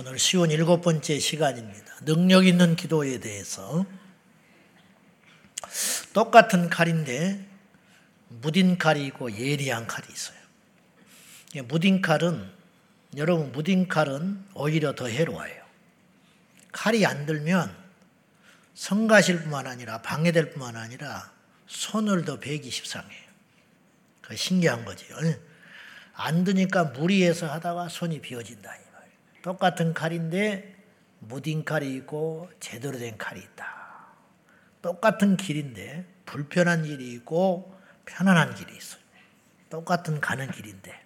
오늘 0.00 0.16
쉬운 0.16 0.52
일곱 0.52 0.80
번째 0.80 1.18
시간입니다. 1.18 1.96
능력 2.04 2.46
있는 2.46 2.76
기도에 2.76 3.18
대해서 3.18 3.84
똑같은 6.12 6.70
칼인데 6.70 7.44
무딘 8.28 8.78
칼이 8.78 9.04
있고 9.06 9.36
예리한 9.36 9.88
칼이 9.88 10.06
있어요. 10.08 10.38
무딘 11.64 12.00
칼은 12.00 12.48
여러분 13.16 13.50
무딘 13.50 13.88
칼은 13.88 14.44
오히려 14.54 14.94
더 14.94 15.08
해로워요. 15.08 15.64
칼이 16.70 17.04
안 17.04 17.26
들면 17.26 17.76
성가실 18.74 19.42
뿐만 19.42 19.66
아니라 19.66 20.00
방해될 20.02 20.50
뿐만 20.50 20.76
아니라 20.76 21.32
손을 21.66 22.24
더 22.24 22.38
베기 22.38 22.70
십상해요. 22.70 23.28
그 24.20 24.36
신기한 24.36 24.84
거죠. 24.84 25.06
안 26.12 26.44
드니까 26.44 26.84
무리해서 26.84 27.50
하다가 27.50 27.88
손이 27.88 28.20
비어진다. 28.20 28.87
똑같은 29.42 29.94
칼인데 29.94 30.76
무딘 31.20 31.64
칼이 31.64 31.94
있고 31.96 32.50
제대로 32.60 32.98
된 32.98 33.16
칼이 33.18 33.40
있다. 33.40 33.76
똑같은 34.82 35.36
길인데 35.36 36.06
불편한 36.24 36.84
길이 36.84 37.12
있고 37.14 37.76
편안한 38.04 38.54
길이 38.54 38.76
있어요. 38.76 39.02
똑같은 39.70 40.20
가는 40.20 40.50
길인데 40.50 40.98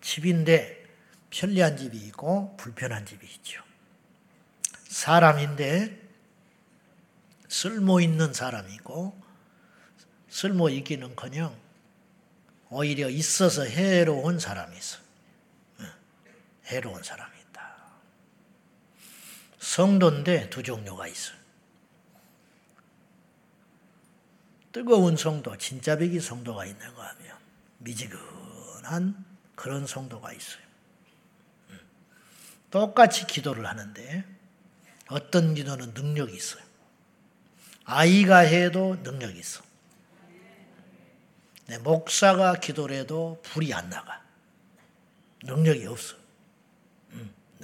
집인데 0.00 0.84
편리한 1.30 1.76
집이 1.76 1.96
있고 1.98 2.56
불편한 2.56 3.04
집이 3.04 3.26
있죠. 3.26 3.62
사람인데 4.88 6.00
쓸모 7.48 8.00
있는 8.00 8.32
사람이 8.32 8.72
있고 8.74 9.20
쓸모 10.28 10.68
있기는커녕 10.70 11.56
오히려 12.70 13.08
있어서 13.08 13.64
해로운 13.64 14.38
사람이 14.38 14.76
있어. 14.76 15.05
해로운 16.66 17.02
사람이 17.02 17.32
있다. 17.48 17.76
성도인데 19.58 20.50
두 20.50 20.62
종류가 20.62 21.06
있어요. 21.06 21.36
뜨거운 24.72 25.16
성도, 25.16 25.56
진짜 25.56 25.96
배기 25.96 26.20
성도가 26.20 26.66
있는가 26.66 27.02
하면 27.02 27.38
미지근한 27.78 29.24
그런 29.54 29.86
성도가 29.86 30.32
있어요. 30.32 30.62
음. 31.70 31.80
똑같이 32.70 33.26
기도를 33.26 33.66
하는데 33.66 34.24
어떤 35.08 35.54
기도는 35.54 35.94
능력이 35.94 36.36
있어요. 36.36 36.62
아이가 37.84 38.38
해도 38.38 38.96
능력이 39.02 39.38
있어. 39.38 39.62
네, 41.68 41.78
목사가 41.78 42.54
기도를 42.54 42.96
해도 42.96 43.40
불이 43.44 43.72
안 43.72 43.88
나가. 43.88 44.22
능력이 45.42 45.86
없어. 45.86 46.16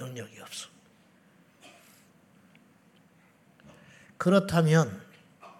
음, 0.03 0.07
능력이 0.13 0.39
없어. 0.39 0.67
그렇다면 4.17 5.01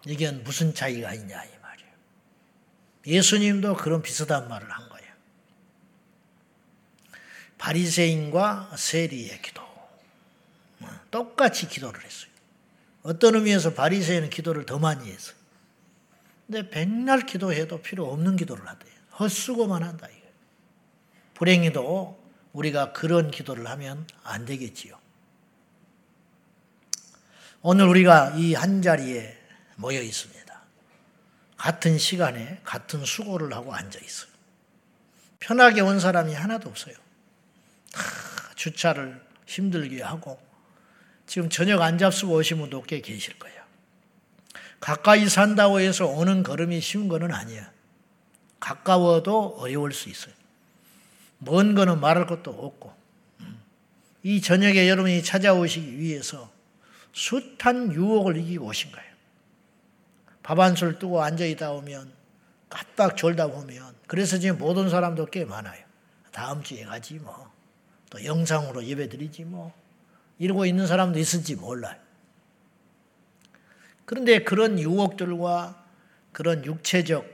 이게 0.05 0.31
무슨 0.31 0.73
차이가 0.73 1.13
있냐 1.13 1.43
이 1.43 1.49
말이에요. 1.61 1.91
예수님도 3.07 3.75
그런 3.75 4.01
비슷한 4.01 4.47
말을 4.47 4.69
한 4.69 4.87
거예요. 4.89 5.13
바리새인과 7.57 8.75
세리의 8.77 9.41
기도. 9.41 9.61
어, 10.81 10.89
똑같이 11.11 11.67
기도를 11.67 12.03
했어요. 12.03 12.31
어떤 13.03 13.35
의미에서 13.35 13.73
바리새인은 13.73 14.29
기도를 14.29 14.65
더 14.65 14.79
많이 14.79 15.11
했어요. 15.11 15.35
근데 16.47 16.69
백날 16.69 17.25
기도해도 17.25 17.81
필요 17.81 18.11
없는 18.11 18.35
기도를 18.35 18.67
하대요. 18.67 18.93
헛수고만 19.19 19.83
한다. 19.83 20.07
이거. 20.09 20.27
불행히도 21.33 22.22
우리가 22.53 22.93
그런 22.93 23.31
기도를 23.31 23.67
하면 23.67 24.07
안 24.23 24.45
되겠지요. 24.45 24.97
오늘 27.61 27.87
우리가 27.87 28.33
이 28.37 28.53
한 28.53 28.81
자리에 28.81 29.37
모여 29.75 30.01
있습니다. 30.01 30.43
같은 31.57 31.97
시간에 31.97 32.59
같은 32.63 33.05
수고를 33.05 33.53
하고 33.53 33.73
앉아 33.73 33.99
있어요. 33.99 34.31
편하게 35.39 35.81
온 35.81 35.99
사람이 35.99 36.33
하나도 36.33 36.69
없어요. 36.69 36.95
다 37.91 38.01
주차를 38.55 39.21
힘들게 39.45 40.01
하고 40.01 40.39
지금 41.25 41.49
저녁 41.49 41.81
안 41.81 41.97
잡수고 41.97 42.35
오신 42.35 42.57
분도 42.59 42.81
꽤 42.83 43.01
계실 43.01 43.37
거예요. 43.39 43.63
가까이 44.79 45.27
산다고 45.29 45.79
해서 45.79 46.05
오는 46.05 46.43
걸음이 46.43 46.81
쉬운 46.81 47.07
것은 47.07 47.31
아니야. 47.33 47.71
가까워도 48.59 49.57
어려울 49.59 49.93
수 49.93 50.09
있어요. 50.09 50.33
먼 51.45 51.75
거는 51.75 51.99
말할 51.99 52.25
것도 52.27 52.51
없고. 52.51 52.93
음. 53.41 53.59
이 54.23 54.41
저녁에 54.41 54.87
여러분이 54.89 55.23
찾아오시기 55.23 55.99
위해서 55.99 56.51
숱한 57.13 57.93
유혹을 57.93 58.37
이기고 58.37 58.65
오신 58.65 58.91
거예요. 58.91 59.13
밥 60.43 60.59
한 60.59 60.75
술 60.75 60.99
뜨고 60.99 61.21
앉아있다 61.23 61.71
오면 61.71 62.11
깜빡 62.69 63.15
졸다 63.15 63.47
보면 63.47 63.95
그래서 64.07 64.37
지금 64.39 64.57
못 64.57 64.77
온 64.77 64.89
사람도 64.89 65.27
꽤 65.27 65.45
많아요. 65.45 65.83
다음 66.31 66.63
주에 66.63 66.83
가지 66.83 67.15
뭐. 67.15 67.51
또 68.09 68.23
영상으로 68.25 68.83
예배 68.83 69.09
드리지 69.09 69.43
뭐. 69.45 69.71
이러고 70.39 70.65
있는 70.65 70.87
사람도 70.87 71.19
있을지 71.19 71.55
몰라요. 71.55 71.95
그런데 74.05 74.43
그런 74.43 74.79
유혹들과 74.79 75.83
그런 76.31 76.65
육체적 76.65 77.25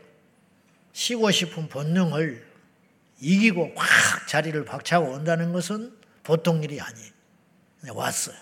쉬고 0.93 1.31
싶은 1.31 1.69
본능을 1.69 2.48
이기고 3.22 3.74
확 3.75 4.28
자리를 4.28 4.63
박차고 4.66 5.12
온다는 5.12 5.52
것은 5.52 5.97
보통 6.24 6.63
일이 6.63 6.80
아니에요. 6.80 7.12
왔어요. 7.94 8.35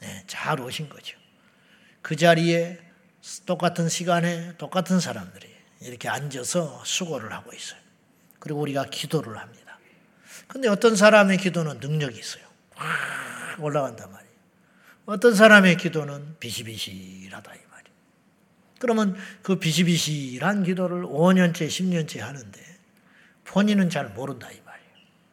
네, 0.00 0.24
잘 0.26 0.60
오신 0.60 0.88
거죠. 0.88 1.18
그 2.02 2.16
자리에 2.16 2.78
똑같은 3.46 3.88
시간에 3.88 4.56
똑같은 4.58 5.00
사람들이 5.00 5.48
이렇게 5.80 6.08
앉아서 6.08 6.82
수고를 6.84 7.32
하고 7.32 7.52
있어요. 7.52 7.80
그리고 8.38 8.60
우리가 8.60 8.86
기도를 8.90 9.38
합니다. 9.38 9.78
근데 10.46 10.68
어떤 10.68 10.96
사람의 10.96 11.38
기도는 11.38 11.78
능력이 11.80 12.18
있어요. 12.18 12.44
확 12.74 13.62
올라간단 13.62 14.10
말이에요. 14.10 14.34
어떤 15.06 15.34
사람의 15.34 15.76
기도는 15.78 16.36
비시비시하다 16.40 17.54
이 17.54 17.58
말이에요. 17.70 17.96
그러면 18.78 19.16
그 19.42 19.58
비시비시한 19.58 20.64
기도를 20.64 21.04
5년째, 21.04 21.68
10년째 21.68 22.20
하는데 22.20 22.73
본인은 23.44 23.90
잘 23.90 24.08
모른다 24.10 24.50
이 24.50 24.60
말이에요. 24.64 24.90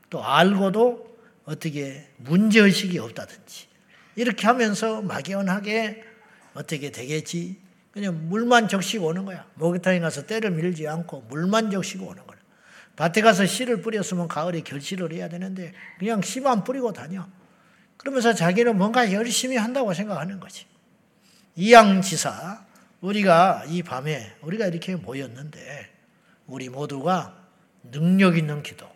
또 0.09 0.23
알고도 0.23 1.17
어떻게 1.45 2.09
문제의식이 2.17 2.99
없다든지 2.99 3.67
이렇게 4.15 4.47
하면서 4.47 5.01
막연하게 5.01 6.03
어떻게 6.53 6.91
되겠지? 6.91 7.59
그냥 7.91 8.29
물만 8.29 8.67
적시고 8.67 9.07
오는 9.07 9.25
거야. 9.25 9.45
목욕탕에 9.55 9.99
가서 9.99 10.25
때를 10.25 10.51
밀지 10.51 10.87
않고 10.87 11.21
물만 11.29 11.71
적시고 11.71 12.05
오는 12.05 12.25
거야. 12.25 12.37
밭에 12.95 13.21
가서 13.21 13.45
씨를 13.45 13.81
뿌렸으면 13.81 14.27
가을에 14.27 14.61
결실을 14.61 15.13
해야 15.13 15.27
되는데 15.27 15.73
그냥 15.99 16.21
씨만 16.21 16.63
뿌리고 16.63 16.93
다녀. 16.93 17.27
그러면서 17.97 18.33
자기는 18.33 18.77
뭔가 18.77 19.11
열심히 19.11 19.57
한다고 19.57 19.93
생각하는 19.93 20.39
거지. 20.39 20.65
이양지사, 21.55 22.65
우리가 23.01 23.65
이 23.67 23.83
밤에 23.83 24.35
우리가 24.41 24.67
이렇게 24.67 24.95
모였는데 24.95 25.89
우리 26.47 26.69
모두가 26.69 27.40
능력 27.83 28.37
있는 28.37 28.63
기도, 28.63 28.89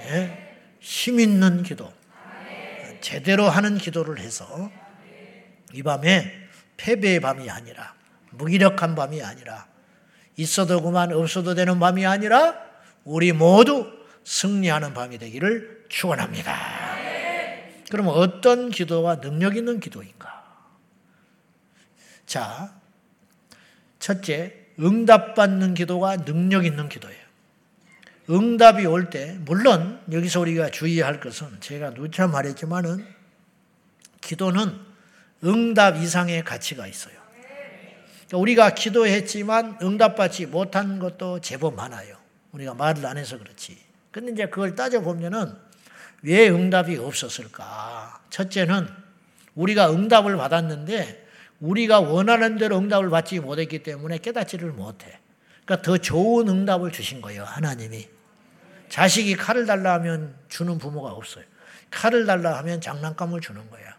예? 0.00 0.56
힘 0.80 1.20
있는 1.20 1.62
기도, 1.62 1.92
제대로 3.00 3.48
하는 3.48 3.78
기도를 3.78 4.18
해서 4.18 4.70
이 5.72 5.82
밤에 5.82 6.32
패배의 6.76 7.20
밤이 7.20 7.50
아니라 7.50 7.94
무기력한 8.30 8.94
밤이 8.94 9.22
아니라 9.22 9.66
있어도 10.36 10.82
그만 10.82 11.12
없어도 11.12 11.54
되는 11.54 11.78
밤이 11.78 12.06
아니라 12.06 12.58
우리 13.04 13.32
모두 13.32 13.90
승리하는 14.24 14.94
밤이 14.94 15.18
되기를 15.18 15.86
축원합니다. 15.88 16.56
그러면 17.90 18.14
어떤 18.14 18.70
기도가 18.70 19.20
능력 19.20 19.56
있는 19.56 19.80
기도인가? 19.80 20.42
자, 22.24 22.72
첫째, 23.98 24.54
응답받는 24.80 25.74
기도가 25.74 26.16
능력 26.24 26.64
있는 26.64 26.88
기도예요. 26.88 27.21
응답이 28.30 28.86
올 28.86 29.10
때, 29.10 29.36
물론 29.40 30.00
여기서 30.10 30.40
우리가 30.40 30.70
주의할 30.70 31.20
것은 31.20 31.60
제가 31.60 31.94
누차 31.94 32.26
말했지만은 32.26 33.04
기도는 34.20 34.78
응답 35.44 35.96
이상의 35.96 36.44
가치가 36.44 36.86
있어요. 36.86 37.14
그러니까 38.32 38.38
우리가 38.38 38.70
기도했지만 38.74 39.78
응답받지 39.82 40.46
못한 40.46 40.98
것도 40.98 41.40
제법 41.40 41.74
많아요. 41.74 42.16
우리가 42.52 42.74
말을 42.74 43.04
안 43.04 43.18
해서 43.18 43.38
그렇지. 43.38 43.76
근데 44.10 44.32
이제 44.32 44.46
그걸 44.46 44.74
따져보면은 44.74 45.54
왜 46.22 46.48
응답이 46.48 46.96
없었을까? 46.96 48.20
첫째는 48.30 48.88
우리가 49.54 49.90
응답을 49.90 50.36
받았는데 50.36 51.26
우리가 51.60 52.00
원하는 52.00 52.56
대로 52.56 52.78
응답을 52.78 53.10
받지 53.10 53.40
못했기 53.40 53.82
때문에 53.82 54.18
깨닫지를 54.18 54.72
못해. 54.72 55.18
그러니까 55.64 55.82
더 55.82 55.98
좋은 55.98 56.48
응답을 56.48 56.92
주신 56.92 57.20
거예요, 57.20 57.44
하나님이. 57.44 58.08
자식이 58.88 59.36
칼을 59.36 59.66
달라 59.66 59.94
하면 59.94 60.34
주는 60.48 60.76
부모가 60.78 61.10
없어요. 61.12 61.44
칼을 61.90 62.26
달라 62.26 62.58
하면 62.58 62.80
장난감을 62.80 63.40
주는 63.40 63.70
거야. 63.70 63.96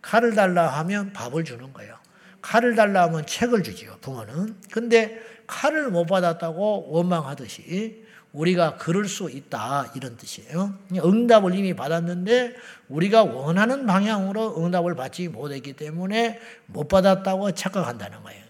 칼을 0.00 0.34
달라 0.34 0.68
하면 0.78 1.12
밥을 1.12 1.44
주는 1.44 1.72
거예요. 1.72 1.96
칼을 2.40 2.74
달라 2.74 3.04
하면 3.04 3.24
책을 3.24 3.62
주지요, 3.62 3.98
부모는. 4.00 4.56
근데 4.72 5.20
칼을 5.46 5.90
못 5.90 6.06
받았다고 6.06 6.90
원망하듯이 6.90 8.04
우리가 8.32 8.78
그럴 8.78 9.06
수 9.06 9.30
있다 9.30 9.92
이런 9.94 10.16
뜻이에요. 10.16 10.74
응답을 10.96 11.54
이미 11.54 11.74
받았는데 11.74 12.54
우리가 12.88 13.24
원하는 13.24 13.86
방향으로 13.86 14.64
응답을 14.64 14.94
받지 14.94 15.28
못했기 15.28 15.74
때문에 15.74 16.40
못 16.66 16.88
받았다고 16.88 17.52
착각한다는 17.52 18.22
거예요. 18.22 18.42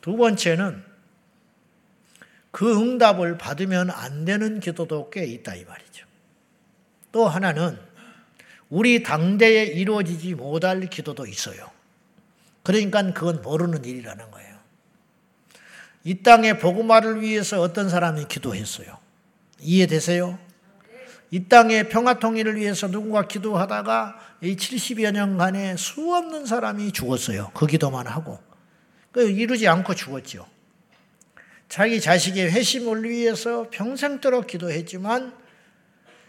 두 0.00 0.16
번째는 0.16 0.89
그 2.50 2.80
응답을 2.80 3.38
받으면 3.38 3.90
안 3.90 4.24
되는 4.24 4.60
기도도 4.60 5.10
꽤 5.10 5.24
있다 5.24 5.54
이 5.54 5.64
말이죠. 5.64 6.06
또 7.12 7.28
하나는 7.28 7.78
우리 8.68 9.02
당대에 9.02 9.64
이루어지지 9.64 10.34
못할 10.34 10.80
기도도 10.88 11.26
있어요. 11.26 11.70
그러니까 12.62 13.12
그건 13.12 13.42
모르는 13.42 13.84
일이라는 13.84 14.30
거예요. 14.30 14.58
이 16.04 16.22
땅의 16.22 16.58
복음화를 16.60 17.20
위해서 17.20 17.60
어떤 17.60 17.88
사람이 17.88 18.26
기도했어요. 18.26 18.98
이해되세요? 19.60 20.38
이 21.30 21.44
땅의 21.48 21.90
평화 21.90 22.18
통일을 22.18 22.56
위해서 22.56 22.88
누군가 22.88 23.26
기도하다가 23.26 24.18
이 24.42 24.56
70여 24.56 25.12
년간에 25.12 25.76
수없는 25.76 26.46
사람이 26.46 26.92
죽었어요. 26.92 27.50
그 27.54 27.66
기도만 27.66 28.06
하고. 28.06 28.38
그 29.12 29.28
이루지 29.28 29.68
않고 29.68 29.94
죽었죠. 29.94 30.46
자기 31.70 32.00
자식의 32.00 32.50
회심을 32.50 33.08
위해서 33.08 33.68
평생도록 33.70 34.48
기도했지만 34.48 35.32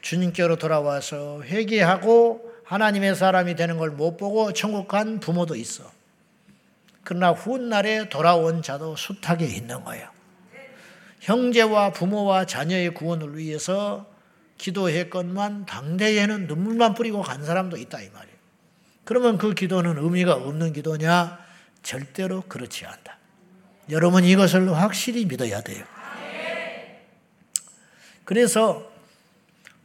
주님께로 0.02 0.58
돌아와서 0.58 1.42
회개하고 1.42 2.54
하나님의 2.64 3.16
사람이 3.16 3.56
되는 3.56 3.78
걸 3.80 3.90
못 3.90 4.18
보고 4.18 4.54
천국 4.54 4.88
간 4.88 5.20
부모도 5.20 5.56
있어. 5.56 5.92
그러나 7.04 7.32
훗날에 7.32 8.08
돌아온 8.10 8.62
자도 8.62 8.96
숱하게 8.96 9.48
있는 9.48 9.84
거예요. 9.84 10.08
형제와 11.22 11.92
부모와 11.92 12.46
자녀의 12.46 12.94
구원을 12.94 13.36
위해서 13.36 14.06
기도했건만 14.60 15.66
당대에는 15.66 16.46
눈물만 16.46 16.94
뿌리고 16.94 17.24
간 17.24 17.44
사람도 17.44 17.78
있다 17.78 18.00
이 18.02 18.10
말이에요. 18.12 18.38
그러면 19.06 19.40
그 19.40 19.56
기도는 19.56 19.98
의미가 19.98 20.36
없는 20.36 20.74
기도냐? 20.74 21.40
절대로 21.82 22.42
그렇지 22.42 22.86
않다. 22.86 23.18
여러분 23.90 24.24
이것을 24.24 24.74
확실히 24.74 25.26
믿어야 25.26 25.62
돼요. 25.62 25.84
그래서 28.24 28.90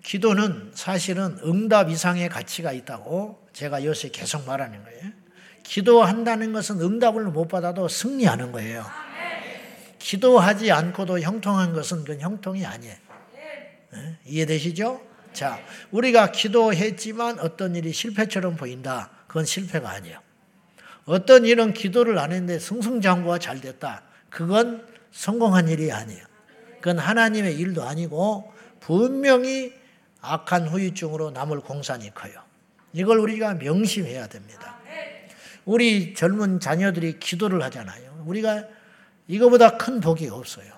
기도는 0.05 0.71
사실은 0.75 1.39
응답 1.43 1.91
이상의 1.91 2.29
가치가 2.29 2.73
있다고 2.73 3.45
제가 3.53 3.85
요새 3.85 4.11
계속 4.11 4.47
말하는 4.47 4.85
거예요. 4.85 5.13
기도한다는 5.65 6.53
것은 6.53 6.81
응답을 6.81 7.25
못 7.25 7.49
받아도 7.49 7.89
승리하는 7.89 8.53
거예요. 8.53 8.87
기도하지 9.99 10.71
않고도 10.71 11.21
형통한 11.21 11.73
것은 11.73 12.05
그건 12.05 12.21
형통이 12.21 12.65
아니에요. 12.65 12.95
네? 13.93 14.19
이해되시죠? 14.27 15.01
자, 15.33 15.59
우리가 15.91 16.31
기도했지만 16.31 17.41
어떤 17.41 17.75
일이 17.75 17.93
실패처럼 17.93 18.57
보인다. 18.57 19.11
그건 19.27 19.45
실패가 19.45 19.91
아니에요. 19.91 20.21
어떤 21.07 21.45
일은 21.45 21.73
기도를 21.73 22.19
안 22.19 22.33
했는데 22.33 22.59
승승장구가 22.59 23.39
잘 23.39 23.61
됐다. 23.61 24.03
그건 24.29 24.87
성공한 25.13 25.69
일이 25.69 25.91
아니에요. 25.93 26.25
그건 26.81 26.99
하나님의 26.99 27.57
일도 27.57 27.85
아니고 27.85 28.53
분명히 28.81 29.73
악한 30.21 30.69
후유증으로 30.69 31.31
남을 31.31 31.61
공산이 31.61 32.13
커요. 32.13 32.35
이걸 32.93 33.19
우리가 33.19 33.55
명심해야 33.55 34.27
됩니다. 34.27 34.77
우리 35.65 36.15
젊은 36.15 36.61
자녀들이 36.61 37.19
기도를 37.19 37.63
하잖아요. 37.65 38.25
우리가 38.27 38.65
이거보다 39.29 39.77
큰 39.77 40.01
복이 40.01 40.29
없어요. 40.29 40.73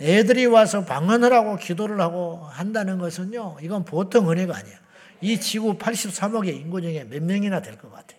애들이 0.00 0.46
와서 0.46 0.84
방언을 0.84 1.32
하고 1.32 1.56
기도를 1.56 2.00
하고 2.00 2.46
한다는 2.50 2.98
것은요, 2.98 3.58
이건 3.62 3.84
보통 3.84 4.30
은혜가 4.30 4.56
아니야. 4.56 4.76
이 5.20 5.40
지구 5.40 5.76
83억의 5.76 6.54
인구 6.54 6.80
중에 6.80 7.04
몇 7.04 7.22
명이나 7.22 7.60
될 7.60 7.76
것 7.76 7.90
같아요. 7.92 8.17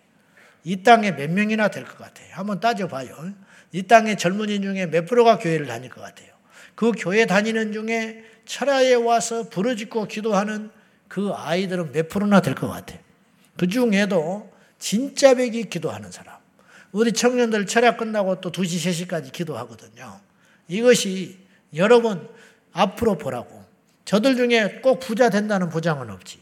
이 0.64 0.82
땅에 0.82 1.12
몇 1.16 1.30
명이나 1.30 1.68
될 1.68 1.84
것 1.84 1.96
같아요. 1.98 2.28
한번 2.32 2.60
따져봐요. 2.60 3.32
이 3.72 3.82
땅의 3.84 4.18
젊은이 4.18 4.60
중에 4.60 4.86
몇 4.86 5.06
프로가 5.06 5.38
교회를 5.38 5.66
다닐 5.66 5.90
것 5.90 6.00
같아요. 6.00 6.28
그 6.74 6.92
교회 6.98 7.26
다니는 7.26 7.72
중에 7.72 8.24
철야에 8.46 8.94
와서 8.94 9.48
부르짖고 9.48 10.06
기도하는 10.06 10.70
그 11.08 11.32
아이들은 11.34 11.92
몇 11.92 12.08
프로나 12.08 12.40
될 12.40 12.54
것 12.54 12.68
같아요. 12.68 12.98
그 13.56 13.68
중에도 13.68 14.50
진짜 14.78 15.34
백이 15.34 15.64
기도하는 15.64 16.10
사람. 16.10 16.36
우리 16.92 17.12
청년들 17.12 17.66
철야 17.66 17.96
끝나고 17.96 18.40
또 18.40 18.50
2시, 18.50 19.06
3시까지 19.08 19.32
기도하거든요. 19.32 20.20
이것이 20.68 21.38
여러분 21.76 22.28
앞으로 22.72 23.18
보라고. 23.18 23.64
저들 24.04 24.36
중에 24.36 24.80
꼭 24.82 24.98
부자 24.98 25.30
된다는 25.30 25.68
보장은 25.68 26.10
없지. 26.10 26.40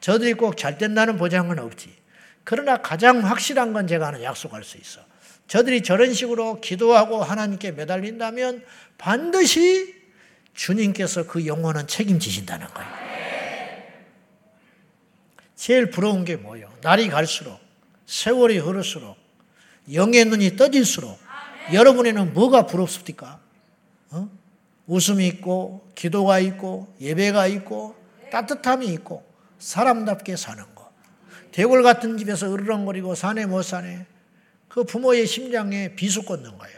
저들이 0.00 0.34
꼭 0.34 0.56
잘 0.56 0.78
된다는 0.78 1.16
보장은 1.16 1.58
없지. 1.58 1.92
그러나 2.44 2.78
가장 2.78 3.24
확실한 3.24 3.72
건 3.72 3.86
제가 3.86 4.08
하나 4.08 4.22
약속할 4.22 4.64
수 4.64 4.78
있어. 4.78 5.00
저들이 5.46 5.82
저런 5.82 6.14
식으로 6.14 6.60
기도하고 6.60 7.22
하나님께 7.22 7.72
매달린다면 7.72 8.64
반드시 8.98 9.94
주님께서 10.54 11.26
그 11.26 11.46
영혼은 11.46 11.86
책임지신다는 11.86 12.66
거예요. 12.68 13.02
제일 15.54 15.90
부러운 15.90 16.24
게 16.24 16.36
뭐예요? 16.36 16.72
날이 16.80 17.08
갈수록 17.08 17.60
세월이 18.06 18.58
흐를수록 18.58 19.16
영의 19.92 20.24
눈이 20.24 20.56
떠질수록 20.56 21.18
여러분에는 21.72 22.32
뭐가 22.32 22.66
부럽습니까? 22.66 23.40
어? 24.10 24.28
웃음이 24.86 25.26
있고 25.28 25.88
기도가 25.94 26.40
있고 26.40 26.92
예배가 27.00 27.46
있고 27.46 27.94
따뜻함이 28.32 28.86
있고 28.94 29.24
사람답게 29.58 30.36
사는 30.36 30.62
거. 30.64 30.71
대골 31.52 31.82
같은 31.82 32.18
집에서 32.18 32.52
으르렁거리고 32.52 33.14
사네 33.14 33.46
못 33.46 33.62
사네. 33.62 34.06
그 34.68 34.84
부모의 34.84 35.26
심장에 35.26 35.94
비수 35.94 36.22
꽂는 36.24 36.56
거야. 36.56 36.70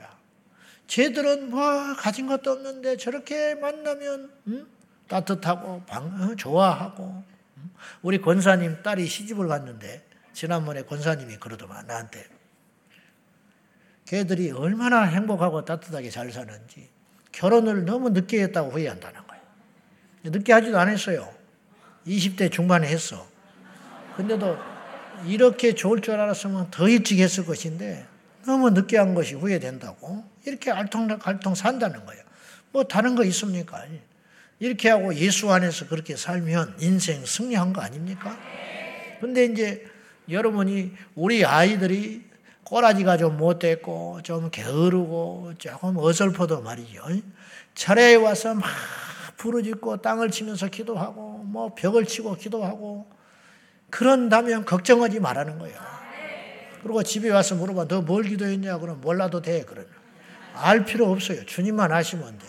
쟤들은 0.89 1.51
뭐 1.51 1.95
가진 1.97 2.27
것도 2.27 2.51
없는데 2.51 2.97
저렇게 2.97 3.55
만나면 3.55 4.31
음? 4.49 4.67
따뜻하고 5.09 5.83
방, 5.87 6.07
어? 6.21 6.35
좋아하고 6.37 7.25
음? 7.57 7.71
우리 8.03 8.21
권사님 8.21 8.83
딸이 8.83 9.07
시집을 9.07 9.49
갔는데 9.49 10.05
지난번에 10.33 10.83
권사님이 10.83 11.37
그러더만 11.37 11.87
나한테 11.87 12.27
걔들이 14.07 14.51
얼마나 14.51 15.03
행복하고 15.05 15.65
따뜻하게 15.65 16.11
잘 16.11 16.31
사는지 16.31 16.91
결혼을 17.33 17.85
너무 17.85 18.11
늦게 18.11 18.43
했다고 18.43 18.73
후회한다는 18.73 19.21
거예요. 19.27 19.43
늦게 20.25 20.53
하지도 20.53 20.79
않았어요. 20.79 21.33
20대 22.07 22.53
중반에 22.53 22.87
했어. 22.89 23.34
근데도 24.17 24.57
이렇게 25.27 25.75
좋을 25.75 26.01
줄 26.01 26.15
알았으면 26.15 26.71
더 26.71 26.89
일찍 26.89 27.21
했을 27.21 27.47
것인데 27.47 28.07
너무 28.47 28.71
늦게 28.71 28.99
한 28.99 29.15
것이 29.15 29.35
후회된다고 29.35 30.25
이렇게 30.45 30.71
알통알통 30.71 31.55
산다는 31.55 32.05
거예요. 32.05 32.23
뭐 32.73 32.85
다른 32.85 33.15
거 33.15 33.25
있습니까? 33.25 33.85
이렇게 34.59 34.89
하고 34.89 35.15
예수 35.15 35.51
안에서 35.51 35.87
그렇게 35.89 36.17
살면 36.17 36.77
인생 36.81 37.25
승리한 37.25 37.73
거 37.73 37.81
아닙니까? 37.81 38.37
근데 39.21 39.45
이제 39.47 39.85
여러분이 40.29 40.93
우리 41.15 41.45
아이들이 41.45 42.25
꼬라지가 42.65 43.17
좀 43.17 43.37
못됐고 43.37 44.21
좀 44.23 44.51
게으르고 44.51 45.53
조금 45.59 45.97
어설퍼도 45.99 46.63
말이죠. 46.63 47.03
철에 47.75 48.15
와서 48.15 48.55
막 48.55 48.65
부르짖고 49.37 49.99
땅을 49.99 50.31
치면서 50.31 50.69
기도하고 50.69 51.39
뭐 51.45 51.75
벽을 51.75 52.07
치고 52.07 52.37
기도하고 52.37 53.07
그런다면 53.91 54.65
걱정하지 54.65 55.21
말라는 55.21 55.59
거예요. 55.59 55.77
그리고 56.83 57.03
집에 57.03 57.31
와서 57.31 57.55
물어봐 57.55 57.89
너 57.89 58.03
뭘 58.03 58.25
기도했냐 58.25 58.79
그러면 58.79 59.01
몰라도 59.01 59.41
돼 59.41 59.65
그러면 59.67 59.89
알 60.55 60.85
필요 60.85 61.11
없어요. 61.11 61.45
주님만 61.47 61.93
아시면 61.93 62.39
돼. 62.39 62.47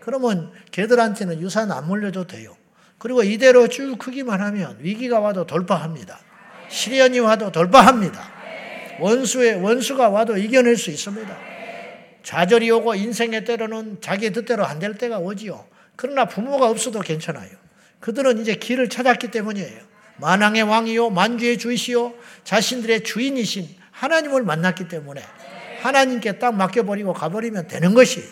그러면 0.00 0.52
걔들한테는 0.70 1.40
유산 1.40 1.70
안 1.72 1.86
물려도 1.86 2.26
돼요. 2.26 2.56
그리고 2.98 3.22
이대로 3.22 3.68
쭉 3.68 3.98
크기만 3.98 4.40
하면 4.40 4.76
위기가 4.80 5.20
와도 5.20 5.46
돌파합니다. 5.46 6.18
시련이 6.68 7.18
와도 7.20 7.52
돌파합니다. 7.52 8.32
원수의 9.00 9.60
원수가 9.60 10.08
와도 10.08 10.36
이겨낼 10.38 10.76
수 10.76 10.90
있습니다. 10.90 11.36
좌절이 12.22 12.70
오고 12.70 12.94
인생의 12.94 13.44
때로는 13.44 13.98
자기 14.00 14.30
뜻대로 14.32 14.64
안 14.64 14.78
될 14.78 14.94
때가 14.96 15.18
오지요. 15.18 15.66
그러나 15.96 16.24
부모가 16.26 16.68
없어도 16.70 17.00
괜찮아요. 17.00 17.50
그들은 18.00 18.38
이제 18.38 18.54
길을 18.54 18.88
찾았기 18.88 19.30
때문이에요. 19.30 19.80
만왕의 20.18 20.62
왕이요 20.62 21.10
만주의 21.10 21.58
주이시요 21.58 22.14
자신들의 22.44 23.04
주인이신 23.04 23.68
하나님을 23.90 24.42
만났기 24.42 24.88
때문에 24.88 25.22
하나님께 25.80 26.38
딱 26.38 26.54
맡겨버리고 26.54 27.12
가버리면 27.12 27.68
되는 27.68 27.94
것이. 27.94 28.22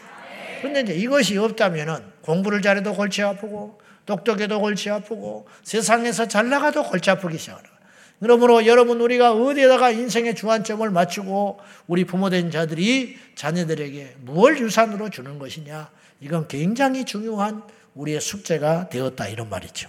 근데 0.62 0.80
이제 0.80 0.94
이것이 0.94 1.36
없다면은 1.36 2.02
공부를 2.22 2.62
잘해도 2.62 2.94
골치 2.94 3.22
아프고 3.22 3.80
똑똑해도 4.06 4.60
골치 4.60 4.90
아프고 4.90 5.46
세상에서 5.62 6.28
잘 6.28 6.48
나가도 6.48 6.84
골치 6.84 7.10
아프기 7.10 7.36
시작하는 7.38 7.68
거예요. 7.68 7.82
그러므로 8.20 8.66
여러분 8.66 9.00
우리가 9.00 9.32
어디에다가 9.32 9.90
인생의 9.90 10.36
주안점을 10.36 10.88
맞추고 10.88 11.58
우리 11.88 12.04
부모된 12.04 12.52
자들이 12.52 13.18
자녀들에게 13.34 14.16
무엇 14.20 14.58
유산으로 14.58 15.10
주는 15.10 15.40
것이냐 15.40 15.90
이건 16.20 16.46
굉장히 16.46 17.04
중요한 17.04 17.64
우리의 17.94 18.20
숙제가 18.20 18.88
되었다 18.88 19.26
이런 19.26 19.50
말이죠. 19.50 19.88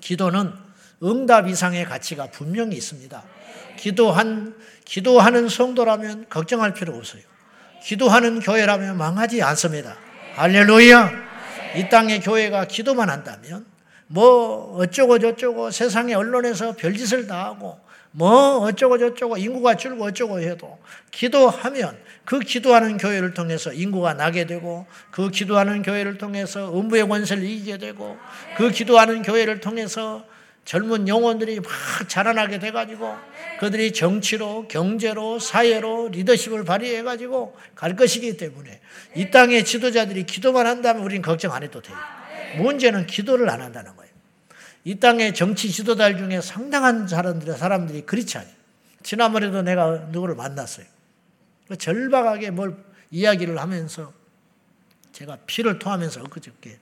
기도는 0.00 0.63
응답 1.04 1.48
이상의 1.48 1.84
가치가 1.84 2.26
분명히 2.30 2.76
있습니다. 2.76 3.22
기도한 3.76 4.54
기도하는 4.84 5.48
성도라면 5.48 6.26
걱정할 6.30 6.72
필요 6.72 6.94
없어요. 6.94 7.22
기도하는 7.82 8.40
교회라면 8.40 8.96
망하지 8.96 9.42
않습니다. 9.42 9.96
할렐루야. 10.36 11.10
이 11.76 11.88
땅의 11.88 12.20
교회가 12.20 12.66
기도만 12.66 13.10
한다면 13.10 13.66
뭐 14.06 14.76
어쩌고 14.78 15.18
저쩌고 15.18 15.70
세상의 15.70 16.14
언론에서 16.14 16.72
별짓을 16.72 17.26
다 17.26 17.46
하고 17.46 17.78
뭐 18.12 18.58
어쩌고 18.58 18.98
저쩌고 18.98 19.36
인구가 19.38 19.74
줄고 19.74 20.04
어쩌고 20.04 20.40
해도 20.40 20.78
기도하면 21.10 21.98
그 22.24 22.38
기도하는 22.38 22.96
교회를 22.96 23.34
통해서 23.34 23.72
인구가 23.72 24.14
나게 24.14 24.46
되고 24.46 24.86
그 25.10 25.30
기도하는 25.30 25.82
교회를 25.82 26.16
통해서 26.16 26.72
음부의 26.72 27.08
권세를 27.08 27.42
이기게 27.42 27.78
되고 27.78 28.16
그 28.56 28.70
기도하는 28.70 29.22
교회를 29.22 29.60
통해서 29.60 30.24
젊은 30.64 31.08
영혼들이 31.08 31.60
막 31.60 31.70
자라나게 32.08 32.58
돼가지고 32.58 33.16
그들이 33.60 33.92
정치로, 33.92 34.66
경제로, 34.68 35.38
사회로 35.38 36.08
리더십을 36.08 36.64
발휘해가지고 36.64 37.56
갈 37.74 37.96
것이기 37.96 38.36
때문에 38.36 38.80
이 39.14 39.30
땅의 39.30 39.64
지도자들이 39.64 40.24
기도만 40.24 40.66
한다면 40.66 41.02
우리는 41.02 41.22
걱정 41.22 41.52
안 41.52 41.62
해도 41.62 41.80
돼요. 41.82 41.96
문제는 42.56 43.06
기도를 43.06 43.48
안 43.50 43.60
한다는 43.60 43.94
거예요. 43.96 44.12
이 44.84 44.96
땅의 44.96 45.34
정치 45.34 45.70
지도자들 45.70 46.18
중에 46.18 46.40
상당한 46.40 47.06
사람들이, 47.06 47.56
사람들이 47.56 48.02
그렇지 48.02 48.38
않아요. 48.38 48.52
지난번에도 49.02 49.62
내가 49.62 50.08
누구를 50.10 50.34
만났어요. 50.34 50.86
절박하게 51.78 52.50
뭘 52.50 52.76
이야기를 53.10 53.58
하면서 53.58 54.12
제가 55.12 55.38
피를 55.46 55.78
토하면서 55.78 56.22
엊그저께 56.22 56.78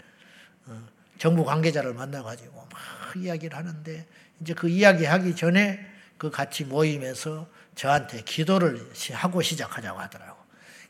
어, 0.67 0.83
정부 1.23 1.45
관계자를 1.45 1.95
만나가지고 1.95 2.67
막 2.69 3.17
이야기를 3.17 3.57
하는데 3.57 4.07
이제 4.41 4.55
그 4.55 4.69
이야기 4.69 5.05
하기 5.05 5.37
전에 5.37 5.79
그 6.19 6.33
같이 6.33 6.65
모임에서 6.65 7.47
저한테 7.77 8.23
기도를 8.23 8.91
하고 9.13 9.41
시작하자고 9.41 10.01
하더라고. 10.01 10.37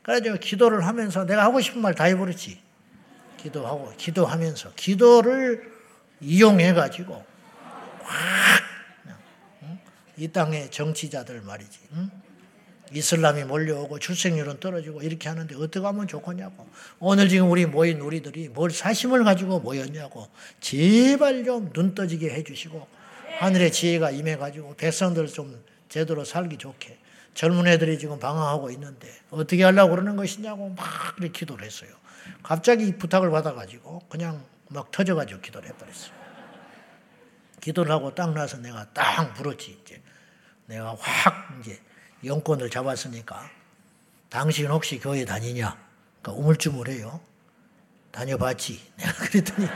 그래서 0.00 0.34
기도를 0.38 0.86
하면서 0.86 1.26
내가 1.26 1.44
하고 1.44 1.60
싶은 1.60 1.82
말 1.82 1.94
다 1.94 2.04
해버렸지. 2.04 2.62
기도하고, 3.36 3.92
기도하면서. 3.98 4.72
기도를 4.74 5.70
이용해가지고, 6.22 7.26
확, 8.02 8.62
응? 9.64 9.78
이 10.16 10.28
땅의 10.28 10.70
정치자들 10.70 11.42
말이지. 11.42 11.78
응? 11.92 12.10
이슬람이 12.94 13.44
몰려오고 13.44 13.99
출생률은 13.99 14.61
떨어지고 14.61 15.02
이렇게 15.02 15.28
하는데 15.28 15.54
어떻게 15.56 15.84
하면 15.84 16.06
좋겠냐고. 16.06 16.66
오늘 16.99 17.28
지금 17.28 17.50
우리 17.50 17.66
모인 17.66 18.00
우리들이 18.00 18.49
뭘 18.49 18.70
사심을 18.70 19.25
가지고 19.25 19.61
모였냐고. 19.61 20.28
제발 20.61 21.44
좀 21.44 21.72
눈 21.72 21.94
떠지게 21.94 22.30
해주시고 22.30 22.87
하늘의 23.38 23.72
지혜가 23.72 24.11
임해가지고 24.11 24.76
백성들 24.76 25.26
좀 25.28 25.62
제대로 25.88 26.25
살기 26.25 26.58
좋게. 26.58 26.99
젊은 27.34 27.66
애들이 27.66 27.99
지금 27.99 28.18
방황하고 28.18 28.70
있는데 28.72 29.08
어떻게 29.30 29.64
하려고 29.64 29.92
그러는 29.92 30.16
것이냐고 30.16 30.68
막 30.70 30.87
이렇게 31.18 31.40
기도를 31.40 31.64
했어요. 31.64 31.90
갑자기 32.42 32.96
부탁을 32.96 33.30
받아가지고 33.30 34.00
그냥 34.08 34.44
막 34.68 34.90
터져가지고 34.90 35.40
기도를 35.40 35.68
해버렸어요. 35.70 36.12
기도를 37.61 37.92
하고 37.92 38.14
딱 38.14 38.32
나서 38.34 38.58
내가 38.58 38.87
딱 38.92 39.32
물었지 39.34 39.78
이제 39.82 40.02
내가 40.66 40.94
확 40.99 41.58
이제 41.61 41.80
영권을 42.24 42.70
잡았으니까 42.70 43.50
당신 44.28 44.68
혹시 44.68 44.98
교회 44.98 45.24
다니냐? 45.24 45.76
그러니까 46.22 46.40
우물쭈물해요. 46.40 47.20
다녀봤지. 48.10 48.92
내가 48.96 49.12
그랬더니 49.12 49.68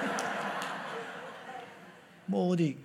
뭐 2.26 2.48
어디 2.48 2.78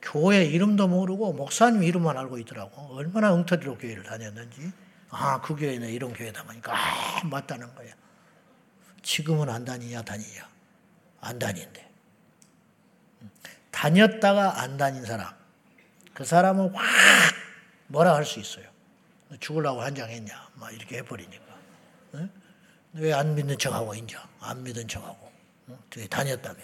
교회 0.00 0.44
이름도 0.44 0.88
모르고 0.88 1.32
목사님 1.32 1.82
이름만 1.82 2.16
알고 2.16 2.38
있더라고. 2.38 2.96
얼마나 2.96 3.32
엉터리로 3.32 3.78
교회를 3.78 4.02
다녔는지. 4.02 4.72
아, 5.10 5.40
그 5.40 5.54
교회는 5.54 5.90
이런 5.90 6.12
교회다 6.12 6.42
보니까 6.44 6.74
아, 6.74 7.24
맞다는 7.24 7.74
거야. 7.74 7.92
지금은 9.02 9.48
안 9.50 9.64
다니냐, 9.64 10.02
다니냐. 10.02 10.48
안 11.20 11.38
다닌대. 11.38 11.88
다녔다가 13.70 14.60
안 14.60 14.76
다닌 14.76 15.04
사람. 15.04 15.34
그 16.14 16.24
사람은 16.24 16.74
확 16.74 16.84
뭐라 17.92 18.14
할 18.14 18.24
수 18.24 18.40
있어요. 18.40 18.64
죽으려고 19.38 19.82
한장했냐? 19.82 20.48
막 20.54 20.72
이렇게 20.72 20.98
해버리니까. 20.98 21.44
왜안 22.94 23.34
믿는 23.34 23.58
척하고 23.58 23.94
있냐? 23.94 24.26
안 24.40 24.62
믿은 24.62 24.88
척하고. 24.88 25.30
저기 25.90 26.08
다녔다며. 26.08 26.60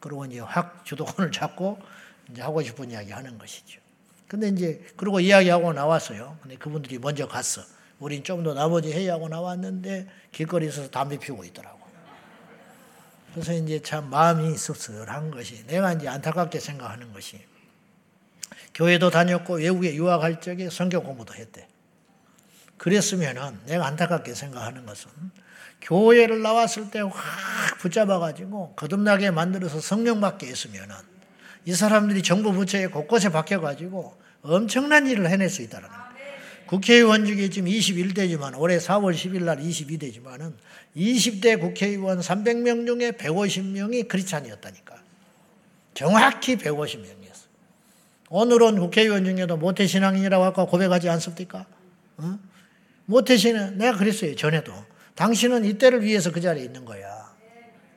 그러고 0.00 0.24
이제 0.26 0.38
확 0.40 0.84
주도권을 0.84 1.32
잡고 1.32 1.78
이제 2.30 2.42
하고 2.42 2.62
싶은 2.62 2.90
이야기 2.90 3.10
하는 3.12 3.36
것이죠. 3.38 3.80
근데 4.28 4.48
이제 4.48 4.84
그러고 4.96 5.20
이야기하고 5.20 5.72
나왔어요. 5.72 6.38
근데 6.42 6.56
그분들이 6.56 6.98
먼저 6.98 7.26
갔어. 7.26 7.62
우린 7.98 8.22
좀 8.22 8.42
더 8.44 8.54
나머지 8.54 8.92
회의하고 8.92 9.28
나왔는데 9.28 10.08
길거리에서 10.32 10.88
담배 10.90 11.18
피우고 11.18 11.44
있더라고. 11.44 11.80
그래서 13.32 13.52
이제 13.52 13.80
참 13.80 14.10
마음이 14.10 14.56
씁쓸한 14.56 15.30
것이 15.30 15.66
내가 15.66 15.92
이제 15.92 16.06
안타깝게 16.08 16.60
생각하는 16.60 17.12
것이 17.12 17.44
교회도 18.74 19.10
다녔고 19.10 19.56
외국에 19.58 19.94
유학할 19.94 20.40
적에 20.40 20.68
성경 20.70 21.04
공부도 21.04 21.34
했대. 21.34 21.66
그랬으면은 22.76 23.58
내가 23.66 23.86
안타깝게 23.86 24.34
생각하는 24.34 24.84
것은 24.84 25.10
교회를 25.80 26.42
나왔을 26.42 26.90
때 26.90 27.00
확 27.00 27.12
붙잡아가지고 27.78 28.74
거듭나게 28.76 29.30
만들어서 29.30 29.80
성령 29.80 30.20
받게 30.20 30.46
했으면은 30.46 30.94
이 31.66 31.74
사람들이 31.74 32.22
정부 32.22 32.52
부처에 32.52 32.86
곳곳에 32.88 33.30
박혀가지고 33.30 34.16
엄청난 34.42 35.06
일을 35.06 35.28
해낼 35.28 35.48
수 35.48 35.62
있다는. 35.62 35.88
국회의원 36.66 37.26
중에 37.26 37.50
지금 37.50 37.68
21대지만 37.68 38.58
올해 38.58 38.78
4월 38.78 39.14
10일 39.14 39.44
날 39.44 39.58
22대지만은 39.58 40.54
20대 40.96 41.60
국회의원 41.60 42.20
300명 42.20 42.86
중에 42.86 43.12
150명이 43.12 44.08
크리스찬이었다니까. 44.08 44.94
정확히 45.92 46.56
150명이었어. 46.56 47.23
오늘은 48.30 48.78
국회의원 48.78 49.24
중에도 49.24 49.56
모태신앙이라고 49.56 50.44
아까 50.44 50.64
고백하지 50.64 51.08
않습니까? 51.10 51.66
어? 52.16 52.38
모태신은 53.06 53.78
내가 53.78 53.98
그랬어요. 53.98 54.34
전에도. 54.34 54.72
당신은 55.14 55.64
이때를 55.64 56.02
위해서 56.02 56.32
그 56.32 56.40
자리에 56.40 56.64
있는 56.64 56.84
거야. 56.84 57.32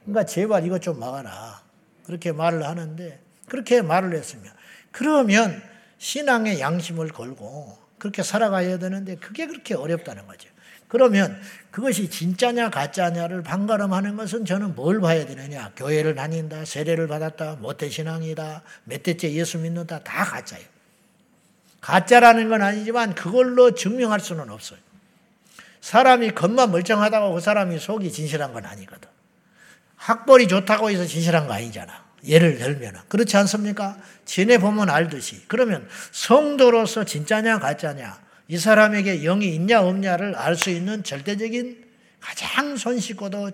그러니까 0.03 0.25
제발 0.25 0.65
이것 0.65 0.81
좀 0.81 0.99
막아라. 0.99 1.61
그렇게 2.05 2.31
말을 2.31 2.63
하는데 2.63 3.19
그렇게 3.47 3.81
말을 3.81 4.13
했으면 4.15 4.45
그러면 4.91 5.61
신앙의 5.97 6.59
양심을 6.59 7.09
걸고 7.09 7.77
그렇게 7.99 8.23
살아가야 8.23 8.77
되는데 8.77 9.15
그게 9.15 9.47
그렇게 9.47 9.73
어렵다는 9.73 10.27
거죠. 10.27 10.49
그러면 10.87 11.39
그것이 11.69 12.09
진짜냐 12.09 12.69
가짜냐를 12.69 13.43
반가름하는 13.43 14.15
것은 14.15 14.45
저는 14.45 14.75
뭘 14.75 15.01
봐야 15.01 15.25
되느냐. 15.25 15.71
교회를 15.75 16.15
다닌다, 16.15 16.63
세례를 16.63 17.07
받았다, 17.07 17.57
모태신앙이다, 17.57 18.63
몇 18.85 19.03
대째 19.03 19.31
예수 19.33 19.57
믿는다, 19.57 19.99
다 19.99 20.23
가짜예요. 20.23 20.65
가짜라는 21.81 22.49
건 22.49 22.61
아니지만 22.61 23.15
그걸로 23.15 23.71
증명할 23.71 24.19
수는 24.19 24.49
없어요. 24.49 24.79
사람이 25.81 26.31
겉만 26.31 26.71
멀쩡하다고 26.71 27.33
그 27.33 27.39
사람이 27.39 27.79
속이 27.79 28.11
진실한 28.11 28.53
건 28.53 28.65
아니거든. 28.65 29.09
학벌이 29.97 30.47
좋다고 30.47 30.89
해서 30.89 31.05
진실한 31.05 31.47
거 31.47 31.53
아니잖아. 31.53 32.06
예를 32.25 32.57
들면 32.57 32.95
그렇지 33.07 33.37
않습니까? 33.37 33.97
지내 34.25 34.57
보면 34.57 34.89
알듯이 34.89 35.43
그러면 35.47 35.87
성도로서 36.11 37.03
진짜냐 37.03 37.59
가짜냐 37.59 38.19
이 38.47 38.57
사람에게 38.57 39.23
영이 39.23 39.53
있냐 39.55 39.81
없냐를 39.81 40.35
알 40.35 40.55
수 40.55 40.69
있는 40.69 41.03
절대적인 41.03 41.85
가장 42.19 42.75
손쉽고도 42.75 43.51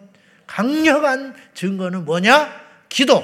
강력한 0.47 1.35
증거는 1.53 2.05
뭐냐? 2.05 2.49
기도. 2.89 3.23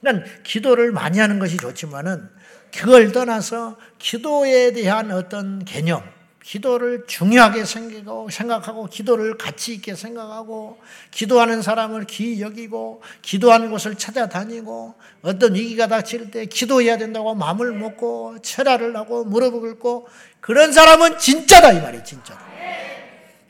그러니까 0.00 0.30
기도를 0.42 0.92
많이 0.92 1.18
하는 1.18 1.38
것이 1.38 1.56
좋지만은 1.56 2.28
그걸 2.74 3.12
떠나서 3.12 3.78
기도에 3.98 4.72
대한 4.72 5.10
어떤 5.10 5.64
개념, 5.64 6.02
기도를 6.44 7.04
중요하게 7.06 7.64
생각하고 7.64 8.86
기도를 8.86 9.38
가치 9.38 9.72
있게 9.74 9.94
생각하고 9.94 10.78
기도하는 11.10 11.62
사람을 11.62 12.04
귀히 12.04 12.42
여기고 12.42 13.02
기도하는 13.22 13.70
곳을 13.70 13.94
찾아다니고 13.94 14.94
어떤 15.22 15.54
위기가 15.54 15.86
닥칠 15.86 16.30
때 16.30 16.44
기도해야 16.44 16.98
된다고 16.98 17.34
마음을 17.34 17.72
먹고 17.72 18.42
철야를 18.42 18.94
하고 18.94 19.24
무릎을 19.24 19.60
꿇고 19.60 20.06
그런 20.40 20.72
사람은 20.72 21.18
진짜다 21.18 21.72
이 21.72 21.80
말이에요 21.80 22.04
진짜다 22.04 22.44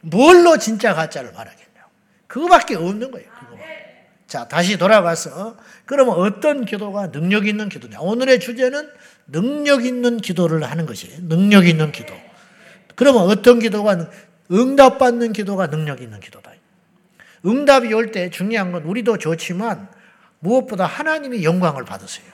뭘로 0.02 0.58
진짜 0.58 0.94
가짜를 0.94 1.32
말하겠냐고 1.32 1.90
그거밖에 2.28 2.76
없는 2.76 3.10
거예요 3.10 3.28
그거밖에 3.40 3.74
자, 4.28 4.46
다시 4.46 4.78
돌아가서 4.78 5.56
그러면 5.84 6.14
어떤 6.14 6.64
기도가 6.64 7.10
능력 7.10 7.46
있는 7.46 7.68
기도냐? 7.68 7.98
오늘의 8.00 8.40
주제는 8.40 8.88
능력 9.26 9.84
있는 9.84 10.16
기도를 10.16 10.64
하는 10.64 10.86
것이에요. 10.86 11.18
능력 11.28 11.66
있는 11.66 11.92
기도. 11.92 12.14
그러면 12.94 13.22
어떤 13.22 13.58
기도가 13.58 14.08
응답받는 14.50 15.32
기도가 15.32 15.68
능력 15.68 16.00
있는 16.00 16.20
기도다. 16.20 16.52
응답이 17.46 17.92
올 17.92 18.10
때 18.12 18.30
중요한 18.30 18.72
건 18.72 18.84
우리도 18.84 19.18
좋지만 19.18 19.88
무엇보다 20.38 20.86
하나님이 20.86 21.44
영광을 21.44 21.84
받으세요. 21.84 22.26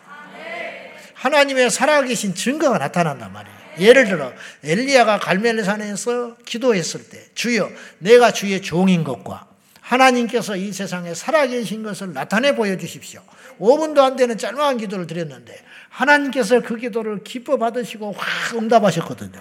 하나님의 1.14 1.70
살아계신 1.70 2.34
증거가 2.34 2.78
나타난단 2.78 3.32
말이에요. 3.32 3.60
예를 3.78 4.06
들어 4.06 4.32
엘리야가 4.64 5.18
갈멜산에서 5.18 6.36
기도했을 6.44 7.08
때 7.08 7.24
주여 7.34 7.70
내가 7.98 8.32
주의 8.32 8.60
종인 8.60 9.04
것과 9.04 9.46
하나님께서 9.80 10.56
이 10.56 10.72
세상에 10.72 11.14
살아계신 11.14 11.82
것을 11.82 12.12
나타내 12.12 12.54
보여주십시오. 12.54 13.22
5분도 13.58 13.98
안 13.98 14.16
되는 14.16 14.38
짤막한 14.38 14.78
기도를 14.78 15.06
드렸는데 15.06 15.60
하나님께서 15.90 16.60
그 16.60 16.76
기도를 16.76 17.22
기뻐 17.24 17.58
받으시고 17.58 18.12
확 18.16 18.56
응답하셨거든요. 18.56 19.40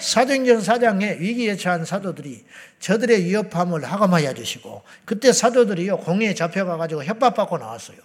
사도행전 0.00 0.60
4장에 0.60 1.18
위기에 1.18 1.56
처한 1.56 1.84
사도들이 1.84 2.44
저들의 2.80 3.24
위협함을 3.24 3.84
하감하여 3.84 4.32
주시고 4.34 4.82
그때 5.04 5.32
사도들이요 5.32 5.98
공에 5.98 6.34
잡혀가 6.34 6.78
가지고 6.78 7.04
협박받고 7.04 7.58
나왔어요. 7.58 7.98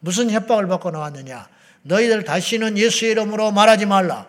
무슨 0.00 0.30
협박을 0.30 0.68
받고 0.68 0.90
나왔느냐? 0.90 1.48
너희들 1.82 2.24
다시는 2.24 2.76
예수의 2.76 3.12
이름으로 3.12 3.50
말하지 3.50 3.86
말라. 3.86 4.26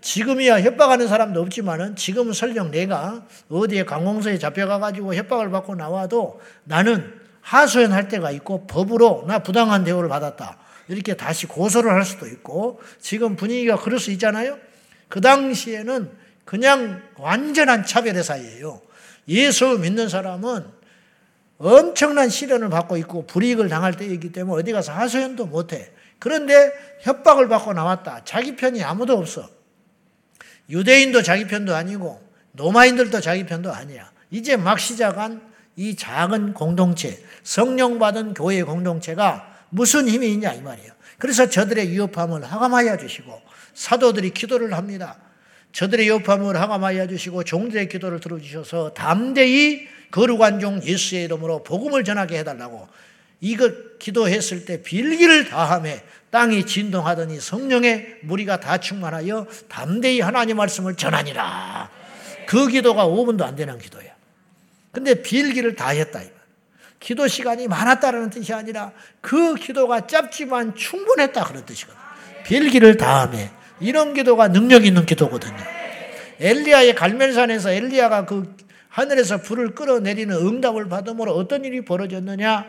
지금이야 0.00 0.60
협박하는 0.60 1.08
사람도 1.08 1.40
없지만은 1.40 1.96
지금은 1.96 2.32
설령 2.32 2.70
내가 2.70 3.24
어디에 3.50 3.84
강공서에 3.84 4.38
잡혀가 4.38 4.78
가지고 4.78 5.14
협박을 5.14 5.50
받고 5.50 5.74
나와도 5.74 6.40
나는 6.64 7.18
하소연할 7.40 8.08
때가 8.08 8.30
있고 8.32 8.66
법으로 8.66 9.24
나 9.26 9.38
부당한 9.38 9.82
대우를 9.82 10.08
받았다. 10.08 10.58
이렇게 10.88 11.14
다시 11.14 11.46
고소를 11.46 11.92
할 11.92 12.04
수도 12.04 12.26
있고 12.26 12.80
지금 13.00 13.36
분위기가 13.36 13.76
그럴 13.76 13.98
수 13.98 14.10
있잖아요. 14.12 14.58
그 15.08 15.20
당시에는 15.20 16.10
그냥 16.44 17.02
완전한 17.16 17.84
차별의 17.84 18.24
사이예요. 18.24 18.80
예수 19.28 19.78
믿는 19.78 20.08
사람은 20.08 20.64
엄청난 21.58 22.28
시련을 22.28 22.70
받고 22.70 22.96
있고 22.98 23.26
불이익을 23.26 23.68
당할 23.68 23.96
때이기 23.96 24.32
때문에 24.32 24.60
어디 24.60 24.72
가서 24.72 24.92
하소연도 24.92 25.46
못해. 25.46 25.90
그런데 26.18 26.72
협박을 27.02 27.48
받고 27.48 27.72
나왔다. 27.74 28.22
자기 28.24 28.56
편이 28.56 28.82
아무도 28.82 29.14
없어. 29.14 29.48
유대인도 30.70 31.22
자기 31.22 31.46
편도 31.46 31.74
아니고 31.74 32.20
노마인들도 32.52 33.20
자기 33.20 33.44
편도 33.44 33.72
아니야. 33.72 34.10
이제 34.30 34.56
막 34.56 34.78
시작한 34.78 35.40
이 35.76 35.94
작은 35.96 36.54
공동체, 36.54 37.22
성령 37.42 37.98
받은 37.98 38.34
교회 38.34 38.62
공동체가 38.62 39.47
무슨 39.70 40.08
힘이 40.08 40.32
있냐 40.32 40.52
이 40.52 40.60
말이에요. 40.60 40.92
그래서 41.18 41.48
저들의 41.48 41.90
위협함을 41.90 42.44
하감하여 42.44 42.96
주시고 42.96 43.40
사도들이 43.74 44.30
기도를 44.30 44.74
합니다. 44.74 45.18
저들의 45.72 46.06
위협함을 46.06 46.60
하감하여 46.60 47.06
주시고 47.08 47.44
종들의 47.44 47.88
기도를 47.88 48.20
들어주셔서 48.20 48.94
담대히 48.94 49.88
거룩한 50.10 50.60
종 50.60 50.82
예수의 50.82 51.24
이름으로 51.24 51.62
복음을 51.62 52.04
전하게 52.04 52.38
해달라고 52.38 52.88
이거 53.40 53.70
기도했을 53.98 54.64
때 54.64 54.82
빌기를 54.82 55.48
다함에 55.48 56.02
땅이 56.30 56.66
진동하더니 56.66 57.40
성령의 57.40 58.18
무리가 58.22 58.60
다 58.60 58.78
충만하여 58.78 59.46
담대히 59.68 60.20
하나님 60.20 60.56
말씀을 60.56 60.96
전하니라. 60.96 61.90
그 62.46 62.68
기도가 62.68 63.06
5분도 63.06 63.42
안 63.42 63.54
되는 63.54 63.78
기도야. 63.78 64.10
근데 64.90 65.22
빌기를 65.22 65.76
다 65.76 65.90
했다. 65.90 66.20
기도 67.00 67.28
시간이 67.28 67.68
많았다는 67.68 68.30
뜻이 68.30 68.52
아니라 68.52 68.92
그 69.20 69.54
기도가 69.54 70.06
짧지만 70.06 70.74
충분했다 70.74 71.44
그런 71.44 71.64
뜻이거든. 71.64 71.98
빌기를 72.44 72.96
다함에 72.96 73.50
이런 73.80 74.14
기도가 74.14 74.48
능력 74.48 74.84
있는 74.84 75.06
기도거든요. 75.06 75.56
엘리야의 76.40 76.94
갈멜산에서 76.94 77.70
엘리야가 77.70 78.26
그 78.26 78.56
하늘에서 78.88 79.38
불을 79.42 79.74
끌어내리는 79.74 80.34
응답을 80.34 80.88
받음으로 80.88 81.32
어떤 81.32 81.64
일이 81.64 81.84
벌어졌느냐? 81.84 82.66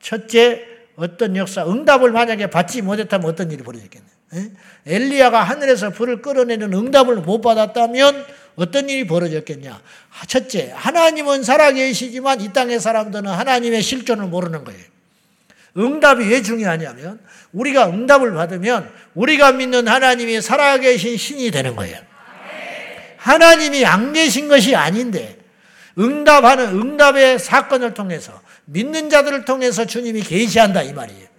첫째, 0.00 0.66
어떤 0.96 1.36
역사, 1.36 1.66
응답을 1.66 2.10
만약에 2.10 2.48
받지 2.48 2.82
못했다면 2.82 3.26
어떤 3.26 3.50
일이 3.50 3.62
벌어졌겠냐? 3.62 4.19
엘리야가 4.86 5.42
하늘에서 5.42 5.90
불을 5.90 6.22
끌어내는 6.22 6.72
응답을 6.72 7.16
못 7.16 7.40
받았다면 7.40 8.24
어떤 8.56 8.88
일이 8.88 9.06
벌어졌겠냐? 9.06 9.80
첫째, 10.26 10.72
하나님은 10.74 11.42
살아계시지만 11.42 12.40
이 12.40 12.52
땅의 12.52 12.80
사람들은 12.80 13.26
하나님의 13.26 13.82
실존을 13.82 14.26
모르는 14.26 14.64
거예요. 14.64 14.80
응답이 15.76 16.28
왜 16.28 16.42
중요하냐면 16.42 17.20
우리가 17.52 17.88
응답을 17.88 18.34
받으면 18.34 18.90
우리가 19.14 19.52
믿는 19.52 19.88
하나님이 19.88 20.40
살아계신 20.40 21.16
신이 21.16 21.50
되는 21.50 21.76
거예요. 21.76 21.98
하나님이 23.16 23.84
안 23.84 24.12
계신 24.12 24.48
것이 24.48 24.74
아닌데 24.74 25.38
응답하는 25.98 26.66
응답의 26.68 27.38
사건을 27.38 27.94
통해서 27.94 28.40
믿는 28.64 29.10
자들을 29.10 29.44
통해서 29.44 29.84
주님이 29.84 30.22
계시한다 30.22 30.82
이 30.82 30.92
말이에요. 30.92 31.29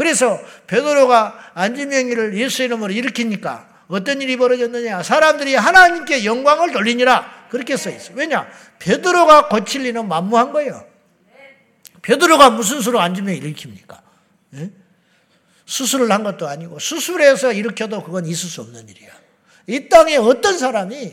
그래서 0.00 0.40
베드로가 0.66 1.50
안지명이를 1.52 2.34
예수 2.38 2.62
이름으로 2.62 2.90
일으키니까 2.90 3.68
어떤 3.88 4.22
일이 4.22 4.38
벌어졌느냐? 4.38 5.02
사람들이 5.02 5.54
하나님께 5.54 6.24
영광을 6.24 6.72
돌리니라. 6.72 7.48
그렇게 7.50 7.76
써 7.76 7.90
있어요. 7.90 8.16
왜냐? 8.16 8.48
베드로가 8.78 9.48
고칠 9.48 9.84
일은 9.84 10.08
만무한 10.08 10.52
거예요. 10.52 10.86
베드로가 12.00 12.48
무슨 12.48 12.80
수로 12.80 12.98
안주명 12.98 13.34
일으킵니까? 13.34 14.00
네? 14.48 14.70
수술을 15.66 16.10
한 16.10 16.22
것도 16.22 16.48
아니고 16.48 16.78
수술해서 16.78 17.52
일으켜도 17.52 18.02
그건 18.02 18.24
있을 18.24 18.48
수 18.48 18.62
없는 18.62 18.88
일이야. 18.88 19.10
이 19.66 19.90
땅에 19.90 20.16
어떤 20.16 20.56
사람이 20.56 21.12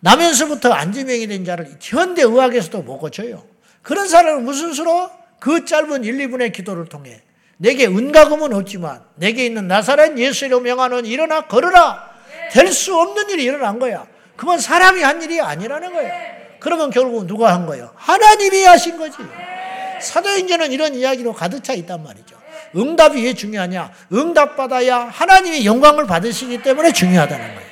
나면서부터 0.00 0.72
안지명이 0.72 1.26
된 1.26 1.44
자를 1.44 1.76
현대 1.82 2.22
의학에서도 2.22 2.80
못 2.80 2.96
고쳐요. 2.96 3.46
그런 3.82 4.08
사람은 4.08 4.42
무슨 4.42 4.72
수로? 4.72 5.10
그 5.38 5.66
짧은 5.66 6.04
1, 6.04 6.28
2분의 6.30 6.54
기도를 6.54 6.86
통해 6.86 7.20
내게 7.56 7.86
은가금은 7.86 8.52
없지만 8.52 9.02
내게 9.16 9.46
있는 9.46 9.68
나사렛 9.68 10.18
예수로 10.18 10.60
명하는 10.60 11.06
일어나 11.06 11.42
걸어라. 11.46 12.12
될 12.52 12.72
수 12.72 12.96
없는 12.96 13.30
일이 13.30 13.44
일어난 13.44 13.78
거야. 13.78 14.06
그건 14.36 14.58
사람이 14.58 15.02
한 15.02 15.22
일이 15.22 15.40
아니라는 15.40 15.92
거예요. 15.92 16.12
그러면 16.60 16.90
결국 16.90 17.26
누가 17.26 17.52
한 17.52 17.66
거예요? 17.66 17.90
하나님이 17.94 18.64
하신 18.64 18.96
거지. 18.98 19.18
사도행전은 20.00 20.72
이런 20.72 20.94
이야기로 20.94 21.32
가득 21.32 21.62
차 21.62 21.72
있단 21.74 22.02
말이죠. 22.02 22.36
응답이 22.76 23.22
왜 23.24 23.34
중요하냐? 23.34 23.92
응답받아야 24.12 24.96
하나님이 25.04 25.64
영광을 25.64 26.06
받으시기 26.06 26.62
때문에 26.62 26.92
중요하다는 26.92 27.54
거예요. 27.54 27.70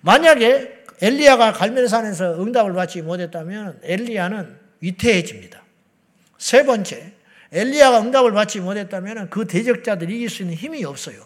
만약에 0.00 0.78
엘리야가 1.00 1.52
갈멜산에서 1.52 2.42
응답을 2.42 2.72
받지 2.72 3.02
못했다면 3.02 3.80
엘리야는 3.84 4.58
위태해집니다. 4.80 5.62
세 6.38 6.64
번째, 6.64 7.12
엘리야가 7.52 8.00
응답을 8.02 8.32
받지 8.32 8.60
못했다면 8.60 9.30
그 9.30 9.46
대적자들이 9.46 10.16
이길 10.16 10.30
수 10.30 10.42
있는 10.42 10.56
힘이 10.56 10.84
없어요. 10.84 11.16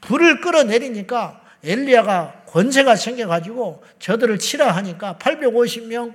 불을 0.00 0.40
끌어내리니까 0.40 1.40
엘리야가 1.62 2.44
권세가 2.46 2.96
생겨가지고 2.96 3.82
저들을 3.98 4.38
치라 4.38 4.70
하니까 4.72 5.16
850명 5.20 6.14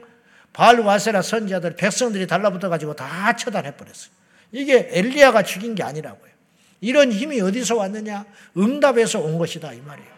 바알와세라 0.53 1.21
선지자들 1.21 1.75
백성들이 1.75 2.27
달라붙어가지고 2.27 2.95
다 2.95 3.35
처단해버렸어요. 3.35 4.11
이게 4.51 4.87
엘리야가 4.91 5.43
죽인 5.43 5.75
게 5.75 5.83
아니라고요. 5.83 6.31
이런 6.79 7.11
힘이 7.11 7.41
어디서 7.41 7.75
왔느냐? 7.75 8.25
응답에서 8.57 9.19
온 9.19 9.37
것이다 9.37 9.73
이 9.73 9.81
말이에요. 9.81 10.09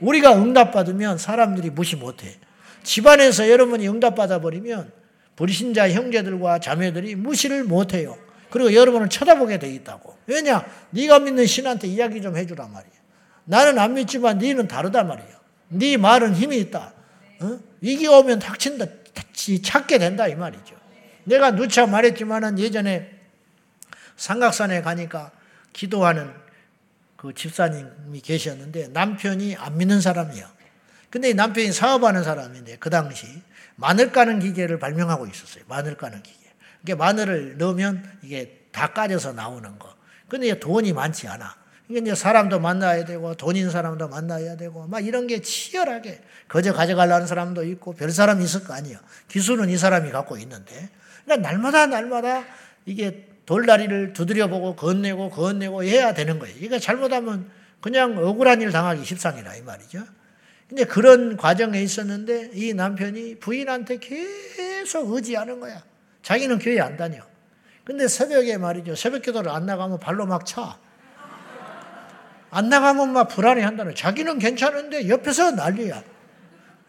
우리가 0.00 0.34
응답받으면 0.34 1.18
사람들이 1.18 1.70
무시 1.70 1.96
못해. 1.96 2.36
집안에서 2.82 3.50
여러분이 3.50 3.88
응답받아 3.88 4.40
버리면 4.40 4.90
불신자 5.36 5.90
형제들과 5.90 6.58
자매들이 6.58 7.16
무시를 7.16 7.64
못해요. 7.64 8.16
그리고 8.52 8.74
여러분을 8.74 9.08
쳐다보게 9.08 9.58
돼 9.58 9.70
있다고. 9.70 10.16
왜냐? 10.26 10.64
네가 10.90 11.20
믿는 11.20 11.46
신한테 11.46 11.88
이야기 11.88 12.20
좀 12.20 12.36
해주란 12.36 12.70
말이야. 12.70 12.92
나는 13.44 13.78
안 13.78 13.94
믿지만 13.94 14.38
네는 14.38 14.68
다르단 14.68 15.08
말이야. 15.08 15.40
네 15.68 15.96
말은 15.96 16.34
힘이 16.34 16.58
있다. 16.58 16.92
어? 17.40 17.58
위기가 17.80 18.18
오면 18.18 18.40
닥친다, 18.40 18.84
찾게 19.62 19.98
된다 19.98 20.28
이 20.28 20.34
말이죠. 20.34 20.76
내가 21.24 21.52
누차 21.52 21.86
말했지만은 21.86 22.58
예전에 22.58 23.10
삼각산에 24.16 24.82
가니까 24.82 25.32
기도하는 25.72 26.30
그 27.16 27.32
집사님이 27.32 28.20
계셨는데 28.20 28.88
남편이 28.88 29.56
안 29.56 29.78
믿는 29.78 30.02
사람이야. 30.02 30.52
근데 31.08 31.32
남편이 31.32 31.72
사업하는 31.72 32.22
사람인데 32.22 32.76
그 32.76 32.90
당시 32.90 33.26
마늘 33.76 34.12
까는 34.12 34.40
기계를 34.40 34.78
발명하고 34.78 35.26
있었어요. 35.26 35.64
마늘 35.68 35.96
까는 35.96 36.22
기계. 36.22 36.41
이게 36.82 36.94
마늘을 36.94 37.58
넣으면 37.58 38.18
이게 38.22 38.66
다 38.72 38.92
까져서 38.92 39.32
나오는 39.32 39.78
거. 39.78 39.94
근데 40.28 40.58
돈이 40.58 40.92
많지 40.92 41.28
않아. 41.28 41.56
이게 41.88 42.00
이제 42.00 42.14
사람도 42.14 42.58
만나야 42.60 43.04
되고 43.04 43.34
돈 43.34 43.56
있는 43.56 43.70
사람도 43.70 44.08
만나야 44.08 44.56
되고 44.56 44.86
막 44.86 45.04
이런 45.04 45.26
게 45.26 45.40
치열하게 45.40 46.22
거저 46.48 46.72
가져가려는 46.72 47.26
사람도 47.26 47.64
있고 47.64 47.92
별 47.92 48.10
사람이 48.10 48.42
있을 48.44 48.64
거 48.64 48.72
아니에요. 48.72 48.98
기술은 49.28 49.68
이 49.68 49.76
사람이 49.76 50.10
갖고 50.10 50.38
있는데. 50.38 50.88
그러니까 51.24 51.48
날마다 51.48 51.86
날마다 51.86 52.44
이게 52.86 53.28
돌다리를 53.46 54.12
두드려보고 54.12 54.76
건네고 54.76 55.30
건네고 55.30 55.84
해야 55.84 56.14
되는 56.14 56.38
거예요. 56.38 56.56
이거 56.60 56.78
잘못하면 56.78 57.50
그냥 57.80 58.16
억울한 58.16 58.62
일 58.62 58.70
당하기 58.70 59.04
십상이라 59.04 59.56
이 59.56 59.62
말이죠. 59.62 60.02
근데 60.68 60.84
그런 60.84 61.36
과정에 61.36 61.82
있었는데 61.82 62.52
이 62.54 62.72
남편이 62.72 63.40
부인한테 63.40 63.98
계속 63.98 65.12
의지하는 65.12 65.60
거야. 65.60 65.82
자기는 66.22 66.58
교회 66.58 66.80
안 66.80 66.96
다녀. 66.96 67.22
근데 67.84 68.06
새벽에 68.08 68.56
말이죠. 68.58 68.94
새벽 68.94 69.22
기도를 69.22 69.50
안 69.50 69.66
나가면 69.66 69.98
발로 69.98 70.26
막 70.26 70.46
차. 70.46 70.78
안 72.50 72.68
나가면 72.68 73.12
막 73.12 73.28
불안해 73.28 73.62
한다는. 73.62 73.94
자기는 73.94 74.38
괜찮은데 74.38 75.08
옆에서 75.08 75.52
난리야. 75.52 76.02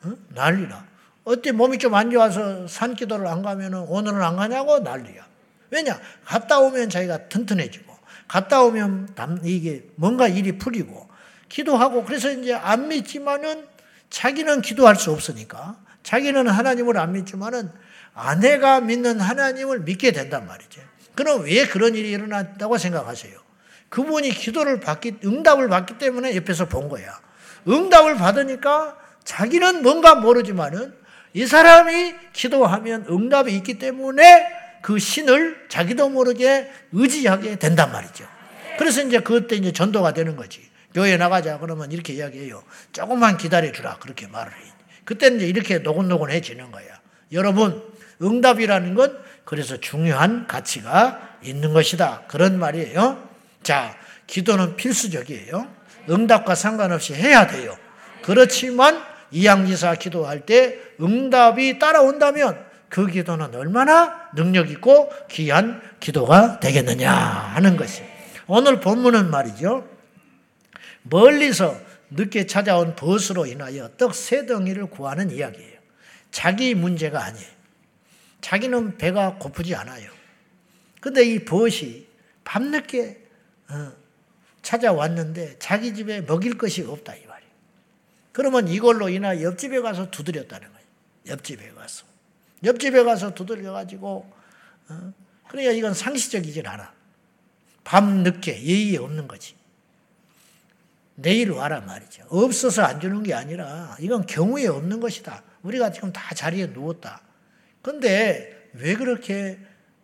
어? 0.03 0.13
난리나. 0.29 0.85
어때 1.23 1.51
몸이 1.51 1.77
좀 1.77 1.93
안 1.95 2.11
좋아서 2.11 2.67
산 2.67 2.95
기도를 2.95 3.27
안 3.27 3.41
가면은 3.41 3.79
오늘은 3.87 4.21
안 4.21 4.35
가냐고 4.35 4.79
난리야. 4.79 5.25
왜냐? 5.71 5.99
갔다 6.25 6.59
오면 6.59 6.89
자기가 6.89 7.29
튼튼해지고, 7.29 7.95
갔다 8.27 8.61
오면 8.61 9.15
이게 9.43 9.87
뭔가 9.95 10.27
일이 10.27 10.57
풀리고, 10.59 11.09
기도하고, 11.49 12.03
그래서 12.03 12.29
이제 12.29 12.53
안 12.53 12.89
믿지만은 12.89 13.65
자기는 14.11 14.61
기도할 14.61 14.95
수 14.95 15.11
없으니까, 15.11 15.77
자기는 16.03 16.47
하나님을 16.47 16.97
안 16.99 17.13
믿지만은 17.13 17.71
아내가 18.13 18.81
믿는 18.81 19.19
하나님을 19.19 19.79
믿게 19.81 20.11
된단 20.11 20.47
말이죠. 20.47 20.81
그럼 21.15 21.43
왜 21.43 21.65
그런 21.67 21.95
일이 21.95 22.11
일어났다고 22.11 22.77
생각하세요? 22.77 23.33
그분이 23.89 24.31
기도를 24.31 24.79
받기, 24.79 25.17
응답을 25.23 25.69
받기 25.69 25.97
때문에 25.97 26.35
옆에서 26.35 26.67
본 26.67 26.89
거야. 26.89 27.19
응답을 27.67 28.15
받으니까 28.15 28.97
자기는 29.23 29.83
뭔가 29.83 30.15
모르지만은 30.15 30.93
이 31.33 31.45
사람이 31.45 32.15
기도하면 32.33 33.05
응답이 33.09 33.55
있기 33.57 33.79
때문에 33.79 34.47
그 34.81 34.99
신을 34.99 35.67
자기도 35.69 36.09
모르게 36.09 36.69
의지하게 36.91 37.57
된단 37.57 37.91
말이죠. 37.91 38.27
그래서 38.77 39.01
이제 39.01 39.19
그때 39.19 39.55
이제 39.55 39.71
전도가 39.71 40.13
되는 40.13 40.35
거지. 40.35 40.61
교회 40.93 41.17
나가자 41.17 41.57
그러면 41.59 41.91
이렇게 41.91 42.13
이야기해요. 42.13 42.63
조금만 42.91 43.37
기다려 43.37 43.71
주라 43.71 43.97
그렇게 43.97 44.27
말을 44.27 44.51
해. 44.51 44.57
그때는 45.05 45.37
이제 45.37 45.47
이렇게 45.47 45.79
노곤노곤해지는 45.79 46.71
거야. 46.71 46.85
여러분 47.31 47.81
응답이라는 48.23 48.95
건 48.95 49.17
그래서 49.45 49.77
중요한 49.77 50.47
가치가 50.47 51.37
있는 51.43 51.73
것이다. 51.73 52.23
그런 52.27 52.57
말이에요. 52.57 53.29
자, 53.61 53.95
기도는 54.27 54.75
필수적이에요. 54.77 55.67
응답과 56.09 56.55
상관없이 56.55 57.13
해야 57.13 57.47
돼요. 57.47 57.75
그렇지만 58.21 59.03
이양지사 59.31 59.95
기도할 59.95 60.45
때 60.45 60.79
응답이 61.01 61.79
따라온다면 61.79 62.63
그 62.89 63.07
기도는 63.07 63.55
얼마나 63.55 64.29
능력 64.35 64.69
있고 64.69 65.11
귀한 65.29 65.81
기도가 65.99 66.59
되겠느냐 66.59 67.11
하는 67.11 67.75
것이. 67.75 68.03
오늘 68.47 68.79
본문은 68.79 69.31
말이죠. 69.31 69.87
멀리서 71.03 71.75
늦게 72.11 72.45
찾아온 72.45 72.95
벗으로 72.95 73.45
인하여 73.45 73.89
떡 73.97 74.13
세 74.13 74.45
덩이를 74.45 74.87
구하는 74.87 75.31
이야기예요. 75.31 75.79
자기 76.31 76.75
문제가 76.75 77.23
아니에요. 77.23 77.47
자기는 78.43 78.97
배가 78.97 79.37
고프지 79.39 79.73
않아요. 79.73 80.11
근데 81.01 81.23
이 81.23 81.43
벗이 81.43 82.05
밤늦게 82.43 83.25
어, 83.69 83.93
찾아왔는데 84.61 85.57
자기 85.59 85.95
집에 85.95 86.21
먹일 86.21 86.57
것이 86.57 86.83
없다 86.83 87.15
이 87.15 87.25
말이에요. 87.25 87.51
그러면 88.33 88.67
이걸로 88.67 89.09
인하 89.09 89.41
옆집에 89.41 89.79
가서 89.79 90.11
두드렸다는 90.11 90.67
거예요. 90.67 90.87
옆집에 91.27 91.71
가서. 91.71 92.05
옆집에 92.63 93.03
가서 93.03 93.33
두들려가지고, 93.33 94.33
어? 94.89 95.13
그러니까 95.47 95.71
이건 95.73 95.93
상시적이질 95.93 96.67
않아. 96.67 96.93
밤 97.83 98.23
늦게 98.23 98.63
예의 98.63 98.97
없는 98.97 99.27
거지. 99.27 99.55
내일 101.15 101.51
와라 101.51 101.81
말이죠. 101.81 102.25
없어서 102.29 102.83
안 102.83 102.99
주는 102.99 103.21
게 103.23 103.33
아니라 103.33 103.95
이건 103.99 104.25
경우에 104.25 104.67
없는 104.67 104.99
것이다. 104.99 105.43
우리가 105.61 105.91
지금 105.91 106.11
다 106.11 106.33
자리에 106.33 106.67
누웠다. 106.67 107.21
근데 107.83 108.69
왜 108.73 108.95
그렇게 108.95 109.59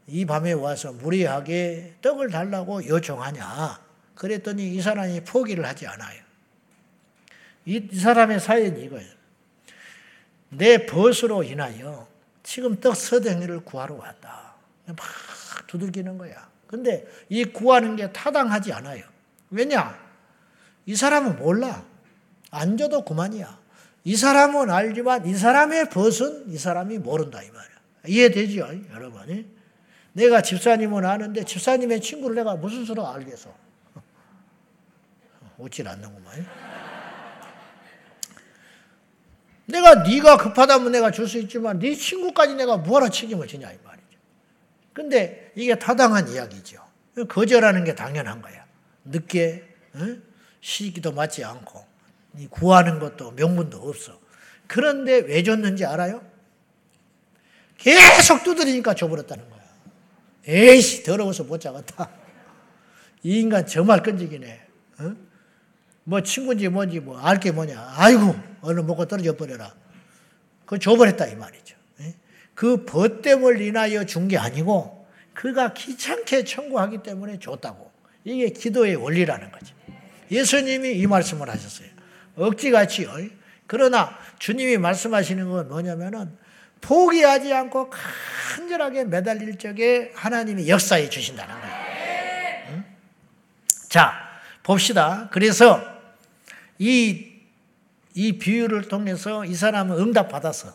이 0.06 0.26
밤에 0.26 0.52
와서 0.52 0.92
무리하게 0.92 1.96
떡을 2.02 2.30
달라고 2.30 2.86
요청하냐? 2.86 3.80
그랬더니 4.16 4.76
이 4.76 4.82
사람이 4.82 5.22
포기를 5.22 5.66
하지 5.66 5.88
않아요. 5.88 6.22
이, 7.66 7.88
이 7.92 8.00
사람의 8.00 8.40
사연이 8.42 8.84
이거예요. 8.84 9.10
내 10.50 10.86
벗으로 10.86 11.44
인하여 11.44 12.08
지금 12.44 12.80
떡 12.80 12.96
서댕이를 12.96 13.62
구하러 13.62 13.96
왔다. 13.96 14.56
막 14.86 14.98
두들기는 15.68 16.18
거야. 16.18 16.50
근데 16.68 17.08
이 17.30 17.46
구하는 17.46 17.96
게 17.96 18.12
타당하지 18.12 18.74
않아요. 18.74 19.06
왜냐? 19.52 19.98
이 20.86 20.96
사람은 20.96 21.38
몰라. 21.38 21.86
안 22.52 22.78
줘도 22.78 23.06
그만이야. 23.06 23.58
이 24.04 24.16
사람은 24.16 24.70
알지만 24.70 25.26
이 25.26 25.36
사람의 25.36 25.90
벗은 25.90 26.46
이 26.50 26.58
사람이 26.58 27.00
모른다 27.00 27.42
이 27.44 27.50
말이야. 27.50 27.70
이해되죠, 28.08 28.68
여러분? 28.94 29.60
내가 30.14 30.42
집사님은 30.42 31.06
아는데 31.06 31.44
집사님의 31.44 32.02
친구를 32.02 32.36
내가 32.36 32.56
무슨 32.56 32.86
수로 32.86 33.06
알겠어? 33.08 33.54
웃질 35.58 35.88
않는구만. 35.88 36.46
내가 39.66 39.96
네가 40.04 40.38
급하다면 40.38 40.92
내가 40.94 41.12
줄 41.12 41.28
수 41.28 41.38
있지만 41.38 41.78
네 41.78 41.94
친구까지 41.94 42.56
내가 42.56 42.78
뭐하러 42.78 43.10
책임을 43.10 43.48
지냐 43.48 43.72
이 43.72 43.78
말이죠. 43.84 44.08
근데 44.94 45.52
이게 45.56 45.78
타당한 45.78 46.28
이야기죠. 46.28 46.84
거절하는 47.28 47.84
게 47.84 47.94
당연한 47.94 48.42
거야. 48.42 48.66
늦게 49.06 49.64
어? 49.94 50.00
시기도 50.62 51.12
맞지 51.12 51.44
않고 51.44 51.86
구하는 52.50 53.00
것도 53.00 53.32
명분도 53.32 53.78
없어. 53.90 54.20
그런데 54.68 55.18
왜 55.20 55.42
줬는지 55.44 55.86
알아요? 55.86 56.22
계속 57.78 58.44
두드리니까 58.44 58.94
줘버렸다는 58.94 59.50
거야. 59.50 59.60
에이씨 60.48 61.04
더러워서 61.04 61.44
못 61.44 61.60
잡았다. 61.60 62.10
이 63.24 63.40
인간 63.40 63.66
정말 63.66 64.02
끈질기네. 64.04 64.62
어? 65.00 65.16
뭐 66.04 66.22
친구인지 66.22 66.70
뭔지 66.70 67.00
뭐 67.00 67.20
알 67.20 67.40
게 67.40 67.52
뭐냐. 67.52 67.94
아이고 67.98 68.36
얼른 68.62 68.86
먹고 68.88 69.06
떨어져 69.06 69.36
버려라. 69.36 69.74
그 70.66 70.78
줘버렸다 70.80 71.28
이 71.28 71.36
말이죠. 71.36 71.76
예? 72.02 72.16
그 72.54 72.86
벗됨을 72.86 73.62
인하여 73.62 74.06
준 74.06 74.28
게 74.28 74.38
아니고 74.38 75.08
그가 75.34 75.74
귀찮게 75.74 76.44
청구하기 76.44 77.04
때문에 77.04 77.40
줬다고. 77.40 77.90
이게 78.26 78.50
기도의 78.50 78.96
원리라는 78.98 79.52
거죠. 79.52 79.74
예수님이 80.30 80.92
이 80.98 81.08
말씀을 81.08 81.50
하셨어요. 81.50 81.88
억지같이요. 82.40 83.10
그러나 83.68 84.18
주님이 84.40 84.78
말씀하시는 84.78 85.50
건 85.50 85.68
뭐냐면은 85.68 86.38
포기하지 86.82 87.54
않고 87.54 87.90
간절하게 87.90 89.06
매달릴 89.06 89.58
적에 89.58 90.12
하나님이 90.16 90.70
역사해 90.70 91.10
주신다는 91.10 91.54
거예요. 91.60 91.76
응? 92.70 92.86
자, 93.90 94.14
봅시다. 94.64 95.30
그래서 95.32 95.84
이, 96.78 97.28
이 98.14 98.38
비유를 98.38 98.84
통해서 98.88 99.44
이 99.46 99.54
사람은 99.54 99.98
응답받아서 99.98 100.74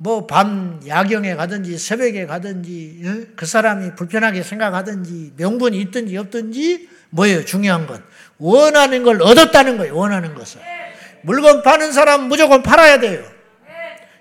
뭐 0.00 0.26
밤 0.26 0.80
야경에 0.86 1.34
가든지 1.34 1.76
새벽에 1.76 2.26
가든지 2.26 3.32
그 3.34 3.46
사람이 3.46 3.96
불편하게 3.96 4.42
생각하든지 4.42 5.34
명분이 5.36 5.80
있든지 5.82 6.16
없든지 6.16 6.88
뭐예요? 7.10 7.44
중요한 7.44 7.86
건 7.86 8.02
원하는 8.38 9.02
걸 9.02 9.20
얻었다는 9.22 9.78
거예요. 9.78 9.96
원하는 9.96 10.34
것을. 10.34 10.60
물건 11.22 11.62
파는 11.62 11.92
사람 11.92 12.22
무조건 12.22 12.62
팔아야 12.62 13.00
돼요. 13.00 13.22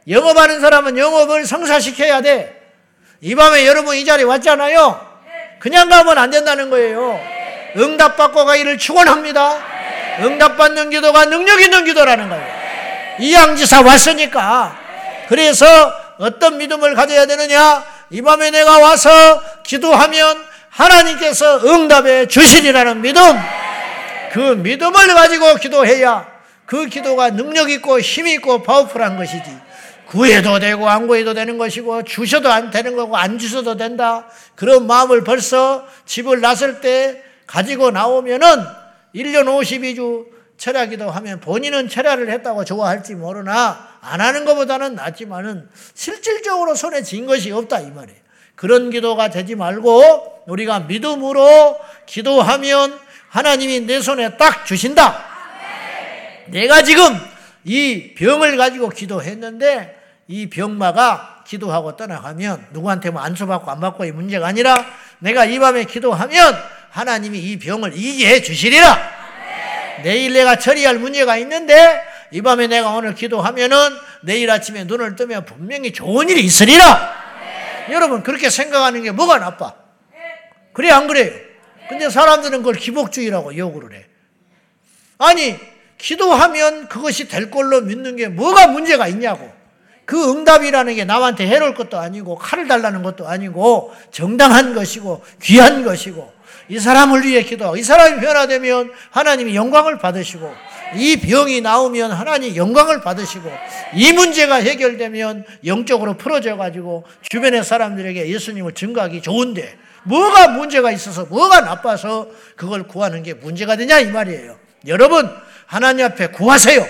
영업하는 0.07 0.61
사람은 0.61 0.97
영업을 0.97 1.45
성사시켜야 1.45 2.21
돼. 2.21 2.55
이 3.21 3.35
밤에 3.35 3.65
여러분 3.67 3.95
이 3.95 4.05
자리에 4.05 4.25
왔잖아요. 4.25 5.05
그냥 5.59 5.89
가면 5.89 6.17
안 6.17 6.29
된다는 6.29 6.69
거예요. 6.69 7.19
응답받고 7.75 8.45
가기를 8.45 8.77
축원합니다. 8.77 9.57
응답받는 10.21 10.89
기도가 10.89 11.25
능력 11.25 11.61
있는 11.61 11.85
기도라는 11.85 12.29
거예요. 12.29 12.57
이양지사 13.19 13.81
왔으니까. 13.81 14.77
그래서 15.27 15.65
어떤 16.19 16.57
믿음을 16.57 16.95
가져야 16.95 17.25
되느냐? 17.25 17.83
이 18.09 18.21
밤에 18.21 18.49
내가 18.51 18.79
와서 18.79 19.41
기도하면 19.63 20.46
하나님께서 20.77 21.65
응답해 21.65 22.27
주시리라는 22.27 23.01
믿음. 23.01 23.21
그 24.31 24.39
믿음을 24.39 25.07
가지고 25.07 25.55
기도해야 25.55 26.27
그 26.65 26.85
기도가 26.85 27.31
능력 27.31 27.69
있고 27.71 27.99
힘 27.99 28.27
있고 28.27 28.61
파워풀한 28.61 29.17
것이지. 29.17 29.67
구해도 30.05 30.59
되고 30.59 30.87
안 30.87 31.07
구해도 31.07 31.33
되는 31.33 31.57
것이고 31.57 32.03
주셔도 32.03 32.49
안 32.49 32.71
되는 32.71 32.95
거고 32.95 33.17
안 33.17 33.39
주셔도 33.39 33.75
된다. 33.75 34.27
그런 34.55 34.87
마음을 34.87 35.23
벌써 35.23 35.85
집을 36.05 36.39
나설 36.41 36.79
때 36.79 37.23
가지고 37.45 37.91
나오면은 37.91 38.47
1년 39.15 39.45
52주 39.45 40.27
철야기도 40.57 41.09
하면 41.09 41.39
본인은 41.39 41.89
철야를 41.89 42.29
했다고 42.31 42.65
좋아할지 42.65 43.15
모르나 43.15 43.87
안 44.01 44.21
하는 44.21 44.45
것보다는 44.45 44.95
낫지만은 44.95 45.69
실질적으로 45.93 46.75
손에 46.75 47.03
쥔 47.03 47.25
것이 47.25 47.51
없다 47.51 47.79
이 47.81 47.91
말이에요. 47.91 48.26
그런 48.57 48.89
기도가 48.89 49.29
되지 49.29 49.55
말고 49.55 50.43
우리가 50.47 50.81
믿음으로 50.81 51.79
기도하면 52.07 52.99
하나님이 53.29 53.81
내 53.81 54.01
손에 54.01 54.35
딱 54.35 54.65
주신다. 54.65 55.23
내가 56.47 56.81
지금 56.81 57.03
이 57.63 58.15
병을 58.15 58.57
가지고 58.57 58.89
기도했는데 58.89 59.95
이 60.27 60.49
병마가 60.49 61.43
기도하고 61.47 61.95
떠나가면 61.95 62.69
누구한테 62.71 63.11
뭐 63.11 63.21
안수 63.21 63.45
받고 63.45 63.69
안 63.69 63.79
받고의 63.79 64.11
문제가 64.11 64.47
아니라 64.47 64.85
내가 65.19 65.45
이 65.45 65.59
밤에 65.59 65.83
기도하면 65.83 66.57
하나님이 66.89 67.37
이 67.37 67.59
병을 67.59 67.95
이기게 67.95 68.27
해 68.27 68.41
주시리라. 68.41 69.17
내일 70.03 70.33
내가 70.33 70.57
처리할 70.57 70.97
문제가 70.97 71.37
있는데 71.37 72.01
이 72.31 72.41
밤에 72.41 72.65
내가 72.65 72.89
오늘 72.89 73.13
기도하면은 73.13 73.77
내일 74.21 74.49
아침에 74.49 74.85
눈을 74.85 75.15
뜨면 75.15 75.45
분명히 75.45 75.93
좋은 75.93 76.27
일이 76.27 76.41
있으리라. 76.43 77.26
여러분 77.91 78.23
그렇게 78.23 78.49
생각하는 78.49 79.03
게 79.03 79.11
뭐가 79.11 79.37
나빠? 79.39 79.73
그래 80.73 80.91
안 80.91 81.07
그래요? 81.07 81.33
근데 81.89 82.09
사람들은 82.09 82.59
그걸 82.59 82.75
기복주의라고 82.75 83.57
욕을 83.57 83.93
해. 83.93 84.05
아니 85.17 85.57
기도하면 85.97 86.87
그것이 86.87 87.27
될 87.27 87.49
걸로 87.49 87.81
믿는 87.81 88.15
게 88.15 88.27
뭐가 88.27 88.67
문제가 88.67 89.07
있냐고. 89.07 89.51
그 90.05 90.31
응답이라는 90.31 90.95
게 90.95 91.03
남한테 91.03 91.47
해로울 91.47 91.73
것도 91.75 91.97
아니고 91.97 92.37
칼을 92.37 92.67
달라는 92.67 93.03
것도 93.03 93.27
아니고 93.27 93.93
정당한 94.11 94.73
것이고 94.73 95.21
귀한 95.41 95.83
것이고 95.83 96.31
이 96.69 96.79
사람을 96.79 97.23
위해 97.23 97.43
기도하고 97.43 97.77
이 97.77 97.83
사람이 97.83 98.19
변화되면 98.19 98.91
하나님이 99.11 99.55
영광을 99.55 99.97
받으시고 99.99 100.53
이 100.95 101.17
병이 101.17 101.61
나오면 101.61 102.11
하나님 102.11 102.55
영광을 102.55 103.01
받으시고 103.01 103.51
이 103.93 104.11
문제가 104.13 104.55
해결되면 104.55 105.45
영적으로 105.65 106.15
풀어져 106.15 106.57
가지고 106.57 107.05
주변의 107.29 107.63
사람들에게 107.63 108.29
예수님을 108.29 108.73
증거하기 108.73 109.21
좋은데 109.21 109.77
뭐가 110.03 110.49
문제가 110.49 110.91
있어서 110.91 111.25
뭐가 111.25 111.61
나빠서 111.61 112.27
그걸 112.55 112.83
구하는 112.83 113.23
게 113.23 113.33
문제가 113.33 113.75
되냐 113.75 113.99
이 113.99 114.07
말이에요. 114.07 114.57
여러분 114.87 115.29
하나님 115.65 116.05
앞에 116.05 116.27
구하세요. 116.27 116.85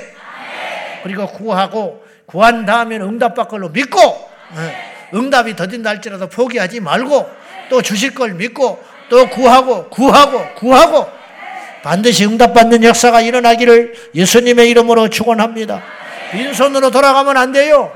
그리고 1.04 1.28
구하고 1.28 2.06
구한 2.26 2.66
다음에 2.66 2.98
응답받 2.98 3.48
걸로 3.48 3.70
믿고 3.70 4.00
예, 4.00 5.18
응답이 5.18 5.56
더딘다 5.56 5.90
할지라도 5.90 6.28
포기하지 6.28 6.80
말고 6.80 7.30
또 7.70 7.82
주실 7.82 8.14
걸 8.14 8.34
믿고 8.34 8.84
또 9.10 9.30
구하고 9.30 9.90
구하고 9.90 10.56
구하고 10.56 11.08
반드시 11.84 12.26
응답받는 12.26 12.84
역사가 12.84 13.22
일어나기를 13.22 14.12
예수님의 14.16 14.70
이름으로 14.70 15.10
축원합니다. 15.10 15.82
빈손으로 16.32 16.92
돌아가면 16.92 17.38
안 17.38 17.52
돼요. 17.52 17.94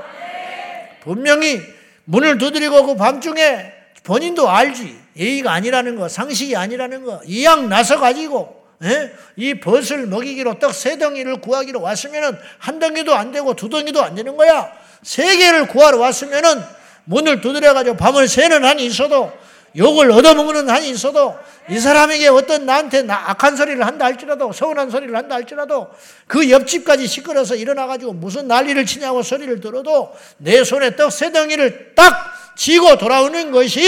분명히 1.02 1.60
문을 2.04 2.38
두드리고 2.38 2.86
그 2.86 2.96
밤중에 2.96 3.72
본인도 4.04 4.48
알지 4.48 4.96
예의가 5.16 5.52
아니라는 5.52 5.96
거 5.96 6.08
상식이 6.08 6.56
아니라는 6.56 7.04
거 7.04 7.20
이양 7.26 7.68
나서 7.68 7.98
가지고 7.98 8.62
예? 8.82 9.12
이 9.36 9.54
벗을 9.60 10.06
먹이기로 10.06 10.58
떡 10.58 10.72
세 10.72 10.98
덩이를 10.98 11.40
구하기로 11.40 11.80
왔으면은 11.80 12.36
한 12.58 12.78
덩이도 12.78 13.14
안 13.14 13.30
되고 13.30 13.54
두 13.54 13.68
덩이도 13.68 14.02
안 14.02 14.14
되는 14.14 14.36
거야. 14.36 14.72
세 15.02 15.36
개를 15.36 15.68
구하러 15.68 15.98
왔으면은 15.98 16.62
문을 17.04 17.40
두드려 17.40 17.74
가지고 17.74 17.96
밤을 17.96 18.26
새는 18.26 18.64
한이 18.64 18.84
있어도 18.86 19.32
욕을 19.76 20.10
얻어먹는 20.10 20.68
한이 20.68 20.90
있어도 20.90 21.34
이 21.70 21.78
사람에게 21.78 22.28
어떤 22.28 22.66
나한테 22.66 23.06
악한 23.08 23.56
소리를 23.56 23.84
한다 23.86 24.04
할지라도 24.04 24.52
서운한 24.52 24.90
소리를 24.90 25.14
한다 25.16 25.36
할지라도 25.36 25.88
그 26.26 26.50
옆집까지 26.50 27.06
시끄러서 27.06 27.54
일어나가지고 27.54 28.12
무슨 28.12 28.48
난리를 28.48 28.84
치냐고 28.84 29.22
소리를 29.22 29.60
들어도 29.60 30.12
내 30.38 30.62
손에 30.64 30.96
떡 30.96 31.10
세 31.10 31.30
덩이를 31.30 31.92
딱 31.94 32.32
쥐고 32.56 32.98
돌아오는 32.98 33.50
것이 33.52 33.86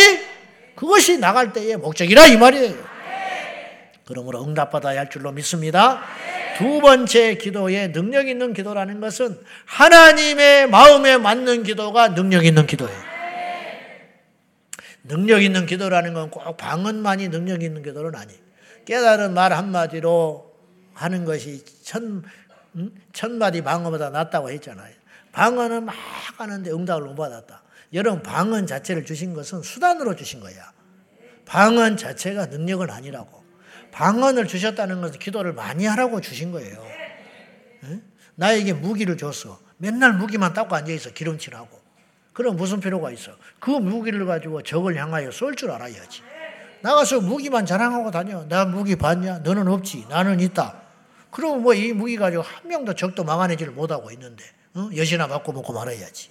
그것이 0.77 1.19
나갈 1.19 1.53
때의 1.53 1.77
목적이라 1.77 2.27
이 2.29 2.37
말이에요. 2.37 2.75
그러므로 4.07 4.45
응답받아야 4.45 5.01
할 5.01 5.11
줄로 5.11 5.33
믿습니다. 5.33 6.03
두 6.59 6.81
번째 6.81 7.35
기도의 7.37 7.93
능력 7.93 8.29
있는 8.29 8.53
기도라는 8.55 9.01
것은 9.01 9.39
하나님의 9.65 10.69
마음에 10.69 11.17
맞는 11.17 11.65
기도가 11.65 12.15
능력 12.15 12.45
있는 12.45 12.67
기도예요. 12.67 13.14
능력 15.05 15.43
있는 15.43 15.67
기도라는 15.67 16.15
건 16.15 16.31
꼭 16.31 16.57
방언만이 16.57 17.29
능력 17.29 17.63
있는 17.63 17.83
기도는 17.83 18.15
아니에요. 18.15 18.41
깨달은 18.85 19.35
말 19.35 19.53
한마디로 19.53 20.53
하는 20.95 21.25
것이 21.25 21.65
천, 21.83 22.23
천마디 23.13 23.63
방언보다 23.63 24.11
낫다고 24.11 24.51
했잖아요. 24.51 24.95
방언은 25.33 25.85
막 25.85 25.95
하는데 26.39 26.71
응답을 26.71 27.03
못 27.09 27.15
받았다. 27.15 27.63
여러분, 27.93 28.23
방언 28.23 28.67
자체를 28.67 29.05
주신 29.05 29.35
것은 29.35 29.63
수단으로 29.63 30.17
주신 30.17 30.41
거야. 30.41 30.73
방언 31.45 31.97
자체가 31.97 32.47
능력은 32.47 32.91
아니라고. 32.91 33.45
방언을 33.93 34.47
주셨다는 34.49 35.01
것은 35.01 35.19
기도를 35.19 35.53
많이 35.53 35.87
하라고 35.87 36.21
주신 36.21 36.51
거예요. 36.51 36.85
네? 37.83 38.01
나에게 38.35 38.73
무기를 38.73 39.17
줬어. 39.17 39.61
맨날 39.77 40.15
무기만 40.15 40.53
닦고 40.53 40.75
앉아있어. 40.75 41.11
기름칠하고. 41.11 41.84
그럼 42.35 42.57
무슨 42.57 42.81
필요가 42.81 43.11
있어? 43.13 43.33
그 43.61 43.71
무기를 43.71 44.27
가지고 44.27 44.61
적을 44.63 44.97
향하여 44.97 45.31
쏠 45.31 45.55
줄 45.55 45.71
알아야지. 45.71 46.23
나가서 46.83 47.21
무기만 47.23 47.65
자랑하고 47.65 48.11
다녀. 48.11 48.45
나 48.49 48.67
무기 48.67 48.97
봤냐? 48.97 49.39
너는 49.39 49.69
없지. 49.69 50.05
나는 50.11 50.41
있다. 50.41 50.75
그러면 51.31 51.63
뭐 51.63 51.75
이 51.75 51.93
무기 51.93 52.17
가지고 52.17 52.43
한 52.43 52.69
명도 52.69 52.95
적도 52.95 53.25
막아내지를 53.25 53.73
못하고 53.73 54.11
있는데, 54.11 54.45
어? 54.75 54.91
여시나 54.95 55.27
맞고 55.29 55.53
먹고 55.53 55.73
말아야지. 55.73 56.31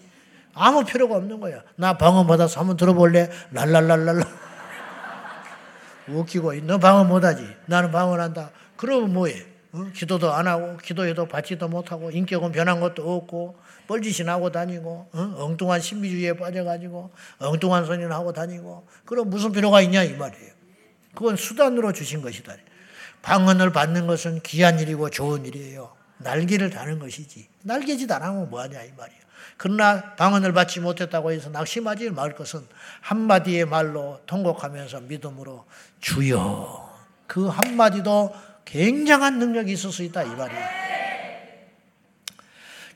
아무 0.54 0.84
필요가 0.86 1.16
없는 1.16 1.40
거야. 1.40 1.64
나 1.76 1.98
방언 1.98 2.28
받아서 2.28 2.60
한번 2.60 2.78
들어볼래? 2.78 3.30
랄랄랄랄라. 3.52 4.24
웃기고 6.10 6.54
너 6.68 6.78
방언 6.78 7.08
못하지. 7.08 7.48
나는 7.66 7.92
방언한다. 7.92 8.52
그러면 8.76 9.14
뭐해? 9.14 9.46
어? 9.72 9.88
기도도 9.96 10.32
안 10.32 10.48
하고 10.48 10.78
기도해도 10.78 11.28
받지도 11.28 11.68
못하고 11.70 12.12
인격은 12.12 12.52
변한 12.52 12.80
것도 12.80 13.16
없고 13.16 13.58
뻘짓이 13.94 14.26
나고 14.26 14.52
다니고 14.52 15.10
어? 15.14 15.36
엉뚱한 15.38 15.80
신비주의에 15.80 16.34
빠져가지고 16.34 17.12
엉뚱한 17.38 17.86
소리를 17.86 18.12
하고 18.12 18.34
다니고 18.34 18.88
그럼 19.06 19.30
무슨 19.30 19.52
필요가 19.52 19.82
있냐 19.82 20.04
이 20.04 20.14
말이에요. 20.14 20.52
그건 21.14 21.36
수단으로 21.36 21.94
주신 21.94 22.24
것이다. 22.24 22.56
방언을 23.22 23.72
받는 23.72 24.08
것은 24.08 24.42
귀한 24.42 24.80
일이고 24.80 25.12
좋은 25.12 25.46
일이에요. 25.46 25.94
날개를 26.18 26.72
다는 26.72 26.98
것이지. 26.98 27.48
날개짓 27.62 28.12
안 28.12 28.24
하면 28.24 28.50
뭐하냐 28.50 28.82
이 28.82 28.92
말이에요. 28.98 29.22
그러나 29.58 30.16
방언을 30.16 30.54
받지 30.54 30.80
못했다고 30.80 31.32
해서 31.32 31.50
낙심하지 31.52 32.10
말 32.10 32.34
것은 32.34 32.66
한마디의 33.02 33.66
말로 33.66 34.20
통곡하면서 34.26 35.02
믿음으로 35.02 35.66
주여. 36.00 36.92
그 37.28 37.48
한마디도 37.48 38.34
굉장한 38.66 39.38
능력이 39.38 39.74
있을 39.74 39.92
수 39.92 40.02
있다 40.02 40.24
이 40.24 40.36
말이에요. 40.36 41.03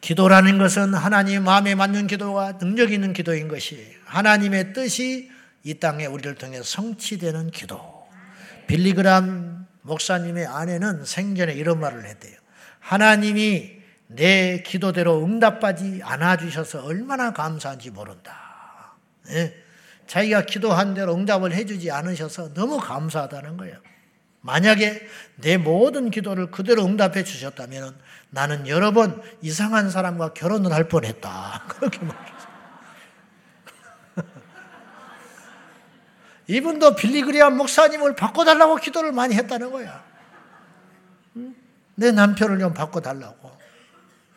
기도라는 0.01 0.57
것은 0.57 0.93
하나님 0.93 1.43
마음에 1.43 1.75
맞는 1.75 2.07
기도가 2.07 2.57
능력 2.57 2.91
있는 2.91 3.13
기도인 3.13 3.47
것이 3.47 3.95
하나님의 4.05 4.73
뜻이 4.73 5.31
이 5.63 5.73
땅에 5.75 6.05
우리를 6.05 6.35
통해 6.35 6.61
성취되는 6.63 7.51
기도. 7.51 8.07
빌리그람 8.67 9.65
목사님의 9.81 10.45
아내는 10.45 11.05
생전에 11.05 11.53
이런 11.53 11.79
말을 11.79 12.05
했대요. 12.05 12.37
하나님이 12.79 13.77
내 14.07 14.61
기도대로 14.65 15.23
응답받지 15.23 16.01
않아 16.03 16.37
주셔서 16.37 16.83
얼마나 16.85 17.33
감사한지 17.33 17.91
모른다. 17.91 18.95
예? 19.29 19.53
자기가 20.07 20.45
기도한 20.45 20.93
대로 20.93 21.13
응답을 21.15 21.53
해주지 21.53 21.91
않으셔서 21.91 22.53
너무 22.53 22.77
감사하다는 22.77 23.57
거예요. 23.57 23.77
만약에 24.41 25.05
내 25.35 25.57
모든 25.57 26.09
기도를 26.09 26.51
그대로 26.51 26.85
응답해 26.85 27.25
주셨다면 27.25 27.97
나는 28.29 28.67
여러 28.67 28.91
번 28.91 29.21
이상한 29.41 29.89
사람과 29.89 30.33
결혼을 30.33 30.73
할 30.73 30.87
뻔했다. 30.87 31.63
그렇게 31.69 31.99
말했어요. 31.99 32.27
이분도 36.47 36.95
빌리그리안 36.95 37.57
목사님을 37.57 38.15
바꿔달라고 38.15 38.77
기도를 38.77 39.11
많이 39.11 39.35
했다는 39.35 39.71
거야. 39.71 40.03
내 41.95 42.11
남편을 42.11 42.59
좀 42.59 42.73
바꿔달라고. 42.73 43.57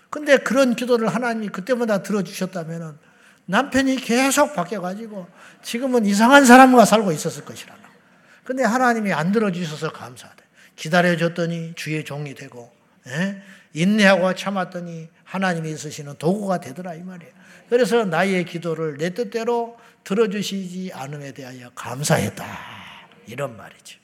근데 0.08 0.38
그런 0.38 0.74
기도를 0.74 1.08
하나님이 1.08 1.48
그때마다 1.50 2.02
들어주셨다면 2.02 2.98
남편이 3.46 3.96
계속 3.96 4.54
바뀌어가지고 4.54 5.28
지금은 5.62 6.04
이상한 6.06 6.44
사람과 6.44 6.84
살고 6.84 7.12
있었을 7.12 7.44
것이라. 7.44 7.80
근데 8.44 8.64
하나님이 8.64 9.12
안 9.12 9.30
들어주셔서 9.30 9.92
감사하다. 9.92 10.42
기다려줬더니 10.74 11.74
주의 11.76 12.04
종이 12.04 12.34
되고, 12.34 12.72
에? 13.06 13.40
예? 13.76 13.80
인내하고 13.80 14.34
참았더니 14.34 15.08
하나님이 15.24 15.70
있으시는 15.70 16.14
도구가 16.18 16.60
되더라, 16.60 16.94
이 16.94 17.02
말이에요. 17.02 17.32
그래서 17.68 18.04
나의 18.04 18.44
기도를 18.44 18.96
내 18.98 19.10
뜻대로 19.14 19.78
들어주시지 20.04 20.92
않음에 20.92 21.32
대하여 21.32 21.70
감사했다. 21.74 22.44
이런 23.26 23.56
말이죠. 23.56 23.98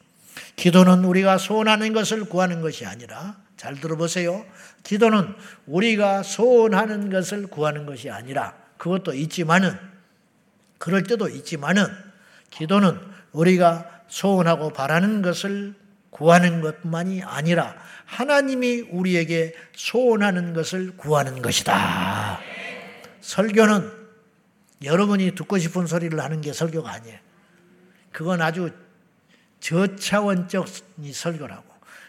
기도는 0.55 1.05
우리가 1.05 1.38
소원하는 1.38 1.92
것을 1.92 2.26
구하는 2.26 2.61
것이 2.61 2.87
아니라, 2.87 3.37
잘 3.57 3.74
들어보세요. 3.81 4.44
기도는 4.83 5.35
우리가 5.66 6.22
소원하는 6.22 7.11
것을 7.11 7.46
구하는 7.46 7.87
것이 7.87 8.11
아니라 8.11 8.55
그것도 8.76 9.14
있지만은 9.14 9.76
그럴 10.79 11.02
때도 11.02 11.29
있지만은 11.29 11.87
기도는 12.50 13.00
우리가 13.33 14.02
소원하고 14.09 14.72
바라는 14.72 15.22
것을 15.22 15.74
구하는 16.11 16.61
것만이 16.61 17.22
아니라 17.22 17.74
하나님이 18.07 18.83
우리에게 18.90 19.55
소원하는 19.75 20.55
것을 20.55 20.97
구하는 20.97 21.42
것이다. 21.42 22.40
설교는 23.21 23.92
여러분이 24.85 25.35
듣고 25.35 25.59
싶은 25.59 25.87
소리를 25.87 26.19
하는 26.19 26.40
게 26.40 26.53
설교가 26.53 26.90
아니에요. 26.90 27.19
그건 28.12 28.40
아주 28.40 28.71
저차원적 29.61 30.66
설교라고. 31.12 31.64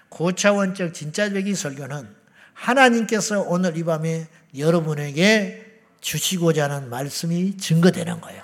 고차원적 0.10 0.94
진짜적인 0.94 1.56
설교는 1.56 2.16
하나님께서 2.54 3.42
오늘 3.42 3.76
이 3.78 3.84
밤에 3.84 4.28
여러분에게 4.58 5.66
주시고자 6.00 6.70
하는 6.70 6.90
말씀이 6.90 7.58
증거되는 7.58 8.22
거예요. 8.22 8.44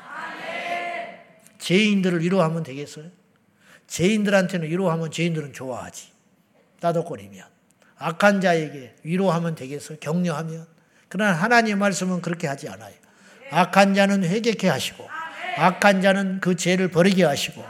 죄인들을 1.60 2.22
위로하면 2.22 2.63
되겠어요? 2.63 3.10
죄인들한테는 3.88 4.68
위로하면 4.68 5.12
죄인들은 5.12 5.54
좋아하지. 5.54 6.12
따독거리면. 6.84 7.46
악한 7.98 8.41
자에게 8.41 8.96
위로하면 9.04 9.56
되겠어요? 9.56 9.98
격려하면. 10.00 10.67
그러나 11.08 11.32
하나님 11.32 11.80
말씀은 11.80 12.22
그렇게 12.22 12.48
하지 12.48 12.67
않아요. 12.67 12.93
악한 13.52 13.93
자는 13.93 14.24
회개케 14.26 14.67
하시고, 14.67 15.08
악한 15.58 16.02
자는 16.02 16.41
그 16.41 16.56
죄를 16.56 16.89
버리게 16.89 17.24
하시고, 17.24 17.63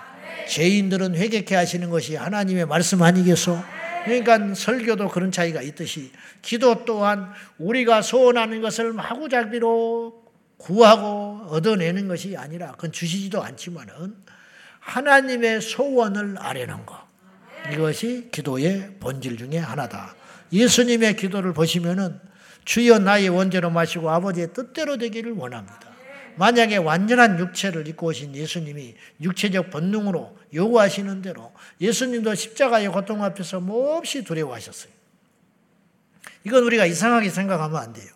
죄인들은 0.48 1.16
회개케 1.16 1.54
하시는 1.54 1.90
것이 1.90 2.16
하나님의 2.16 2.66
말씀 2.66 3.04
아니겠소? 3.04 3.62
그러니까 4.06 4.56
설교도 4.56 5.10
그런 5.10 5.32
차이가 5.32 5.62
있듯이 5.62 6.12
기도 6.42 6.84
또한 6.84 7.32
우리가 7.58 8.02
소원하는 8.02 8.62
것을 8.62 8.92
마구잡이로 8.94 10.24
구하고 10.58 11.46
얻어내는 11.50 12.08
것이 12.08 12.36
아니라 12.36 12.72
그건 12.72 12.92
주시지도 12.92 13.42
않지만은 13.42 14.16
하나님의 14.80 15.62
소원을 15.62 16.38
아려는 16.38 16.86
것. 16.86 17.13
이것이 17.72 18.30
기도의 18.32 18.98
본질 19.00 19.38
중에 19.38 19.58
하나다. 19.58 20.16
예수님의 20.52 21.16
기도를 21.16 21.54
보시면은 21.54 22.20
주여 22.66 23.00
나의 23.00 23.30
원죄로 23.30 23.70
마시고 23.70 24.10
아버지의 24.10 24.54
뜻대로 24.54 24.98
되기를 24.98 25.34
원합니다. 25.34 25.80
만약에 26.36 26.78
완전한 26.78 27.40
육체를 27.40 27.88
입고 27.88 28.08
오신 28.08 28.36
예수님이 28.36 28.96
육체적 29.22 29.70
본능으로 29.70 30.36
요구하시는 30.54 31.22
대로 31.22 31.52
예수님도 31.80 32.36
십자가의 32.36 32.90
고통 32.90 33.24
앞에서 33.24 33.60
몹시 33.60 34.24
두려워하셨어요. 34.24 34.92
이건 36.46 36.64
우리가 36.64 36.86
이상하게 36.86 37.30
생각하면 37.30 37.78
안 37.78 37.94
돼요. 37.94 38.08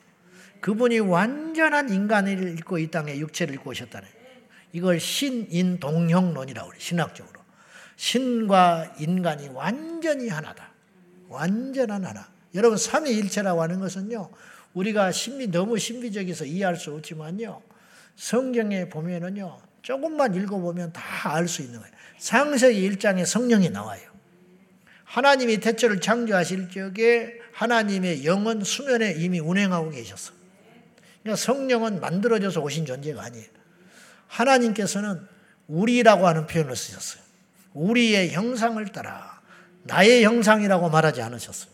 그분이 0.62 1.00
완전한 1.00 1.90
인간을 1.90 2.58
입고 2.58 2.80
이 2.80 2.90
땅에 2.90 3.18
육체를 3.18 3.56
입고 3.56 3.70
오셨다는 3.72 4.08
이걸 4.74 5.00
신인 5.00 5.80
동형론이라고 5.80 6.70
그래 6.70 6.80
신학적으로. 6.80 7.37
신과 7.98 8.96
인간이 9.00 9.50
완전히 9.50 10.30
하나다. 10.30 10.72
완전한 11.28 12.06
하나. 12.06 12.30
여러분 12.56 12.78
삼위일체라고 12.78 13.62
하는 13.62 13.80
것은요. 13.80 14.30
우리가 14.74 15.12
신비 15.12 15.48
너무 15.52 15.78
신비적이서 15.78 16.46
이해할 16.46 16.76
수 16.78 16.94
없지만요. 16.94 17.62
성경에 18.16 18.88
보면은요. 18.90 19.60
조금만 19.82 20.34
읽어보면 20.36 20.94
다 20.94 21.34
알 21.36 21.48
수 21.48 21.62
있는 21.62 21.80
거예요. 21.80 21.94
상세히 22.18 22.90
1장에 22.90 23.26
성령이 23.26 23.70
나와요. 23.70 24.02
하나님이 25.04 25.60
태초를 25.60 26.02
창조하실 26.02 26.70
적에 26.70 27.40
하나님의 27.54 28.26
영은 28.26 28.64
수면에 28.64 29.14
이미 29.18 29.40
운행하고 29.40 29.90
계셨어. 29.90 30.34
그러니까 31.24 31.36
성령은 31.44 32.00
만들어져서 32.00 32.62
오신 32.62 32.86
존재가 32.86 33.24
아니에요. 33.24 33.46
하나님께서는 34.28 35.22
우리라고 35.68 36.28
하는 36.28 36.46
표현을 36.48 36.76
쓰셨어요. 36.76 37.24
우리의 37.78 38.32
형상을 38.32 38.84
따라 38.92 39.40
나의 39.84 40.24
형상이라고 40.24 40.90
말하지 40.90 41.22
않으셨어요. 41.22 41.72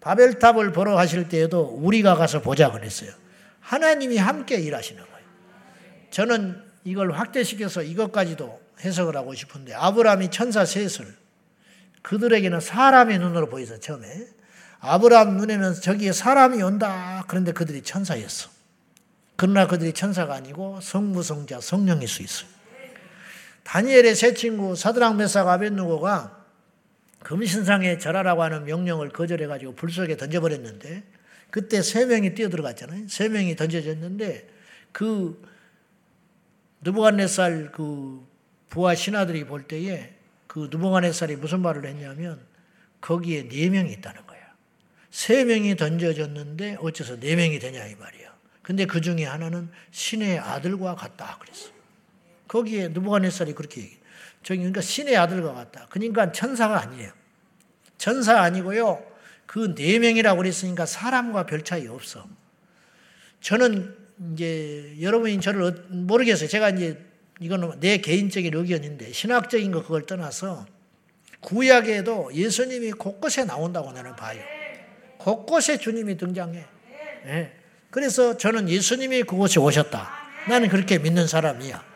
바벨탑을 0.00 0.72
보러 0.72 0.94
가실 0.94 1.28
때에도 1.28 1.62
우리가 1.62 2.14
가서 2.14 2.40
보자 2.40 2.70
그랬어요. 2.70 3.10
하나님이 3.60 4.16
함께 4.18 4.56
일하시는 4.56 5.02
거예요. 5.02 5.26
저는 6.10 6.62
이걸 6.84 7.12
확대시켜서 7.12 7.82
이것까지도 7.82 8.60
해석을 8.80 9.16
하고 9.16 9.34
싶은데 9.34 9.74
아브라함이 9.74 10.30
천사 10.30 10.64
셋을 10.64 11.14
그들에게는 12.02 12.60
사람의 12.60 13.18
눈으로 13.18 13.48
보이서 13.48 13.78
처음에 13.78 14.08
아브라함 14.80 15.36
눈에는 15.36 15.74
저기에 15.74 16.12
사람이 16.12 16.62
온다. 16.62 17.24
그런데 17.28 17.52
그들이 17.52 17.82
천사였어. 17.82 18.48
그러나 19.36 19.66
그들이 19.66 19.92
천사가 19.92 20.34
아니고 20.34 20.80
성부성자 20.80 21.60
성령일 21.60 22.08
수 22.08 22.22
있어요. 22.22 22.59
다니엘의 23.70 24.16
세 24.16 24.34
친구 24.34 24.74
사드랑 24.74 25.16
메사가 25.16 25.52
아벤누고가 25.52 26.44
금신상에 27.20 27.98
절하라고 27.98 28.42
하는 28.42 28.64
명령을 28.64 29.10
거절해가지고 29.10 29.76
불 29.76 29.92
속에 29.92 30.16
던져버렸는데 30.16 31.04
그때 31.50 31.80
세 31.80 32.04
명이 32.04 32.34
뛰어들어갔잖아요. 32.34 33.06
세 33.06 33.28
명이 33.28 33.54
던져졌는데 33.54 34.48
그 34.90 35.40
느부갓네살 36.80 37.70
그 37.70 38.26
부하 38.70 38.96
신하들이 38.96 39.44
볼 39.44 39.68
때에 39.68 40.14
그 40.48 40.68
느부갓네살이 40.72 41.36
무슨 41.36 41.60
말을 41.60 41.86
했냐면 41.86 42.40
거기에 43.00 43.48
네 43.48 43.68
명이 43.68 43.92
있다는 43.92 44.26
거야. 44.26 44.40
세 45.12 45.44
명이 45.44 45.76
던져졌는데 45.76 46.78
어째서 46.80 47.20
네 47.20 47.36
명이 47.36 47.60
되냐 47.60 47.86
이 47.86 47.94
말이야. 47.94 48.34
근데 48.62 48.84
그 48.86 49.00
중에 49.00 49.24
하나는 49.26 49.70
신의 49.92 50.40
아들과 50.40 50.96
같다 50.96 51.38
그랬어. 51.38 51.79
거기에 52.50 52.88
느부갓네살이 52.88 53.54
그렇게 53.54 53.82
얘기해. 53.82 54.00
저기 54.42 54.58
그러니까 54.58 54.80
신의 54.80 55.16
아들과 55.16 55.54
같다. 55.54 55.86
그러니까 55.88 56.32
천사가 56.32 56.80
아니에요. 56.80 57.12
천사 57.96 58.40
아니고요. 58.40 59.04
그 59.46 59.74
네 59.74 59.98
명이라고 60.00 60.38
그랬으니까 60.38 60.84
사람과 60.84 61.46
별 61.46 61.62
차이 61.62 61.86
없어. 61.86 62.26
저는 63.40 63.94
이제 64.32 64.96
여러분이 65.00 65.40
저를 65.40 65.62
어, 65.62 65.74
모르겠어요. 65.90 66.48
제가 66.48 66.70
이제 66.70 66.98
이거는 67.38 67.78
내 67.78 67.98
개인적인 67.98 68.52
의견인데 68.52 69.12
신학적인 69.12 69.70
거 69.70 69.82
그걸 69.82 70.06
떠나서 70.06 70.66
구약에도 71.40 72.30
예수님이 72.34 72.92
곳곳에 72.92 73.44
나온다고 73.44 73.92
나는 73.92 74.16
봐요. 74.16 74.42
곳곳에 75.18 75.78
주님이 75.78 76.16
등장해. 76.16 76.64
네. 77.26 77.56
그래서 77.90 78.36
저는 78.36 78.68
예수님이 78.68 79.22
그곳에 79.22 79.60
오셨다. 79.60 80.10
나는 80.48 80.68
그렇게 80.68 80.98
믿는 80.98 81.26
사람이야. 81.28 81.89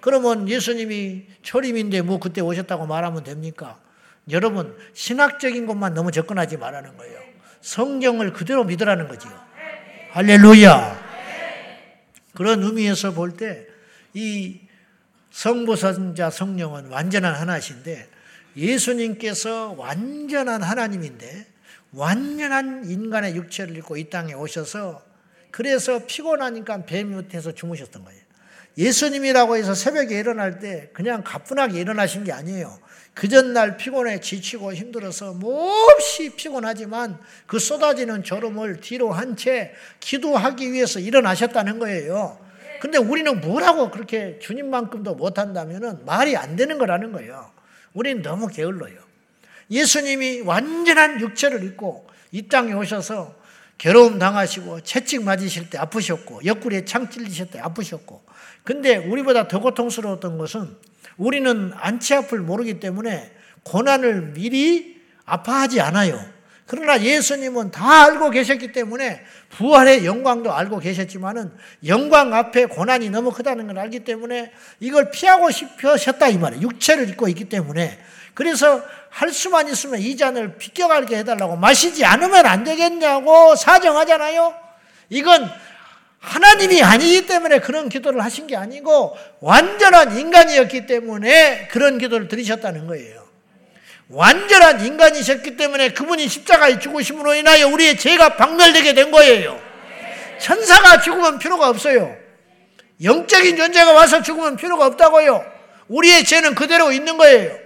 그러면 0.00 0.48
예수님이 0.48 1.26
초림인데 1.42 2.02
뭐 2.02 2.18
그때 2.18 2.40
오셨다고 2.40 2.86
말하면 2.86 3.24
됩니까? 3.24 3.78
여러분, 4.30 4.76
신학적인 4.94 5.66
것만 5.66 5.94
너무 5.94 6.10
접근하지 6.12 6.56
말라는 6.56 6.96
거예요. 6.96 7.20
성경을 7.60 8.32
그대로 8.32 8.64
믿으라는 8.64 9.08
거지요. 9.08 9.32
할렐루야. 10.12 11.10
그런 12.34 12.62
의미에서 12.62 13.12
볼 13.12 13.36
때 13.36 13.70
이 14.14 14.60
성부선자 15.30 16.30
성령은 16.30 16.86
완전한 16.86 17.34
하나신데 17.34 18.08
예수님께서 18.56 19.72
완전한 19.78 20.62
하나님인데 20.62 21.46
완전한 21.92 22.84
인간의 22.90 23.36
육체를 23.36 23.76
입고 23.76 23.96
이 23.96 24.10
땅에 24.10 24.32
오셔서 24.32 25.04
그래서 25.52 26.04
피곤하니까 26.06 26.84
뱀 26.86 27.16
밑에서 27.16 27.52
주무셨던 27.52 28.04
거예요. 28.04 28.20
예수님이라고 28.78 29.56
해서 29.56 29.74
새벽에 29.74 30.18
일어날 30.18 30.58
때 30.58 30.90
그냥 30.92 31.22
가뿐하게 31.24 31.80
일어나신 31.80 32.24
게 32.24 32.32
아니에요. 32.32 32.78
그 33.12 33.28
전날 33.28 33.76
피곤해 33.76 34.20
지치고 34.20 34.72
힘들어서 34.72 35.34
몹시 35.34 36.30
피곤하지만 36.36 37.18
그 37.46 37.58
쏟아지는 37.58 38.22
졸음을 38.22 38.80
뒤로 38.80 39.12
한 39.12 39.36
채 39.36 39.74
기도하기 40.00 40.72
위해서 40.72 41.00
일어나셨다는 41.00 41.78
거예요. 41.78 42.38
근데 42.80 42.98
우리는 42.98 43.40
뭐라고 43.40 43.90
그렇게 43.90 44.38
주님만큼도 44.38 45.14
못한다면 45.16 46.02
말이 46.06 46.36
안 46.36 46.56
되는 46.56 46.78
거라는 46.78 47.12
거예요. 47.12 47.50
우리는 47.92 48.22
너무 48.22 48.48
게을러요. 48.48 48.96
예수님이 49.70 50.40
완전한 50.40 51.20
육체를 51.20 51.62
입고 51.64 52.06
이 52.32 52.48
땅에 52.48 52.72
오셔서 52.72 53.34
괴로움 53.78 54.18
당하시고 54.18 54.80
채찍 54.82 55.24
맞으실 55.24 55.70
때 55.70 55.78
아프셨고 55.78 56.44
옆구리에 56.44 56.84
창 56.84 57.08
찔리실 57.08 57.50
때 57.50 57.58
아프셨고 57.60 58.24
근데 58.64 58.96
우리보다 58.96 59.48
더 59.48 59.60
고통스러웠던 59.60 60.38
것은 60.38 60.76
우리는 61.16 61.72
안치 61.74 62.14
앞을 62.14 62.40
모르기 62.40 62.80
때문에 62.80 63.32
고난을 63.62 64.32
미리 64.32 65.00
아파하지 65.24 65.80
않아요. 65.80 66.18
그러나 66.66 67.02
예수님은 67.02 67.72
다 67.72 68.04
알고 68.04 68.30
계셨기 68.30 68.70
때문에 68.70 69.24
부활의 69.48 70.06
영광도 70.06 70.52
알고 70.52 70.78
계셨지만은 70.78 71.50
영광 71.86 72.32
앞에 72.32 72.66
고난이 72.66 73.10
너무 73.10 73.32
크다는 73.32 73.66
걸 73.66 73.78
알기 73.78 74.04
때문에 74.04 74.52
이걸 74.78 75.10
피하고 75.10 75.50
싶으셨다 75.50 76.28
이 76.28 76.38
말이에요. 76.38 76.62
육체를 76.62 77.08
입고 77.08 77.26
있기 77.26 77.48
때문에 77.48 77.98
그래서 78.34 78.82
할 79.08 79.32
수만 79.32 79.68
있으면 79.68 79.98
이 79.98 80.16
잔을 80.16 80.58
비껴가게 80.58 81.18
해달라고 81.18 81.56
마시지 81.56 82.04
않으면 82.04 82.46
안 82.46 82.62
되겠냐고 82.62 83.56
사정하잖아요. 83.56 84.54
이건 85.08 85.50
하나님이 86.20 86.82
아니기 86.82 87.26
때문에 87.26 87.60
그런 87.60 87.88
기도를 87.88 88.22
하신 88.22 88.46
게 88.46 88.56
아니고 88.56 89.16
완전한 89.40 90.16
인간이었기 90.16 90.86
때문에 90.86 91.68
그런 91.70 91.98
기도를 91.98 92.28
드리셨다는 92.28 92.86
거예요. 92.86 93.26
완전한 94.10 94.84
인간이셨기 94.84 95.56
때문에 95.56 95.90
그분이 95.90 96.28
십자가에 96.28 96.78
죽으심으로 96.78 97.34
인하여 97.34 97.68
우리의 97.68 97.96
죄가 97.96 98.36
박멸되게 98.36 98.92
된 98.92 99.10
거예요. 99.10 99.58
천사가 100.38 101.00
죽으면 101.00 101.38
필요가 101.38 101.68
없어요. 101.68 102.14
영적인 103.02 103.56
존재가 103.56 103.92
와서 103.92 104.20
죽으면 104.20 104.56
필요가 104.56 104.86
없다고요. 104.86 105.44
우리의 105.88 106.24
죄는 106.24 106.54
그대로 106.54 106.92
있는 106.92 107.16
거예요. 107.16 107.56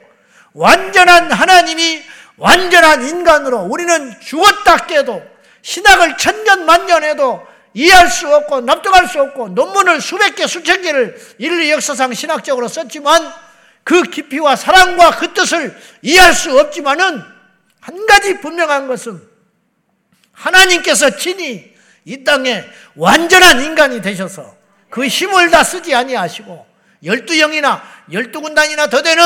완전한 0.52 1.32
하나님이 1.32 2.02
완전한 2.36 3.08
인간으로 3.08 3.62
우리는 3.62 4.14
죽었다 4.20 4.86
깨도 4.86 5.22
신학을 5.62 6.16
천년 6.18 6.66
만년 6.66 7.02
해도 7.02 7.44
이해할 7.74 8.08
수 8.08 8.32
없고 8.32 8.62
납득할 8.62 9.08
수 9.08 9.20
없고 9.20 9.48
논문을 9.48 10.00
수백 10.00 10.36
개 10.36 10.46
수천 10.46 10.82
개를 10.82 11.20
인류 11.38 11.70
역사상 11.70 12.14
신학적으로 12.14 12.68
썼지만 12.68 13.32
그 13.82 14.02
깊이와 14.02 14.56
사랑과 14.56 15.10
그 15.10 15.34
뜻을 15.34 15.76
이해할 16.02 16.32
수 16.32 16.58
없지만은 16.58 17.22
한 17.80 18.06
가지 18.06 18.40
분명한 18.40 18.88
것은 18.88 19.20
하나님께서 20.32 21.16
친히 21.16 21.74
이 22.04 22.24
땅에 22.24 22.64
완전한 22.96 23.62
인간이 23.62 24.00
되셔서 24.00 24.56
그 24.88 25.06
힘을 25.06 25.50
다 25.50 25.64
쓰지 25.64 25.94
아니하시고 25.94 26.66
열두 27.04 27.36
영이나 27.36 27.82
열두 28.12 28.40
군단이나 28.40 28.86
더 28.86 29.02
되는 29.02 29.24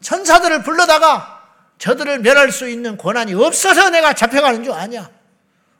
천사들을 0.00 0.62
불러다가 0.62 1.42
저들을 1.78 2.20
멸할 2.20 2.52
수 2.52 2.68
있는 2.68 2.96
권한이 2.96 3.34
없어서 3.34 3.90
내가 3.90 4.12
잡혀가는 4.12 4.62
줄 4.62 4.72
아냐? 4.72 5.15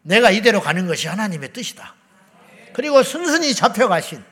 내가 0.06 0.30
이대로 0.30 0.60
가는 0.60 0.86
것이 0.86 1.08
하나님의 1.08 1.52
뜻이다. 1.52 1.94
그리고 2.72 3.02
순순히 3.02 3.54
잡혀가신 3.54 4.22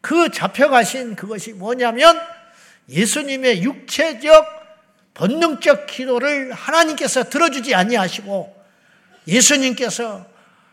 그 0.00 0.30
잡혀가신 0.30 1.14
그것이 1.14 1.52
뭐냐면 1.52 2.20
예수님의 2.88 3.62
육체적 3.62 4.62
본능적 5.14 5.86
기도를 5.86 6.52
하나님께서 6.52 7.24
들어주지 7.24 7.74
아니하시고 7.74 8.62
예수님께서 9.28 10.26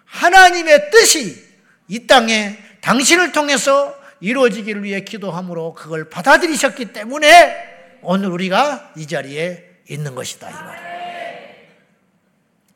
하나님의 0.05 0.89
뜻이 0.89 1.47
이 1.87 2.07
땅에 2.07 2.57
당신을 2.81 3.31
통해서 3.31 3.95
이루어지기를 4.21 4.83
위해 4.83 5.01
기도함으로 5.01 5.75
그걸 5.75 6.09
받아들이셨기 6.09 6.93
때문에 6.93 7.99
오늘 8.01 8.29
우리가 8.29 8.93
이 8.97 9.05
자리에 9.05 9.65
있는 9.87 10.15
것이다 10.15 10.49
이 10.49 10.53
말이에요. 10.53 10.88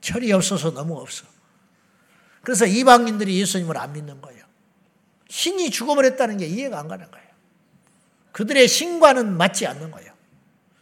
철이 0.03 0.33
없어서 0.33 0.73
너무 0.73 0.99
없어. 0.99 1.25
그래서 2.41 2.65
이방인들이 2.65 3.39
예수님을 3.39 3.77
안 3.77 3.93
믿는 3.93 4.19
거예요. 4.19 4.43
신이 5.29 5.71
죽어버렸다는 5.71 6.37
게 6.37 6.45
이해가 6.45 6.77
안 6.77 6.89
가는 6.89 7.09
거예요. 7.09 7.27
그들의 8.33 8.67
신과는 8.67 9.37
맞지 9.37 9.65
않는 9.65 9.91
거예요. 9.91 10.11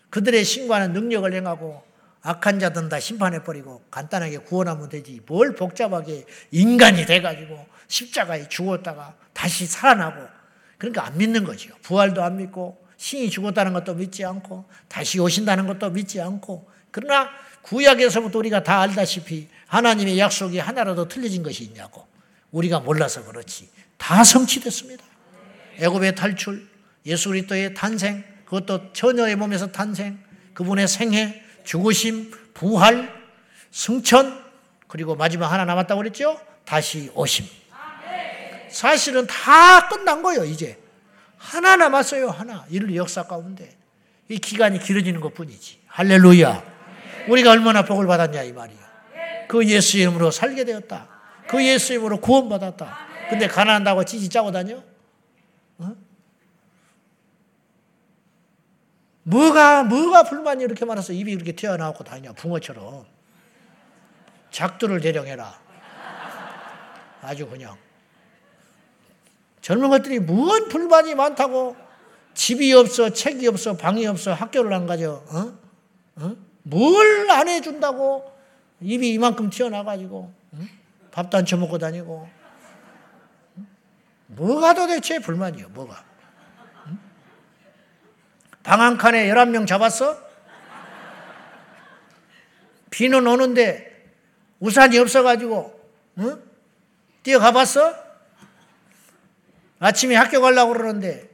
그들의 0.09 0.43
신과는 0.43 0.93
능력을 0.93 1.31
행하고 1.31 1.83
악한 2.23 2.59
자든 2.59 2.89
다 2.89 2.99
심판해버리고 2.99 3.83
간단하게 3.91 4.39
구원하면 4.39 4.89
되지. 4.89 5.21
뭘 5.27 5.53
복잡하게 5.53 6.25
인간이 6.49 7.05
돼가지고 7.05 7.67
십자가에 7.87 8.49
죽었다가 8.49 9.15
다시 9.33 9.67
살아나고 9.67 10.27
그러니까 10.79 11.05
안 11.05 11.17
믿는 11.17 11.43
거죠. 11.43 11.75
부활도 11.83 12.23
안 12.23 12.37
믿고 12.37 12.83
신이 12.97 13.29
죽었다는 13.29 13.73
것도 13.73 13.93
믿지 13.93 14.25
않고 14.25 14.65
다시 14.87 15.19
오신다는 15.19 15.67
것도 15.67 15.91
믿지 15.91 16.19
않고 16.19 16.71
그러나 16.89 17.29
구약에서부터 17.61 18.39
우리가 18.39 18.63
다 18.63 18.81
알다시피 18.81 19.47
하나님의 19.67 20.19
약속이 20.19 20.59
하나라도 20.59 21.07
틀려진 21.07 21.43
것이 21.43 21.63
있냐고 21.63 22.07
우리가 22.51 22.79
몰라서 22.79 23.23
그렇지 23.23 23.69
다 23.97 24.23
성취됐습니다. 24.23 25.03
애굽의 25.77 26.15
탈출, 26.15 26.67
예수 27.05 27.29
그리스도의 27.29 27.73
탄생, 27.73 28.23
그것도 28.45 28.93
처녀의 28.93 29.35
몸에서 29.35 29.71
탄생, 29.71 30.19
그분의 30.53 30.87
생애, 30.87 31.41
죽으심, 31.63 32.31
부활, 32.53 33.13
승천, 33.71 34.43
그리고 34.87 35.15
마지막 35.15 35.47
하나 35.51 35.65
남았다고 35.65 36.01
그랬죠? 36.01 36.39
다시 36.65 37.09
오심. 37.13 37.45
사실은 38.69 39.27
다 39.27 39.87
끝난 39.87 40.21
거예요, 40.21 40.43
이제. 40.45 40.77
하나 41.37 41.75
남았어요, 41.75 42.29
하나. 42.29 42.65
인류 42.69 42.95
역사 42.95 43.23
가운데. 43.23 43.75
이 44.29 44.37
기간이 44.37 44.79
길어지는 44.79 45.19
것 45.21 45.33
뿐이지. 45.33 45.79
할렐루야. 45.87 46.70
우리가 47.29 47.51
얼마나 47.51 47.83
복을 47.83 48.07
받았냐, 48.07 48.43
이 48.43 48.53
말이야. 48.53 48.79
그 49.47 49.67
예수 49.67 49.97
이름으로 49.97 50.31
살게 50.31 50.63
되었다. 50.63 51.07
그 51.47 51.63
예수 51.65 51.93
이름으로 51.93 52.21
구원받았다. 52.21 52.97
근데 53.29 53.47
가난한다고 53.47 54.03
찌지 54.05 54.29
짜고 54.29 54.51
다녀? 54.51 54.81
어? 55.77 55.95
뭐가, 59.23 59.83
뭐가 59.83 60.23
불만이 60.23 60.63
이렇게 60.63 60.85
많아서 60.85 61.13
입이 61.13 61.31
이렇게 61.31 61.53
튀어나오고 61.53 62.03
다니냐, 62.03 62.33
붕어처럼. 62.33 63.05
작두를 64.51 64.99
대령해라. 64.99 65.59
아주 67.21 67.47
그냥. 67.47 67.77
젊은 69.61 69.89
것들이 69.89 70.19
무언 70.19 70.67
불만이 70.69 71.15
많다고 71.15 71.75
집이 72.33 72.73
없어, 72.73 73.11
책이 73.11 73.47
없어, 73.47 73.77
방이 73.77 74.05
없어, 74.07 74.33
학교를 74.33 74.73
안 74.73 74.87
가죠. 74.87 75.23
어? 75.29 76.23
어? 76.23 76.50
뭘 76.63 77.29
안 77.31 77.47
해준다고 77.47 78.29
입이 78.81 79.13
이만큼 79.13 79.49
튀어나가지고 79.49 80.33
어? 80.51 80.57
밥도 81.11 81.37
안 81.37 81.45
처먹고 81.45 81.77
다니고 81.77 82.27
뭐가 84.27 84.73
도대체 84.73 85.19
불만이요? 85.19 85.69
뭐가? 85.69 86.03
방한 88.63 88.97
칸에 88.97 89.27
11명 89.29 89.65
잡았어? 89.65 90.17
비는 92.89 93.25
오는데 93.25 94.11
우산이 94.59 94.97
없어가지고 94.99 95.79
응? 96.19 96.43
뛰어가 97.23 97.51
봤어? 97.51 97.95
아침에 99.79 100.15
학교 100.15 100.41
가려고 100.41 100.73
그러는데 100.73 101.29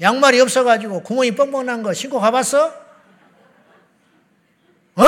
양말이 0.00 0.40
없어가지고 0.40 1.02
구멍이 1.02 1.32
뻥뻥 1.36 1.66
난 1.66 1.82
거 1.82 1.92
신고 1.92 2.18
가봤어? 2.18 2.83
어? 4.96 5.02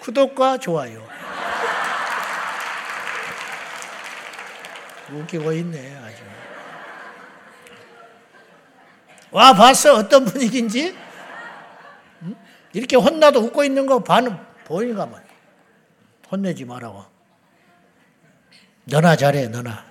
구독과 0.00 0.58
좋아요. 0.58 1.08
웃기고 5.12 5.52
있네, 5.52 5.96
아주. 5.96 6.22
와, 9.32 9.52
봤어? 9.52 9.94
어떤 9.94 10.24
분위기인지? 10.24 10.96
응? 12.22 12.36
이렇게 12.72 12.96
혼나도 12.96 13.40
웃고 13.40 13.64
있는 13.64 13.86
거 13.86 14.02
반은 14.02 14.36
보이는가 14.64 15.06
말 15.06 15.24
혼내지 16.30 16.64
말라고. 16.64 17.04
너나 18.84 19.16
잘해, 19.16 19.48
너나. 19.48 19.89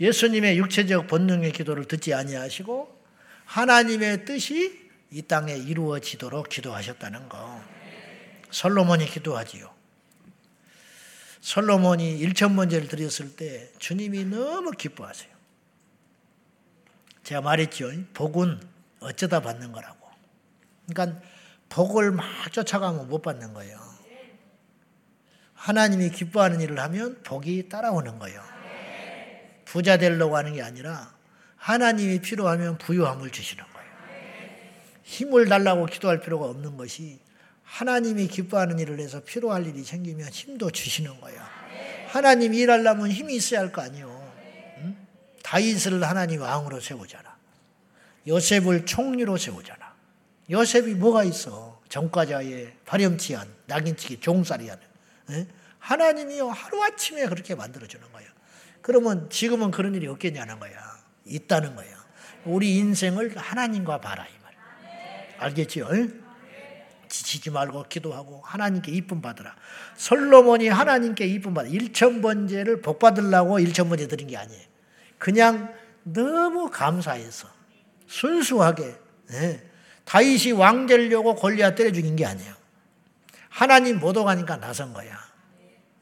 예수님의 0.00 0.58
육체적 0.58 1.06
본능의 1.06 1.52
기도를 1.52 1.86
듣지 1.86 2.14
아니하시고 2.14 3.04
하나님의 3.44 4.24
뜻이 4.24 4.90
이 5.10 5.22
땅에 5.22 5.54
이루어지도록 5.54 6.48
기도하셨다는 6.48 7.28
거. 7.28 7.62
솔로몬이 8.50 9.06
기도하지요. 9.06 9.72
솔로몬이 11.40 12.18
일천번제를 12.18 12.88
드렸을 12.88 13.36
때 13.36 13.70
주님이 13.78 14.24
너무 14.24 14.70
기뻐하세요. 14.72 15.32
제가 17.22 17.40
말했죠. 17.42 17.90
복은 18.14 18.60
어쩌다 19.00 19.40
받는 19.40 19.72
거라고. 19.72 20.08
그러니까 20.88 21.20
복을 21.68 22.12
막 22.12 22.26
쫓아가면 22.52 23.08
못 23.08 23.22
받는 23.22 23.52
거예요. 23.54 23.78
하나님이 25.54 26.10
기뻐하는 26.10 26.60
일을 26.60 26.78
하면 26.80 27.22
복이 27.22 27.68
따라오는 27.68 28.18
거예요. 28.18 28.53
부자 29.74 29.96
되려고 29.96 30.36
하는 30.36 30.52
게 30.52 30.62
아니라 30.62 31.12
하나님이 31.56 32.20
필요하면 32.20 32.78
부유함을 32.78 33.30
주시는 33.30 33.64
거예요. 33.64 33.90
힘을 35.02 35.48
달라고 35.48 35.86
기도할 35.86 36.20
필요가 36.20 36.46
없는 36.46 36.76
것이 36.76 37.18
하나님이 37.64 38.28
기뻐하는 38.28 38.78
일을 38.78 39.00
해서 39.00 39.24
필요할 39.24 39.66
일이 39.66 39.82
생기면 39.82 40.28
힘도 40.28 40.70
주시는 40.70 41.20
거예요. 41.20 41.42
하나님이 42.06 42.56
일하려면 42.58 43.10
힘이 43.10 43.34
있어야 43.34 43.58
할 43.62 43.72
거 43.72 43.82
아니에요. 43.82 44.32
응? 44.78 44.96
다윗을 45.42 46.04
하나님 46.04 46.42
왕으로 46.42 46.78
세우잖아. 46.80 47.36
요셉을 48.28 48.86
총리로 48.86 49.36
세우잖아. 49.36 49.92
요셉이 50.50 50.94
뭐가 50.94 51.24
있어? 51.24 51.82
정과자의 51.88 52.74
파렴치한 52.84 53.52
낙인치기 53.66 54.20
종살이 54.20 54.68
하는. 54.68 54.84
에? 55.30 55.48
하나님이요 55.80 56.48
하루아침에 56.48 57.26
그렇게 57.26 57.56
만들어주는 57.56 58.12
거예요. 58.12 58.33
그러면 58.84 59.30
지금은 59.30 59.70
그런 59.70 59.94
일이 59.94 60.06
없겠냐는 60.06 60.60
거야. 60.60 60.72
있다는 61.24 61.74
거야. 61.74 61.88
우리 62.44 62.76
인생을 62.76 63.34
하나님과 63.34 64.02
봐라 64.02 64.26
이 64.26 64.42
말. 64.42 64.52
알겠지요? 65.38 65.88
지치지 67.08 67.48
말고 67.48 67.84
기도하고 67.88 68.42
하나님께 68.44 68.92
이쁨 68.92 69.22
받으라. 69.22 69.56
솔로몬이 69.96 70.68
하나님께 70.68 71.24
이쁨 71.24 71.54
받아. 71.54 71.66
일천 71.66 72.20
번제를 72.20 72.82
복 72.82 72.98
받으려고 72.98 73.58
일천 73.58 73.88
번제 73.88 74.06
드린 74.06 74.26
게 74.26 74.36
아니에요. 74.36 74.62
그냥 75.16 75.72
너무 76.02 76.70
감사해서 76.70 77.48
순수하게 78.06 78.96
예. 79.32 79.66
다윗이 80.04 80.52
왕 80.52 80.84
되려고 80.84 81.34
골리앗 81.34 81.74
때려 81.74 81.90
죽인 81.90 82.16
게 82.16 82.26
아니에요. 82.26 82.52
하나님 83.48 83.98
못 83.98 84.14
오가니까 84.14 84.58
나선 84.58 84.92
거야. 84.92 85.18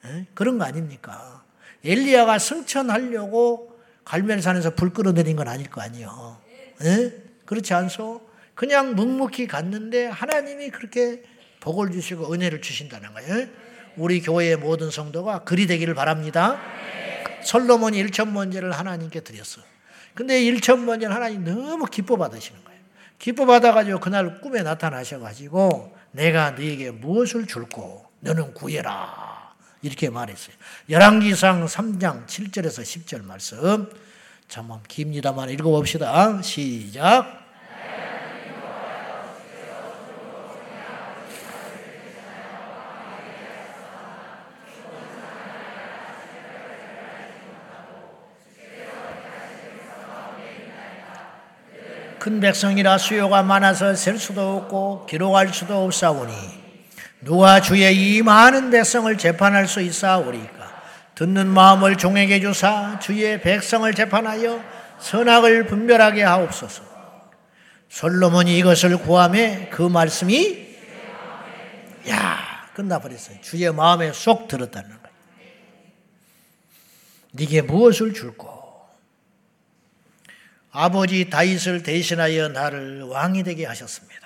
예? 0.06 0.26
그런 0.34 0.58
거 0.58 0.64
아닙니까? 0.64 1.41
엘리야가 1.84 2.38
승천하려고 2.38 3.72
갈멜산에서 4.04 4.74
불 4.74 4.92
끌어내린 4.92 5.36
건 5.36 5.48
아닐 5.48 5.68
거 5.70 5.80
아니에요. 5.80 6.38
예? 6.84 7.12
그렇지 7.44 7.74
않소? 7.74 8.22
그냥 8.54 8.94
묵묵히 8.94 9.46
갔는데 9.46 10.06
하나님이 10.06 10.70
그렇게 10.70 11.22
복을 11.60 11.92
주시고 11.92 12.32
은혜를 12.32 12.60
주신다는 12.60 13.12
거예요. 13.14 13.48
우리 13.96 14.20
교회의 14.20 14.56
모든 14.56 14.90
성도가 14.90 15.44
그리 15.44 15.66
되기를 15.66 15.94
바랍니다. 15.94 16.60
솔로몬이 17.42 17.98
일천 17.98 18.32
번제를 18.34 18.72
하나님께 18.72 19.20
드렸어. 19.20 19.60
근데 20.14 20.42
일천 20.42 20.86
번제는 20.86 21.14
하나님 21.14 21.44
너무 21.44 21.86
기뻐 21.86 22.16
받으시는 22.16 22.62
거예요. 22.64 22.80
기뻐 23.18 23.46
받아가지고 23.46 24.00
그날 24.00 24.40
꿈에 24.40 24.62
나타나셔가지고 24.62 25.96
내가 26.12 26.52
너에게 26.52 26.90
무엇을 26.90 27.46
줄고 27.46 28.04
너는 28.20 28.54
구해라. 28.54 29.21
이렇게 29.82 30.08
말했어요. 30.08 30.54
열왕기상 30.88 31.66
3장 31.66 32.26
7절에서 32.26 32.82
10절 32.82 33.24
말씀. 33.24 33.90
참 34.48 34.70
깁니다만 34.86 35.50
읽어봅시다. 35.50 36.40
시작. 36.42 37.42
큰 52.22 52.38
백성이라 52.38 52.98
수요가 52.98 53.42
많아서 53.42 53.96
셀 53.96 54.16
수도 54.16 54.58
없고 54.58 55.06
기록할 55.06 55.52
수도 55.52 55.84
없사오니 55.84 56.61
누가 57.22 57.60
주의 57.60 57.94
이 57.94 58.22
많은 58.22 58.70
백성을 58.70 59.16
재판할 59.16 59.68
수 59.68 59.80
있사오리까 59.80 60.82
듣는 61.14 61.46
마음을 61.46 61.96
종에게 61.96 62.40
주사 62.40 62.98
주의 62.98 63.40
백성을 63.40 63.92
재판하여 63.94 64.62
선악을 64.98 65.66
분별하게 65.66 66.22
하옵소서. 66.22 66.82
솔로몬이 67.88 68.58
이것을 68.58 68.96
구함에 68.96 69.68
그 69.70 69.82
말씀이 69.82 70.76
야 72.08 72.38
끝나버렸어요. 72.74 73.40
주의 73.40 73.72
마음에 73.72 74.12
쏙 74.12 74.48
들었다는 74.48 74.88
거예요. 74.88 75.02
네게 77.32 77.62
무엇을 77.62 78.14
줄고 78.14 78.62
아버지 80.72 81.28
다윗을 81.28 81.82
대신하여 81.82 82.48
나를 82.48 83.02
왕이 83.02 83.44
되게 83.44 83.66
하셨습니다. 83.66 84.21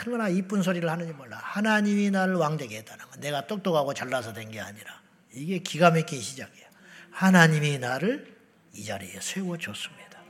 얼마나 0.00 0.28
이쁜 0.28 0.62
소리를 0.62 0.88
하는지 0.88 1.12
몰라. 1.12 1.38
하나님이 1.42 2.10
나를 2.10 2.34
왕 2.34 2.56
되게 2.56 2.78
했다는 2.78 3.06
거. 3.06 3.16
내가 3.16 3.46
똑똑하고 3.46 3.94
잘나서 3.94 4.32
된 4.32 4.50
게 4.50 4.60
아니라 4.60 5.00
이게 5.32 5.58
기가 5.58 5.90
막힌 5.90 6.20
시작이야. 6.20 6.64
하나님이 7.10 7.78
나를 7.78 8.36
이 8.72 8.84
자리에 8.84 9.20
세워줬습니다. 9.20 10.20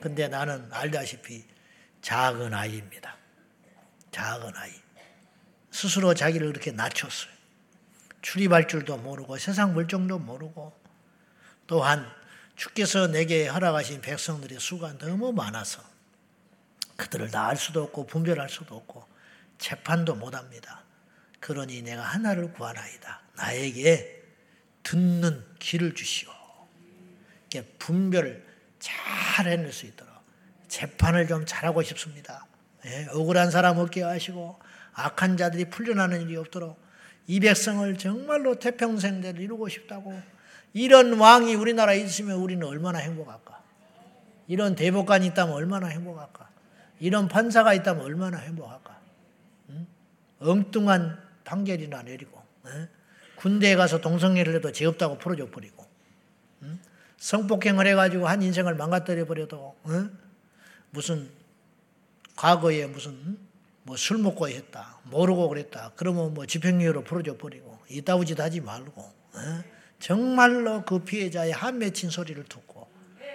근데 0.00 0.28
나는 0.28 0.68
알다시피 0.72 1.44
작은 2.00 2.52
아이입니다. 2.52 3.16
작은 4.10 4.56
아이. 4.56 4.72
스스로 5.70 6.14
자기를 6.14 6.48
이렇게 6.48 6.72
낮췄어요. 6.72 7.32
출입할 8.20 8.68
줄도 8.68 8.98
모르고 8.98 9.38
세상 9.38 9.72
물정도 9.72 10.18
모르고 10.18 10.72
또한 11.66 12.06
주께서 12.56 13.06
내게 13.06 13.48
허락하신 13.48 14.00
백성들의 14.00 14.60
수가 14.60 14.98
너무 14.98 15.32
많아서 15.32 15.82
그들을 16.96 17.30
다 17.30 17.46
알 17.48 17.56
수도 17.56 17.82
없고 17.84 18.06
분별할 18.06 18.48
수도 18.48 18.76
없고 18.76 19.11
재판도 19.62 20.16
못합니다. 20.16 20.82
그러니 21.38 21.82
내가 21.82 22.02
하나를 22.02 22.52
구하나이다. 22.52 23.20
나에게 23.36 24.22
듣는 24.82 25.44
귀를 25.60 25.94
주시오. 25.94 26.30
분별을 27.78 28.44
잘 28.78 29.46
해낼 29.46 29.72
수 29.72 29.86
있도록 29.86 30.12
재판을 30.68 31.28
좀 31.28 31.44
잘하고 31.46 31.82
싶습니다. 31.82 32.46
예, 32.86 33.06
억울한 33.10 33.50
사람 33.50 33.78
없게 33.78 34.02
하시고 34.02 34.58
악한 34.94 35.36
자들이 35.36 35.66
풀려나는 35.66 36.22
일이 36.22 36.36
없도록 36.36 36.80
이 37.26 37.38
백성을 37.38 37.96
정말로 37.98 38.58
태평생대를 38.58 39.40
이루고 39.40 39.68
싶다고 39.68 40.20
이런 40.72 41.18
왕이 41.18 41.54
우리나라에 41.54 42.00
있으면 42.00 42.38
우리는 42.38 42.66
얼마나 42.66 42.98
행복할까? 42.98 43.62
이런 44.48 44.74
대법관이 44.74 45.26
있다면 45.28 45.54
얼마나 45.54 45.88
행복할까? 45.88 46.48
이런 46.98 47.28
판사가 47.28 47.74
있다면 47.74 48.04
얼마나 48.04 48.38
행복할까? 48.38 49.01
응? 50.42 50.48
엉뚱한 50.50 51.18
판결이나 51.44 52.02
내리고 52.02 52.42
응? 52.66 52.88
군대에 53.36 53.74
가서 53.76 54.00
동성애를 54.00 54.54
해도 54.56 54.70
죄 54.72 54.84
없다고 54.86 55.18
풀어줘 55.18 55.50
버리고 55.50 55.86
응? 56.62 56.78
성폭행을 57.18 57.86
해가지고 57.86 58.28
한 58.28 58.42
인생을 58.42 58.74
망가뜨려 58.74 59.24
버려도 59.26 59.76
무슨 60.90 61.30
과거에 62.36 62.86
무슨 62.86 63.38
뭐 63.84 63.96
술 63.96 64.18
먹고 64.18 64.48
했다 64.48 64.98
모르고 65.04 65.48
그랬다 65.48 65.92
그러면 65.96 66.34
뭐 66.34 66.46
집행유예로 66.46 67.02
풀어줘 67.04 67.36
버리고 67.36 67.78
이따위 67.88 68.24
짓 68.26 68.38
하지 68.38 68.60
말고 68.60 69.02
정말로 69.98 70.84
그 70.84 71.00
피해자의 71.00 71.52
한 71.52 71.78
맺힌 71.78 72.10
소리를 72.10 72.42
듣고 72.44 72.88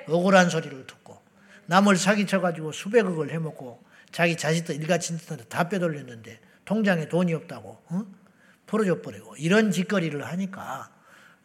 억울한 0.07 0.49
소리를 0.49 0.87
듣고 0.87 1.21
남을 1.65 1.97
사기쳐가지고 1.97 2.71
수백억을 2.71 3.31
해먹고 3.31 3.83
자기 4.11 4.37
자식들 4.37 4.75
일가친한테 4.75 5.45
다 5.45 5.67
빼돌렸는데 5.67 6.39
통장에 6.67 7.07
돈이 7.07 7.33
없다고 7.33 7.81
어? 7.85 8.05
풀어줘 8.65 9.01
버리고 9.01 9.35
이런 9.37 9.71
짓거리를 9.71 10.21
하니까 10.23 10.91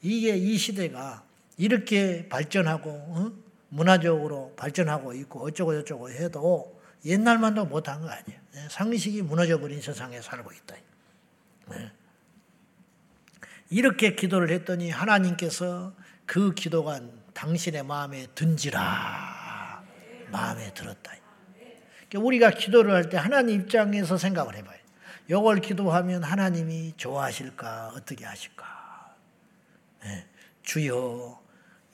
이게 0.03 0.37
이 0.37 0.59
시대가 0.59 1.25
이렇게 1.57 2.29
발전하고 2.29 2.91
어? 2.91 3.33
문화적으로 3.69 4.53
발전하고 4.57 5.15
있고 5.15 5.47
어쩌고 5.47 5.75
저쩌고 5.75 6.11
해도 6.11 6.83
옛날만도 7.05 7.67
못한 7.67 8.01
거 8.01 8.11
아니에요. 8.11 8.69
상식이 8.69 9.23
무너져 9.23 9.61
버린 9.61 9.81
세상에 9.81 10.21
살고 10.21 10.51
있다. 10.53 10.77
네. 11.71 11.93
이렇게 13.71 14.15
기도를 14.17 14.51
했더니 14.51 14.91
하나님께서 14.91 15.95
그 16.27 16.53
기도가 16.53 17.01
당신의 17.33 17.85
마음에 17.85 18.27
든지라 18.35 19.83
마음에 20.31 20.75
들었다. 20.75 21.13
그러니까 22.09 22.27
우리가 22.27 22.51
기도를 22.51 22.93
할 22.93 23.09
때 23.09 23.17
하나님 23.17 23.61
입장에서 23.61 24.19
생각을 24.19 24.57
해봐요. 24.57 24.82
이걸 25.29 25.61
기도하면 25.61 26.23
하나님이 26.25 26.95
좋아하실까 26.97 27.93
어떻게 27.95 28.25
하실까? 28.25 29.15
네. 30.05 30.27
주여 30.63 31.41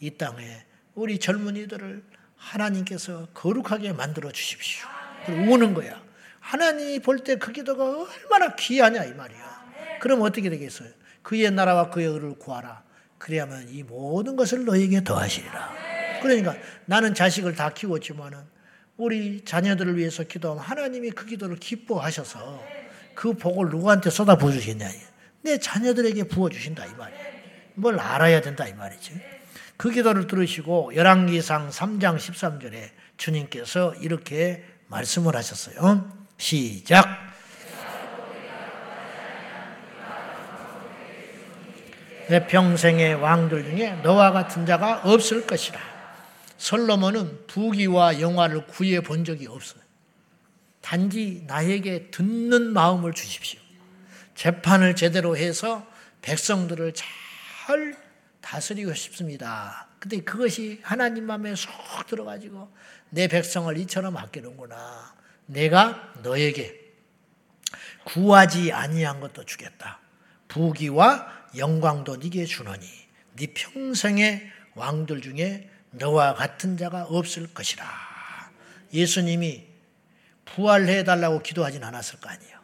이 0.01 0.11
땅에 0.13 0.65
우리 0.95 1.19
젊은이들을 1.19 2.03
하나님께서 2.37 3.27
거룩하게 3.35 3.93
만들어 3.93 4.31
주십시오. 4.33 4.87
우는 5.29 5.75
거야. 5.75 6.01
하나님이 6.41 7.01
볼 7.01 7.19
때 7.25 7.37
그 7.37 7.53
기도가 7.53 7.85
얼마나 7.85 8.55
귀하냐 8.55 9.05
이 9.05 9.13
말이야. 9.13 9.99
그럼 10.01 10.23
어떻게 10.23 10.49
되겠어요? 10.49 10.89
그의 11.23 11.51
나라와 11.51 11.91
그의 11.91 12.07
의를 12.07 12.39
구하라. 12.39 12.83
그래야만 13.19 13.69
이 13.69 13.83
모든 13.83 14.37
것을 14.37 14.65
너에게 14.65 15.05
더하시리라. 15.05 15.75
그러니까 16.23 16.55
나는 16.87 17.15
자식을 17.15 17.55
다 17.55 17.71
키웠지만은 17.75 18.39
우리 18.97 19.45
자녀들을 19.45 19.97
위해서 19.97 20.23
기도하면 20.25 20.63
하나님이 20.65 21.11
그 21.11 21.27
기도를 21.27 21.57
기뻐하셔서 21.57 22.65
그 23.19 23.33
복을 23.33 23.69
누구한테 23.71 24.11
쏟아 24.11 24.37
부어 24.37 24.53
주겠냐. 24.53 24.89
내 25.43 25.59
자녀들에게 25.59 26.29
부어 26.29 26.51
주신다 26.51 26.87
이 26.87 26.91
말이야. 26.97 27.19
뭘 27.75 27.99
알아야 27.99 28.41
된다 28.41 28.65
이 28.69 28.73
말이지. 28.75 29.21
그 29.77 29.91
기도를 29.91 30.29
들으시고 30.29 30.95
열왕기상 30.95 31.71
3장 31.71 32.17
13절에 32.17 32.91
주님께서 33.17 33.97
이렇게 33.97 34.63
말씀을 34.87 35.35
하셨어요. 35.35 36.13
시작. 36.37 37.09
내 42.29 42.47
평생의 42.47 43.17
왕들 43.17 43.65
중에 43.65 43.95
너와 44.05 44.31
같은 44.31 44.65
자가 44.65 45.01
없을 45.03 45.45
것이라. 45.45 45.81
솔로몬은 46.57 47.47
부귀와 47.49 48.21
영화를 48.21 48.69
구해 48.69 49.01
본 49.01 49.25
적이 49.25 49.49
없어요. 49.49 49.88
단지 50.81 51.45
나에게 51.47 52.11
듣는 52.11 52.73
마음을 52.73 53.13
주십시오. 53.13 53.61
재판을 54.35 54.95
제대로 54.95 55.37
해서 55.37 55.87
백성들을 56.23 56.95
잘 56.95 57.97
다스리고 58.41 58.95
싶습니다. 58.95 59.89
근데 59.99 60.21
그것이 60.21 60.81
하나님 60.83 61.25
마음에 61.25 61.55
쏙 61.55 61.73
들어가지고 62.07 62.73
내 63.11 63.27
백성을 63.29 63.77
이처럼 63.79 64.17
아끼는구나. 64.17 65.15
내가 65.47 66.13
너에게 66.23 66.79
구하지 68.05 68.73
아니한 68.73 69.21
것도 69.21 69.45
주겠다. 69.45 70.01
부귀와 70.49 71.49
영광도 71.57 72.17
네게 72.17 72.47
주노니 72.47 72.87
네 73.37 73.47
평생의 73.55 74.51
왕들 74.75 75.21
중에 75.21 75.69
너와 75.91 76.35
같은 76.35 76.77
자가 76.77 77.05
없을 77.05 77.53
것이라. 77.53 77.85
예수님이 78.93 79.68
부활해 80.55 81.05
달라고 81.05 81.43
기도하진 81.43 81.85
않았을 81.85 82.21
거 82.21 82.29
아니에요. 82.29 82.59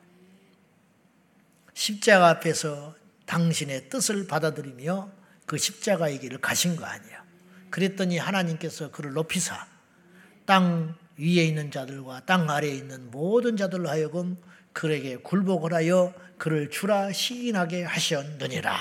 십자가 1.75 2.29
앞에서 2.29 2.95
당신의 3.27 3.89
뜻을 3.89 4.27
받아들이며 4.27 5.11
그 5.47 5.59
십자가의 5.59 6.21
길을 6.21 6.39
가신 6.41 6.77
거 6.77 6.85
아니에요. 6.85 7.21
그랬더니 7.71 8.19
하나님께서 8.19 8.91
그를 8.91 9.13
높이사 9.13 9.67
땅 10.47 10.95
위에 11.19 11.45
있는 11.45 11.71
자들과 11.71 12.23
땅 12.27 12.51
아래에 12.51 12.75
있는 12.75 13.11
모든 13.11 13.57
자들로 13.57 13.89
하여금 13.89 14.37
그에게 14.73 15.17
굴복을 15.17 15.73
하여 15.73 16.13
그를 16.39 16.71
주라 16.71 17.13
시인하게 17.13 17.85
하셨느니라. 17.85 18.77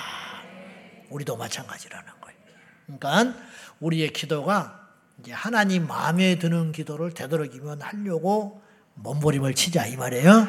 우리도 1.10 1.38
마찬가지라는 1.38 2.12
거예요. 2.22 2.40
그러니까 2.86 3.40
우리의 3.80 4.10
기도가 4.10 4.90
이제 5.20 5.32
하나님 5.32 5.88
마음에 5.88 6.40
드는 6.40 6.72
기도를 6.72 7.14
되도록이면 7.14 7.82
하려고 7.82 8.63
몸부림을 8.96 9.54
치자 9.54 9.86
이 9.86 9.96
말이에요. 9.96 10.48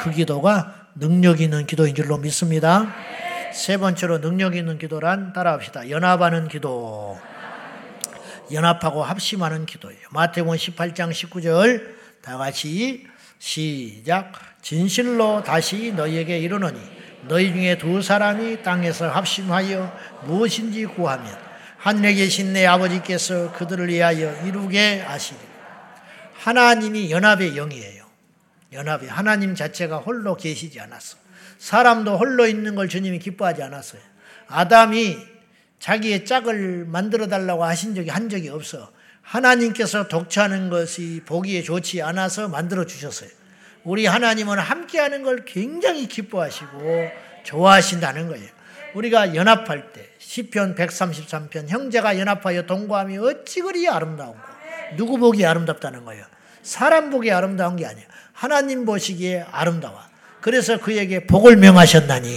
그 0.00 0.10
기도가 0.10 0.88
능력 0.94 1.40
있는 1.40 1.66
기도인 1.66 1.94
줄로 1.94 2.18
믿습니다. 2.18 2.94
세 3.52 3.76
번째로 3.76 4.20
능력 4.20 4.56
있는 4.56 4.78
기도란 4.78 5.32
따라합시다. 5.32 5.90
연합하는 5.90 6.48
기도. 6.48 7.18
연합하고 8.50 9.02
합심하는 9.02 9.66
기도예요. 9.66 10.00
마태복음 10.10 10.56
18장 10.56 11.10
19절 11.10 11.82
다 12.22 12.36
같이 12.36 13.06
시작. 13.38 14.32
진실로 14.62 15.42
다시 15.42 15.92
너희에게 15.92 16.38
이르노니 16.38 16.78
너희 17.28 17.52
중에 17.52 17.78
두 17.78 18.02
사람이 18.02 18.62
땅에서 18.62 19.10
합심하여 19.10 19.92
무엇인지 20.24 20.86
구하면 20.86 21.26
하늘에 21.78 22.14
계신 22.14 22.52
내 22.52 22.66
아버지께서 22.66 23.52
그들을 23.52 23.88
위하여 23.88 24.46
이루게 24.46 25.00
하시리. 25.00 25.51
하나님이 26.42 27.12
연합의 27.12 27.54
영이에요. 27.54 28.04
연합이 28.72 29.06
하나님 29.06 29.54
자체가 29.54 29.98
홀로 29.98 30.36
계시지 30.36 30.80
않았어. 30.80 31.16
사람도 31.58 32.18
홀로 32.18 32.48
있는 32.48 32.74
걸 32.74 32.88
주님이 32.88 33.20
기뻐하지 33.20 33.62
않았어요. 33.62 34.00
아담이 34.48 35.18
자기의 35.78 36.24
짝을 36.24 36.86
만들어 36.86 37.28
달라고 37.28 37.64
하신 37.64 37.94
적이 37.94 38.10
한 38.10 38.28
적이 38.28 38.48
없어. 38.48 38.90
하나님께서 39.20 40.08
독차하는 40.08 40.68
것이 40.68 41.22
보기에 41.26 41.62
좋지 41.62 42.02
않아서 42.02 42.48
만들어 42.48 42.86
주셨어요. 42.86 43.30
우리 43.84 44.06
하나님은 44.06 44.58
함께하는 44.58 45.22
걸 45.22 45.44
굉장히 45.44 46.08
기뻐하시고 46.08 47.08
좋아하신다는 47.44 48.26
거예요. 48.26 48.48
우리가 48.94 49.36
연합할 49.36 49.92
때 49.92 50.08
시편 50.18 50.74
133편 50.74 51.68
형제가 51.68 52.18
연합하여 52.18 52.66
동거함이 52.66 53.18
어찌 53.18 53.60
그리 53.60 53.88
아름다운고 53.88 54.51
누구 54.96 55.18
보기에 55.18 55.46
아름답다는 55.46 56.04
거예요. 56.04 56.24
사람 56.62 57.10
보기에 57.10 57.32
아름다운 57.32 57.76
게 57.76 57.86
아니에요. 57.86 58.06
하나님 58.32 58.84
보시기에 58.84 59.46
아름다워. 59.50 59.98
그래서 60.40 60.78
그에게 60.78 61.26
복을 61.26 61.56
명하셨나니 61.56 62.28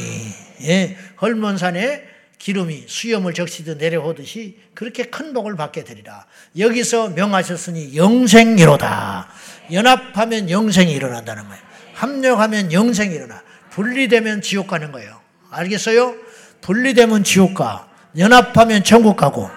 예, 0.63 0.97
헐몬산에 1.21 2.03
기름이 2.37 2.85
수염을 2.87 3.33
적시듯 3.33 3.77
내려오듯이 3.77 4.59
그렇게 4.75 5.05
큰 5.05 5.33
복을 5.33 5.55
받게 5.55 5.83
되리라. 5.83 6.25
여기서 6.57 7.09
명하셨으니 7.09 7.95
영생이로다. 7.95 9.27
연합하면 9.71 10.49
영생이 10.49 10.91
일어난다는 10.91 11.47
거예요. 11.47 11.63
합력하면 11.95 12.71
영생이 12.71 13.15
일어나. 13.15 13.41
분리되면 13.71 14.41
지옥 14.41 14.67
가는 14.67 14.91
거예요. 14.91 15.19
알겠어요? 15.49 16.15
분리되면 16.61 17.23
지옥 17.23 17.55
가. 17.55 17.87
연합하면 18.17 18.83
천국 18.83 19.17
가고. 19.17 19.49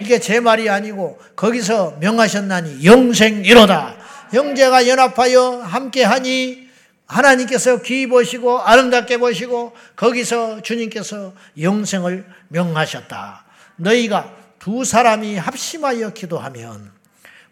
이게 0.00 0.18
제 0.18 0.40
말이 0.40 0.68
아니고 0.68 1.18
거기서 1.36 1.96
명하셨나니 2.00 2.84
영생이로다. 2.84 3.96
형제가 4.32 4.88
연합하여 4.88 5.60
함께하니 5.62 6.66
하나님께서 7.06 7.82
귀 7.82 8.06
보시고 8.06 8.60
아름답게 8.60 9.18
보시고 9.18 9.74
거기서 9.94 10.62
주님께서 10.62 11.32
영생을 11.60 12.26
명하셨다. 12.48 13.44
너희가 13.76 14.32
두 14.58 14.84
사람이 14.84 15.36
합심하여 15.36 16.10
기도하면 16.10 16.90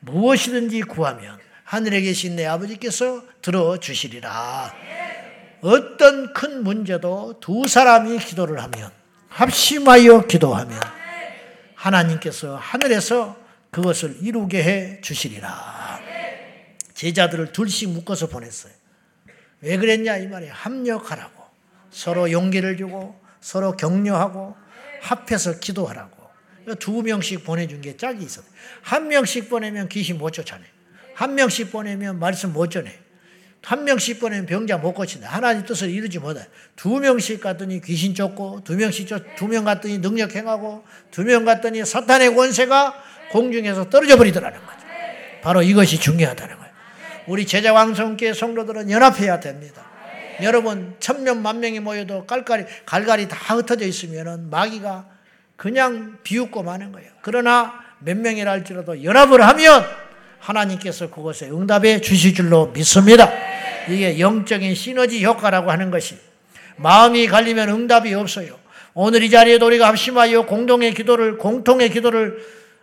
무엇이든지 0.01 0.83
구하면 0.83 1.39
하늘에 1.63 2.01
계신 2.01 2.37
내 2.37 2.45
아버지께서 2.47 3.23
들어주시리라. 3.41 4.75
어떤 5.63 6.33
큰 6.33 6.63
문제도 6.63 7.39
두 7.41 7.67
사람이 7.67 8.19
기도를 8.19 8.61
하면 8.63 8.91
합심하여 9.29 10.27
기도하면 10.27 11.04
하나님께서 11.85 12.57
하늘에서 12.57 13.37
그것을 13.71 14.17
이루게 14.23 14.63
해 14.63 15.01
주시리라. 15.03 16.01
제자들을 16.95 17.53
둘씩 17.53 17.91
묶어서 17.91 18.29
보냈어요. 18.29 18.73
왜 19.61 19.77
그랬냐 19.77 20.17
이 20.19 20.29
말이에요. 20.29 20.53
합력하라고. 20.55 21.45
서로 21.91 22.31
용기를 22.31 22.77
주고 22.77 23.21
서로 23.41 23.77
격려하고 23.77 24.57
합해서 25.03 25.59
기도하라고. 25.59 26.25
두 26.79 27.03
명씩 27.03 27.45
보내준 27.45 27.83
게 27.83 27.97
짝이 27.97 28.25
있어요. 28.25 28.47
한 28.83 29.09
명씩 29.09 29.51
보내면 29.51 29.89
귀신 29.89 30.17
못 30.17 30.31
쫓아내. 30.31 30.65
한 31.15 31.35
명씩 31.35 31.71
보내면 31.71 32.19
말씀 32.19 32.53
못 32.53 32.71
전해. 32.71 32.99
한 33.65 33.85
명씩 33.85 34.21
보내면 34.21 34.47
병자 34.47 34.77
못 34.77 34.93
고친다. 34.93 35.29
하나님 35.29 35.65
뜻을 35.65 35.91
이루지 35.91 36.19
못해. 36.19 36.47
두 36.77 37.01
명씩 37.01 37.41
갔더니 37.41 37.81
귀신 37.81 38.15
쫓고, 38.15 38.63
두 38.63 38.77
명씩 38.77 39.09
두명 39.37 39.65
갔더니 39.65 39.99
능력 40.01 40.35
행하고, 40.35 40.85
두 41.11 41.23
명 41.23 41.45
갔더니 41.45 41.85
사탄의 41.85 42.35
권세가 42.35 42.95
공중에서 43.31 43.89
떨어져 43.89 44.17
버리더라는 44.17 44.59
거죠. 44.59 44.79
바로 45.43 45.63
이것이 45.63 45.99
중요하다는 45.99 46.57
거예요. 46.57 46.73
우리 47.27 47.47
제자 47.47 47.73
왕성교회 47.73 48.35
성도들은 48.35 48.91
연합해야 48.91 49.41
됩니다. 49.41 49.83
여러분 50.43 50.97
천명 51.01 51.43
만명이 51.43 51.81
모여도 51.81 52.27
깔깔이 52.27 52.65
갈갈이 52.85 53.29
다 53.29 53.55
흩어져 53.55 53.87
있으면은 53.87 54.51
마귀가 54.51 55.07
그냥 55.57 56.19
비웃고 56.23 56.63
마는 56.63 56.93
거예요. 56.93 57.11
그러나 57.23 57.73
몇 58.01 58.17
명이라 58.17 58.51
할지라도 58.51 59.03
연합을 59.05 59.43
하면 59.43 59.85
하나님께서 60.41 61.09
그것에 61.11 61.49
응답해 61.51 62.01
주실 62.01 62.35
줄로 62.35 62.67
믿습니다. 62.67 63.31
이게 63.89 64.19
영적인 64.19 64.75
시너지 64.75 65.25
효과라고 65.25 65.71
하는 65.71 65.91
것이 65.91 66.17
마음이 66.77 67.27
갈리면 67.27 67.69
응답이 67.69 68.13
없어요. 68.15 68.59
오늘 68.95 69.23
이 69.23 69.31
자리에도 69.31 69.67
우리가 69.67 69.89
합심하여 69.89 70.47
공동의 70.47 70.95
기도를 70.95 71.39
공통의 71.39 71.91
기도를 71.91 72.39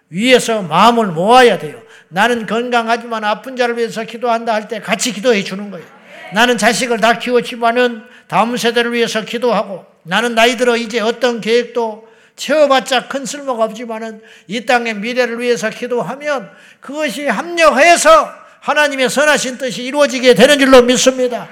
위해서 0.10 0.62
마음을 0.62 1.08
모아야 1.08 1.58
돼요. 1.58 1.82
나는 2.10 2.46
건강하지만 2.46 3.24
아픈 3.24 3.56
자를 3.56 3.78
위해서 3.78 4.04
기도한다 4.04 4.54
할 4.54 4.68
때 4.68 4.82
같이 4.82 5.14
기도해 5.14 5.44
주는 5.44 5.72
거예요. 5.72 5.86
나는 6.34 6.58
자식을 6.58 7.00
다 7.00 7.18
키웠지만은 7.18 8.04
다음 8.28 8.56
세대를 8.58 8.94
위해서 8.94 9.22
기도하고 9.24 9.86
나는 10.04 10.36
나이 10.36 10.58
들어 10.58 10.76
이제 10.76 11.00
어떤 11.00 11.40
계획도 11.42 12.08
채워봤자 12.36 13.08
큰 13.08 13.26
쓸모가 13.26 13.66
없지만은 13.66 14.22
이 14.48 14.66
땅의 14.66 14.96
미래를 14.96 15.40
위해서 15.40 15.70
기도하면 15.70 16.50
그것이 16.80 17.28
합력해서 17.28 18.41
하나님의 18.62 19.10
선하신 19.10 19.58
뜻이 19.58 19.84
이루어지게 19.84 20.34
되는 20.36 20.58
줄로 20.58 20.82
믿습니다. 20.82 21.50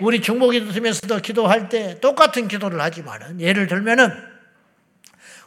우리 0.00 0.20
중보기도 0.20 0.72
팀에서도 0.72 1.18
기도할 1.18 1.68
때 1.68 1.98
똑같은 2.00 2.46
기도를 2.46 2.80
하지만은 2.80 3.40
예를 3.40 3.66
들면은 3.66 4.12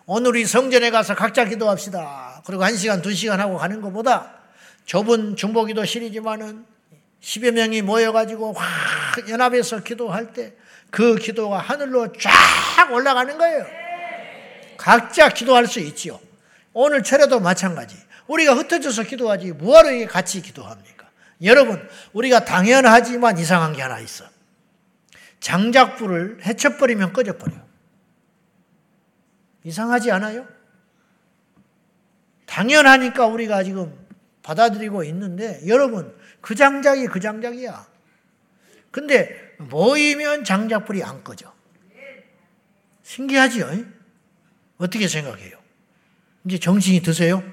오늘 0.05 0.29
우리 0.29 0.45
성전에 0.45 0.89
가서 0.89 1.15
각자 1.15 1.45
기도합시다. 1.45 2.43
그리고 2.45 2.63
한 2.63 2.75
시간, 2.75 3.01
두 3.01 3.13
시간 3.13 3.39
하고 3.39 3.57
가는 3.57 3.79
것보다 3.81 4.33
좁은 4.85 5.35
중보기도 5.35 5.85
실이지만은 5.85 6.65
10여 7.21 7.51
명이 7.51 7.83
모여가지고 7.83 8.53
확 8.53 9.29
연합해서 9.29 9.83
기도할 9.83 10.33
때 10.33 10.53
그 10.91 11.15
기도가 11.15 11.59
하늘로 11.59 12.11
쫙 12.13 12.91
올라가는 12.91 13.37
거예요. 13.37 13.65
각자 14.77 15.29
기도할 15.29 15.67
수 15.67 15.79
있지요. 15.79 16.19
오늘 16.73 17.03
철에도 17.03 17.39
마찬가지. 17.39 17.95
우리가 18.29 18.53
흩어져서 18.53 19.03
기도하지 19.03 19.53
뭐하러 19.53 20.07
같이 20.07 20.41
기도합니까? 20.41 21.09
여러분, 21.41 21.81
우리가 22.13 22.45
당연하지만 22.45 23.37
이상한 23.39 23.73
게 23.73 23.81
하나 23.81 23.99
있어. 23.99 24.23
장작불을 25.39 26.45
해쳐버리면 26.45 27.13
꺼져버려. 27.13 27.55
이상하지 29.63 30.11
않아요? 30.11 30.47
당연하니까 32.45 33.25
우리가 33.25 33.63
지금 33.63 33.97
받아들이고 34.43 35.03
있는데 35.05 35.61
여러분 35.67 36.15
그 36.41 36.55
장작이 36.55 37.07
그 37.07 37.19
장작이야. 37.19 37.87
근데 38.91 39.55
모이면 39.57 40.43
장작불이 40.43 41.03
안 41.03 41.23
꺼져. 41.23 41.53
신기하지요? 43.03 43.85
어떻게 44.77 45.07
생각해요? 45.07 45.57
이제 46.45 46.57
정신이 46.59 47.01
드세요? 47.01 47.43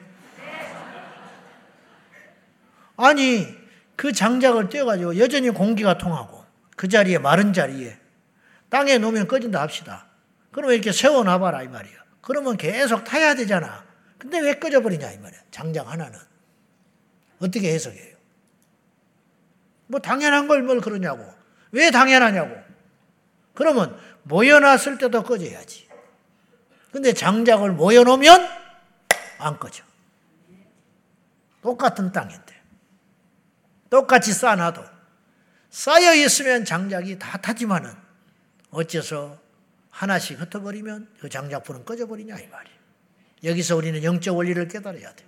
아니, 3.07 3.46
그 3.94 4.12
장작을 4.12 4.68
떼어가지고 4.68 5.18
여전히 5.18 5.50
공기가 5.50 5.96
통하고 5.96 6.44
그 6.76 6.88
자리에 6.88 7.18
마른 7.18 7.52
자리에 7.52 7.98
땅에 8.68 8.98
놓으면 8.98 9.28
꺼진다 9.28 9.61
합시다. 9.62 10.07
그러면 10.50 10.74
이렇게 10.74 10.92
세워놔봐라 10.92 11.62
이 11.62 11.68
말이야. 11.68 11.94
그러면 12.20 12.57
계속 12.57 13.04
타야 13.04 13.34
되잖아. 13.34 13.84
근데 14.18 14.40
왜 14.40 14.54
꺼져버리냐 14.59 15.12
이 15.12 15.18
말이야. 15.18 15.40
장작 15.50 15.90
하나는. 15.90 16.18
어떻게 17.38 17.72
해석해요? 17.72 18.16
뭐 19.86 20.00
당연한 20.00 20.48
걸 20.48 20.62
뭘 20.62 20.80
그러냐고. 20.80 21.24
왜 21.72 21.90
당연하냐고. 21.90 22.57
그러면 23.54 23.96
모여놨을 24.24 24.98
때도 24.98 25.22
꺼져야지. 25.22 25.86
근데 26.90 27.12
장작을 27.12 27.72
모여놓으면 27.72 28.48
안 29.38 29.59
꺼져. 29.59 29.84
똑같은 31.62 32.12
땅인데. 32.12 32.45
똑같이 33.91 34.32
쌓아놔도 34.32 34.84
쌓여 35.70 36.14
있으면 36.14 36.64
장작이 36.64 37.18
다 37.18 37.39
타지만은 37.39 37.93
어째서 38.70 39.39
하나씩 39.91 40.41
흩어버리면 40.41 41.09
그 41.20 41.28
장작불은 41.28 41.84
꺼져버리냐 41.84 42.39
이 42.39 42.47
말이에요. 42.47 42.76
여기서 43.45 43.76
우리는 43.76 44.03
영적 44.03 44.37
원리를 44.37 44.68
깨달아야 44.68 45.14
돼. 45.14 45.24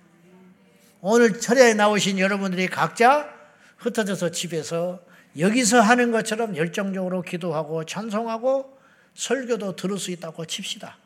오늘 1.01 1.39
철야에 1.39 1.73
나오신 1.73 2.19
여러분들이 2.19 2.67
각자 2.67 3.33
흩어져서 3.77 4.31
집에서 4.31 5.01
여기서 5.37 5.79
하는 5.79 6.11
것처럼 6.11 6.55
열정적으로 6.57 7.21
기도하고 7.21 7.85
찬송하고 7.85 8.77
설교도 9.13 9.75
들을 9.75 9.97
수 9.97 10.11
있다고 10.11 10.45
칩시다. 10.45 10.97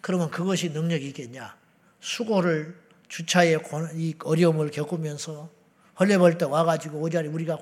그러면 0.00 0.30
그것이 0.30 0.70
능력이겠냐? 0.70 1.56
수고를 2.00 2.76
주차의 3.08 3.60
어려움을 4.24 4.70
겪으면서 4.70 5.50
헐레벌떡 5.98 6.52
와가지고 6.52 7.00
오자리 7.00 7.28
우리가 7.28 7.58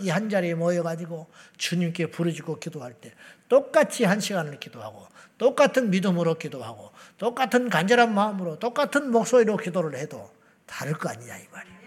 이 0.00 0.10
한 0.10 0.28
자리에 0.28 0.54
모여가지고 0.54 1.28
주님께 1.56 2.06
부르짖고 2.06 2.58
기도할 2.58 2.92
때 2.94 3.12
똑같이 3.48 4.04
한 4.04 4.20
시간을 4.20 4.60
기도하고 4.60 5.06
똑같은 5.38 5.90
믿음으로 5.90 6.34
기도하고 6.34 6.90
똑같은 7.16 7.68
간절한 7.70 8.12
마음으로 8.14 8.58
똑같은 8.58 9.10
목소리로 9.10 9.56
기도를 9.56 9.98
해도 9.98 10.30
다를 10.66 10.92
거 10.92 11.08
아니냐 11.08 11.36
이 11.36 11.44
말이에요. 11.50 11.80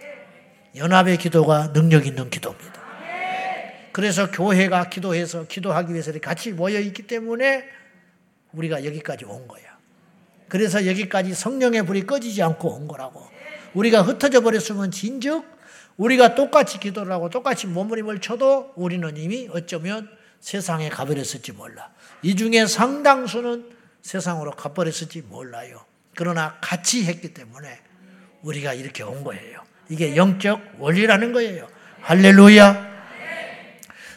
연합의 0.76 1.18
기도가 1.18 1.72
능력 1.72 2.08
있는 2.08 2.30
기도입니다. 2.30 2.82
그래서 3.92 4.32
교회가 4.32 4.90
기도해서 4.90 5.46
기도하기 5.46 5.94
위해서 5.94 6.12
같이 6.20 6.52
모여 6.52 6.80
있기 6.80 7.04
때문에 7.04 7.64
우리가 8.54 8.84
여기까지 8.84 9.26
온 9.26 9.48
거야. 9.48 9.64
그래서 10.50 10.88
여기까지 10.88 11.36
성령의 11.36 11.86
불이 11.86 12.08
꺼지지 12.08 12.42
않고 12.42 12.70
온 12.76 12.88
거라고. 12.88 13.24
우리가 13.76 14.02
흩어져 14.02 14.42
버렸으면 14.42 14.90
진즉 14.92 15.53
우리가 15.98 16.36
똑같이 16.36 16.80
기도를 16.80 17.12
하고 17.12 17.30
똑같이 17.30 17.68
몸부림을 17.68 18.20
쳐도 18.20 18.74
우리는 18.76 19.16
이미 19.18 19.48
어쩌면 19.52 20.10
세상에 20.40 20.90
가버렸을지 20.90 21.52
몰라. 21.54 21.92
이 22.22 22.36
중에 22.36 22.66
상당수는 22.66 23.70
세상으로 24.02 24.52
가버렸을지 24.52 25.22
몰라요. 25.22 25.86
그러나 26.16 26.58
같이 26.62 27.06
했기 27.06 27.34
때문에 27.34 27.80
우리가 28.42 28.74
이렇게 28.74 29.04
온 29.04 29.24
거예요. 29.24 29.64
이게 29.90 30.16
영적 30.16 30.76
원리라는 30.80 31.34
거예요. 31.34 31.68
할렐루야. 32.02 32.94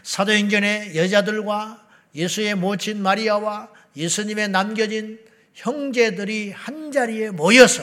사도행전의 0.02 0.96
여자들과 0.96 1.84
예수의 2.14 2.54
모친 2.54 3.02
마리아와 3.02 3.68
예수님의 3.96 4.48
남겨진 4.48 5.20
형제들이 5.54 6.52
한 6.52 6.92
자리에 6.92 7.30
모여서 7.30 7.82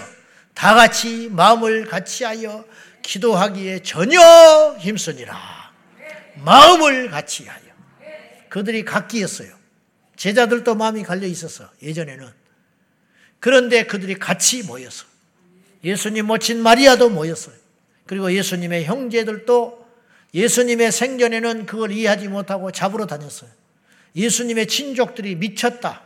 다 0.54 0.76
같이 0.76 1.30
마음을 1.32 1.86
같이하여 1.86 2.66
기도하기에 3.04 3.84
전혀 3.84 4.20
힘쓰니라. 4.80 5.72
마음을 6.38 7.10
같이 7.10 7.46
하여. 7.46 7.62
그들이 8.50 8.84
각기였어요. 8.84 9.54
제자들도 10.16 10.76
마음이 10.76 11.04
갈려 11.04 11.28
있었어. 11.28 11.70
예전에는. 11.82 12.28
그런데 13.40 13.86
그들이 13.86 14.16
같이 14.16 14.64
모여서 14.64 15.06
예수님 15.84 16.28
모친 16.28 16.62
마리아도 16.62 17.10
모였어요. 17.10 17.56
그리고 18.06 18.32
예수님의 18.32 18.86
형제들도 18.86 19.84
예수님의 20.34 20.92
생전에는 20.92 21.66
그걸 21.66 21.92
이해하지 21.92 22.30
못하고 22.30 22.72
잡으러 22.72 23.06
다녔어요. 23.06 23.50
예수님의 24.16 24.68
친족들이 24.68 25.36
미쳤다. 25.36 26.02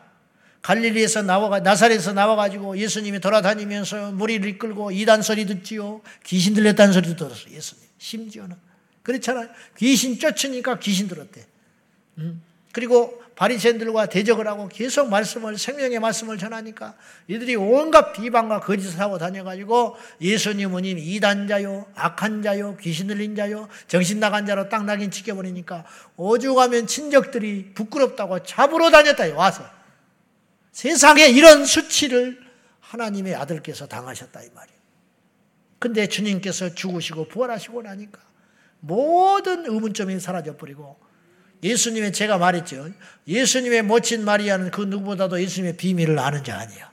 갈릴리에서 0.68 1.22
나와 1.22 1.62
나사렛에서 1.62 2.12
나와 2.12 2.36
가지고 2.36 2.78
예수님이 2.78 3.22
돌아다니면서 3.22 4.12
무리를 4.12 4.50
이끌고 4.50 4.92
이단 4.92 5.22
소리 5.22 5.46
듣지요. 5.46 6.02
귀신 6.26 6.54
들렸다는 6.54 6.92
소리도 6.92 7.16
들었어요. 7.16 7.56
예수님. 7.56 7.86
심지어는 7.98 8.58
그렇잖아요. 9.02 9.48
귀신 9.78 10.20
쫓으니까 10.20 10.80
귀신 10.80 11.08
들었대. 11.08 11.46
음. 12.18 12.42
그리고 12.74 13.24
바리새인들과 13.38 14.08
대적을 14.08 14.46
하고 14.46 14.68
계속 14.68 15.10
말씀을 15.10 15.58
생명의 15.58 16.00
말씀을 16.00 16.38
전하니까 16.38 16.96
이들이 17.30 17.56
온갖 17.56 18.12
비방과 18.12 18.60
거짓을 18.60 19.00
하고 19.00 19.18
다녀가지고 19.18 19.96
예수님은 20.20 20.84
이단자요, 20.84 21.86
악한 21.96 22.42
자요, 22.42 22.76
귀신 22.82 23.08
들린 23.08 23.38
자요, 23.38 23.70
정신 23.88 24.20
나간 24.20 24.46
자로 24.46 24.68
딱 24.68 24.84
낙인 24.84 25.12
찍혀버리니까 25.12 25.86
오죽하면 26.18 26.88
친척들이 26.88 27.72
부끄럽다고 27.74 28.44
잡으러 28.44 28.92
다녔다 28.92 29.34
와서 29.34 29.77
세상에 30.78 31.26
이런 31.30 31.66
수치를 31.66 32.40
하나님의 32.82 33.34
아들께서 33.34 33.88
당하셨다 33.88 34.44
이 34.44 34.50
말이에요. 34.54 34.80
근데 35.80 36.06
주님께서 36.08 36.76
죽으시고 36.76 37.30
부활하시고 37.30 37.82
나니까 37.82 38.22
모든 38.82 39.66
의문점이 39.66 40.20
사라져 40.20 40.56
버리고 40.56 41.00
예수님의 41.64 42.14
제가 42.14 42.38
말했죠. 42.38 42.92
예수님의 43.28 43.82
모친 43.82 44.24
마리아는 44.24 44.70
그 44.70 44.82
누구보다도 44.82 45.42
예수님의 45.42 45.78
비밀을 45.78 46.20
아는 46.20 46.44
자 46.44 46.60
아니야. 46.60 46.92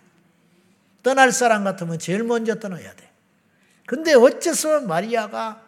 떠날 1.02 1.30
사람 1.30 1.62
같으면 1.62 1.98
제일 1.98 2.22
먼저 2.22 2.58
떠나야 2.58 2.94
돼. 2.94 3.12
근데 3.84 4.14
어째서 4.14 4.80
마리아가 4.80 5.62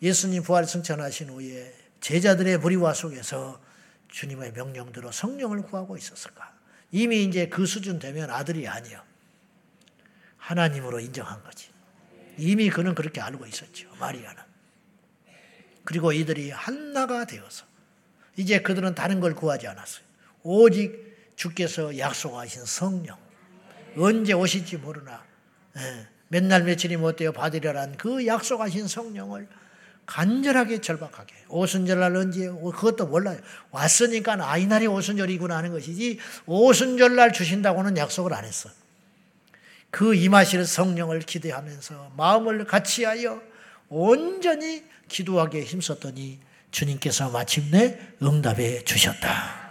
예수님 0.00 0.44
부활 0.44 0.66
승천하신 0.66 1.30
후에 1.30 1.74
제자들의 2.00 2.58
무리와 2.58 2.94
속에서 2.94 3.60
주님의 4.06 4.52
명령대로 4.52 5.10
성령을 5.10 5.62
구하고 5.62 5.96
있었을까? 5.96 6.53
이미 6.94 7.24
이제 7.24 7.48
그 7.48 7.66
수준 7.66 7.98
되면 7.98 8.30
아들이 8.30 8.68
아니요. 8.68 9.02
하나님으로 10.36 11.00
인정한 11.00 11.42
거지. 11.42 11.68
이미 12.38 12.70
그는 12.70 12.94
그렇게 12.94 13.20
알고 13.20 13.46
있었죠. 13.46 13.92
마리아는. 13.98 14.40
그리고 15.82 16.12
이들이 16.12 16.52
한나가 16.52 17.24
되어서 17.24 17.66
이제 18.36 18.60
그들은 18.60 18.94
다른 18.94 19.18
걸 19.18 19.34
구하지 19.34 19.66
않았어요. 19.66 20.04
오직 20.44 21.32
주께서 21.34 21.98
약속하신 21.98 22.64
성령. 22.64 23.18
언제 23.96 24.32
오실지 24.32 24.76
모르나 24.76 25.24
예, 25.76 26.06
맨날 26.28 26.62
며칠이 26.62 26.96
못 26.96 27.16
되어 27.16 27.32
받으려란 27.32 27.96
그 27.96 28.24
약속하신 28.24 28.86
성령을 28.86 29.48
간절하게 30.06 30.80
절박하게 30.80 31.34
오순절날 31.48 32.16
언제 32.16 32.46
그것도 32.48 33.06
몰라요. 33.06 33.38
왔으니까 33.70 34.36
아 34.40 34.58
이날이 34.58 34.86
오순절이구나 34.86 35.56
하는 35.56 35.72
것이지 35.72 36.18
오순절날 36.46 37.32
주신다고는 37.32 37.96
약속을 37.96 38.34
안 38.34 38.44
했어. 38.44 38.70
그 39.90 40.14
임하실 40.14 40.66
성령을 40.66 41.20
기대하면서 41.20 42.12
마음을 42.16 42.64
같이하여 42.64 43.40
온전히 43.88 44.84
기도하기에 45.08 45.62
힘썼더니 45.62 46.40
주님께서 46.70 47.30
마침내 47.30 47.98
응답해 48.20 48.82
주셨다. 48.84 49.70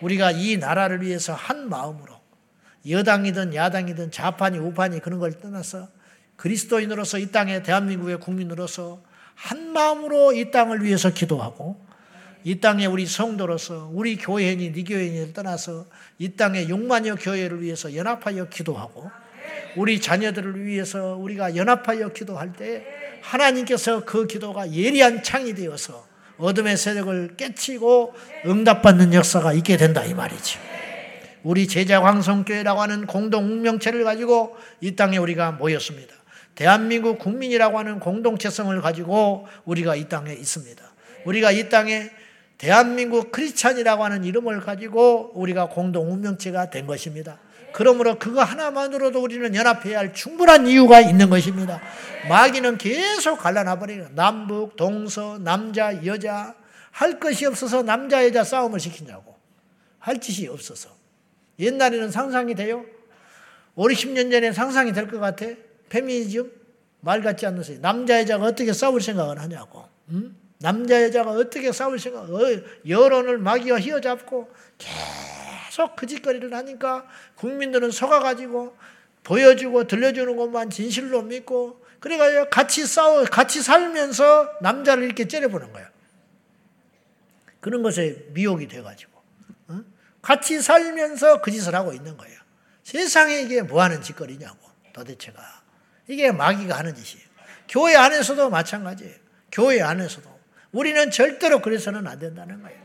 우리가 0.00 0.32
이 0.32 0.56
나라를 0.56 1.02
위해서 1.02 1.32
한 1.32 1.68
마음으로 1.68 2.20
여당이든 2.88 3.54
야당이든 3.54 4.10
좌판이 4.10 4.58
우판이 4.58 5.00
그런 5.00 5.18
걸 5.18 5.38
떠나서 5.40 5.88
그리스도인으로서 6.36 7.18
이 7.18 7.30
땅에 7.30 7.62
대한민국의 7.62 8.18
국민으로서 8.18 9.02
한 9.34 9.72
마음으로 9.72 10.32
이 10.32 10.50
땅을 10.50 10.82
위해서 10.82 11.10
기도하고 11.10 11.84
이 12.44 12.60
땅에 12.60 12.86
우리 12.86 13.06
성도로서 13.06 13.90
우리 13.92 14.16
교회인이 14.16 14.72
네 14.72 14.84
교회인을 14.84 15.32
떠나서 15.32 15.86
이 16.18 16.36
땅에 16.36 16.66
6만여 16.66 17.16
교회를 17.18 17.62
위해서 17.62 17.94
연합하여 17.94 18.48
기도하고 18.48 19.10
우리 19.76 20.00
자녀들을 20.00 20.64
위해서 20.64 21.16
우리가 21.16 21.56
연합하여 21.56 22.10
기도할 22.10 22.52
때 22.52 22.84
하나님께서 23.22 24.04
그 24.04 24.26
기도가 24.26 24.70
예리한 24.72 25.22
창이 25.22 25.54
되어서 25.54 26.06
어둠의 26.36 26.76
세력을 26.76 27.36
깨치고 27.36 28.14
응답받는 28.46 29.14
역사가 29.14 29.52
있게 29.54 29.76
된다 29.76 30.04
이 30.04 30.14
말이죠. 30.14 30.60
우리 31.42 31.66
제자 31.68 32.00
광성교회라고 32.00 32.80
하는 32.80 33.06
공동 33.06 33.44
운명체를 33.44 34.04
가지고 34.04 34.56
이 34.80 34.96
땅에 34.96 35.16
우리가 35.18 35.52
모였습니다. 35.52 36.14
대한민국 36.54 37.18
국민이라고 37.18 37.78
하는 37.78 38.00
공동체성을 38.00 38.80
가지고 38.80 39.46
우리가 39.64 39.96
이 39.96 40.08
땅에 40.08 40.32
있습니다. 40.32 40.82
우리가 41.24 41.50
이 41.50 41.68
땅에 41.68 42.10
대한민국 42.58 43.32
크리스찬이라고 43.32 44.04
하는 44.04 44.24
이름을 44.24 44.60
가지고 44.60 45.32
우리가 45.34 45.68
공동 45.68 46.12
운명체가 46.12 46.70
된 46.70 46.86
것입니다. 46.86 47.38
그러므로 47.72 48.18
그거 48.20 48.44
하나만으로도 48.44 49.20
우리는 49.20 49.52
연합해야 49.52 49.98
할 49.98 50.14
충분한 50.14 50.68
이유가 50.68 51.00
있는 51.00 51.28
것입니다. 51.28 51.82
마귀는 52.28 52.78
계속 52.78 53.38
갈라놔버리는 53.38 54.14
남북, 54.14 54.76
동서, 54.76 55.38
남자, 55.38 56.04
여자 56.06 56.54
할 56.92 57.18
것이 57.18 57.44
없어서 57.46 57.82
남자, 57.82 58.24
여자 58.24 58.44
싸움을 58.44 58.78
시키냐고. 58.78 59.34
할 59.98 60.20
짓이 60.20 60.46
없어서. 60.46 60.90
옛날에는 61.58 62.12
상상이 62.12 62.54
돼요? 62.54 62.84
5, 63.74 63.88
60년 63.88 64.30
전에 64.30 64.52
상상이 64.52 64.92
될 64.92 65.08
것 65.08 65.18
같아? 65.18 65.46
페미니즘? 65.88 66.50
말 67.00 67.22
같지 67.22 67.46
않는 67.46 67.62
소리. 67.62 67.78
남자, 67.80 68.20
여자가 68.20 68.46
어떻게 68.46 68.72
싸울 68.72 69.00
생각을 69.00 69.38
하냐고. 69.38 69.84
응? 70.10 70.34
남자, 70.58 71.02
여자가 71.02 71.32
어떻게 71.32 71.70
싸울 71.72 71.98
생각, 71.98 72.30
어, 72.30 72.40
여론을 72.88 73.38
마귀와 73.38 73.80
휘어잡고 73.80 74.50
계속 74.78 75.96
그 75.96 76.06
짓거리를 76.06 76.52
하니까 76.54 77.06
국민들은 77.36 77.90
속아가지고 77.90 78.74
보여주고 79.24 79.84
들려주는 79.84 80.36
것만 80.36 80.70
진실로 80.70 81.22
믿고 81.22 81.84
그래가 82.00 82.48
같이 82.48 82.86
싸워, 82.86 83.24
같이 83.24 83.62
살면서 83.62 84.58
남자를 84.60 85.04
이렇게 85.04 85.26
째려보는 85.26 85.72
거야. 85.72 85.90
그런 87.60 87.82
것에 87.82 88.26
미혹이 88.32 88.68
돼가지고. 88.68 89.12
같이 90.20 90.60
살면서 90.60 91.42
그 91.42 91.50
짓을 91.50 91.74
하고 91.74 91.92
있는 91.92 92.16
거예요. 92.16 92.38
세상에 92.82 93.40
이게 93.40 93.62
뭐 93.62 93.82
하는 93.82 94.00
짓거리냐고, 94.02 94.58
도대체가. 94.92 95.63
이게 96.08 96.30
마귀가 96.32 96.78
하는 96.78 96.94
짓이에요. 96.94 97.26
교회 97.68 97.96
안에서도 97.96 98.50
마찬가지예요. 98.50 99.14
교회 99.50 99.80
안에서도. 99.80 100.28
우리는 100.72 101.10
절대로 101.10 101.60
그래서는 101.60 102.06
안 102.06 102.18
된다는 102.18 102.62
거예요. 102.62 102.76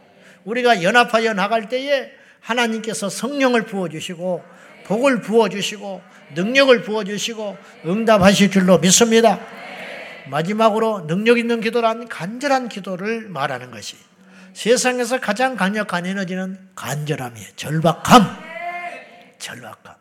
우리가 0.45 0.83
연합하여 0.83 1.33
나갈 1.33 1.67
때에 1.69 2.11
하나님께서 2.39 3.09
성령을 3.09 3.65
부어주시고, 3.65 4.43
복을 4.85 5.21
부어주시고, 5.21 6.01
능력을 6.35 6.81
부어주시고, 6.83 7.57
응답하실 7.85 8.51
줄로 8.51 8.77
믿습니다. 8.77 9.39
마지막으로 10.27 11.07
능력 11.07 11.37
있는 11.37 11.59
기도란 11.59 12.07
간절한 12.07 12.69
기도를 12.69 13.27
말하는 13.29 13.71
것이 13.71 13.97
세상에서 14.53 15.19
가장 15.19 15.55
강력한 15.55 16.05
에너지는 16.05 16.59
간절함이에요. 16.75 17.47
절박함. 17.55 18.37
절박함. 19.39 19.98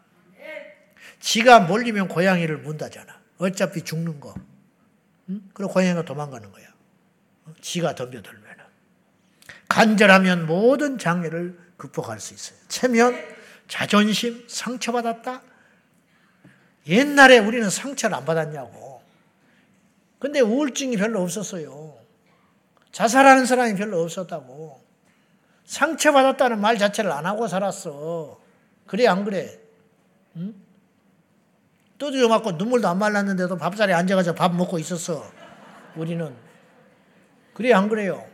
지가 1.29 1.61
몰리면 1.61 2.09
고양이를 2.09 2.57
문다잖아. 2.57 3.21
어차피 3.37 3.83
죽는 3.83 4.19
거. 4.19 4.35
응? 5.29 5.43
그리고 5.53 5.71
고양이가 5.75 6.07
도망가는 6.07 6.51
거야. 6.51 6.67
지가 7.61 7.95
덤벼들면. 7.95 8.45
간절하면 9.69 10.47
모든 10.47 10.97
장애를 10.97 11.59
극복할 11.77 12.19
수 12.19 12.33
있어요. 12.33 12.59
체면, 12.69 13.15
자존심, 13.69 14.47
상처받았다. 14.49 15.43
옛날에 16.87 17.37
우리는 17.41 17.69
상처를 17.69 18.17
안 18.17 18.25
받았냐고. 18.25 19.03
근데 20.19 20.41
우울증이 20.41 20.97
별로 20.97 21.21
없었어요. 21.21 21.99
자살하는 22.91 23.45
사람이 23.45 23.75
별로 23.75 24.01
없었다고. 24.01 24.83
상처받았다는 25.67 26.59
말 26.59 26.79
자체를 26.79 27.13
안 27.13 27.27
하고 27.27 27.49
살았어. 27.49 28.41
그래, 28.87 29.07
안 29.07 29.27
그래? 29.27 29.61
응? 30.37 30.68
두드려 31.99 32.29
맞고 32.29 32.53
눈물도 32.53 32.89
안 32.89 32.99
말랐는데도 32.99 33.57
밥자리에 33.57 33.95
앉아가지고 33.95 34.35
밥 34.37 34.55
먹고 34.55 34.79
있었어. 34.79 35.31
우리는. 35.97 36.33
그래, 37.55 37.73
안 37.73 37.89
그래요? 37.89 38.25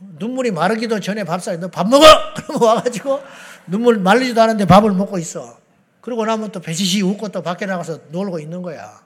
눈물이 0.00 0.52
마르기도 0.52 1.00
전에 1.00 1.24
밥상에 1.24 1.58
너 1.58 1.68
밥 1.68 1.88
먹어! 1.88 2.04
그러면 2.34 2.62
와가지고 2.62 3.20
눈물 3.66 3.98
말리지도 3.98 4.40
않은데 4.40 4.64
밥을 4.64 4.92
먹고 4.92 5.18
있어. 5.18 5.58
그러고 6.00 6.24
나면 6.24 6.52
또 6.52 6.60
배시시 6.60 7.02
웃고 7.02 7.28
또 7.28 7.42
밖에 7.42 7.66
나가서 7.66 7.98
놀고 8.10 8.38
있는 8.38 8.62
거야. 8.62 9.02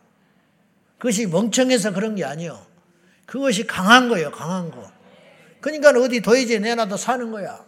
그것이 0.99 1.27
멍청해서 1.27 1.93
그런 1.93 2.15
게 2.15 2.25
아니요. 2.25 2.65
그것이 3.27 3.67
강한 3.67 4.09
거예요, 4.09 4.31
강한 4.31 4.71
거. 4.71 4.89
그러니까 5.61 5.91
어디 5.91 6.21
도예지에 6.21 6.61
내놔도 6.61 6.97
사는 6.97 7.33
거야. 7.33 7.65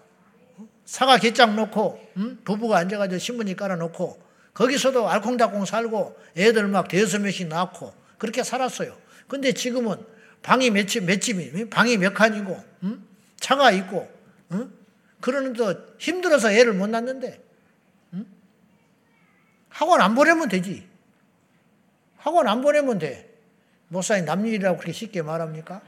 사과 0.84 1.16
갯장 1.18 1.56
놓고, 1.56 1.98
응? 2.18 2.38
부부가 2.44 2.78
앉아가지고 2.78 3.18
신문지 3.18 3.56
깔아놓고, 3.56 4.20
거기서도 4.55 5.09
알콩달콩 5.09 5.64
살고, 5.64 6.16
애들 6.36 6.68
막 6.68 6.88
대여섯 6.88 7.20
명씩 7.20 7.48
낳고, 7.48 7.92
그렇게 8.18 8.42
살았어요. 8.42 8.96
근데 9.28 9.52
지금은 9.52 9.98
방이 10.42 10.70
몇 10.70 10.86
집, 10.86 11.05
몇 11.05 11.20
집이, 11.20 11.68
방이 11.68 11.98
몇 11.98 12.14
칸이고, 12.14 12.64
응? 12.84 13.02
차가 13.38 13.70
있고, 13.72 14.09
응? 14.52 14.72
그러는데 15.20 15.76
힘들어서 15.98 16.52
애를 16.52 16.72
못 16.72 16.86
낳는데, 16.86 17.42
응? 18.14 18.26
학원 19.68 20.00
안 20.00 20.14
보내면 20.14 20.48
되지. 20.48 20.86
학원 22.16 22.46
안 22.48 22.62
보내면 22.62 22.98
돼. 22.98 23.30
목사님 23.88 24.24
남일이라고 24.24 24.78
그렇게 24.78 24.92
쉽게 24.92 25.22
말합니까? 25.22 25.82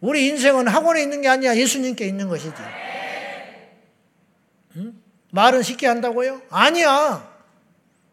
우리 0.00 0.26
인생은 0.28 0.68
학원에 0.68 1.02
있는 1.02 1.22
게 1.22 1.28
아니야. 1.28 1.56
예수님께 1.56 2.06
있는 2.06 2.28
것이지. 2.28 2.54
응? 5.34 5.36
말은 5.36 5.62
쉽게 5.62 5.88
한다고요? 5.88 6.40
아니야. 6.48 7.28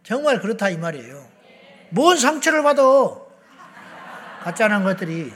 정말 0.03 0.39
그렇다 0.39 0.69
이 0.69 0.77
말이에요. 0.77 1.29
뭔 1.89 2.17
상처를 2.17 2.63
받아? 2.63 2.81
가짜는 4.43 4.83
것들이. 4.83 5.31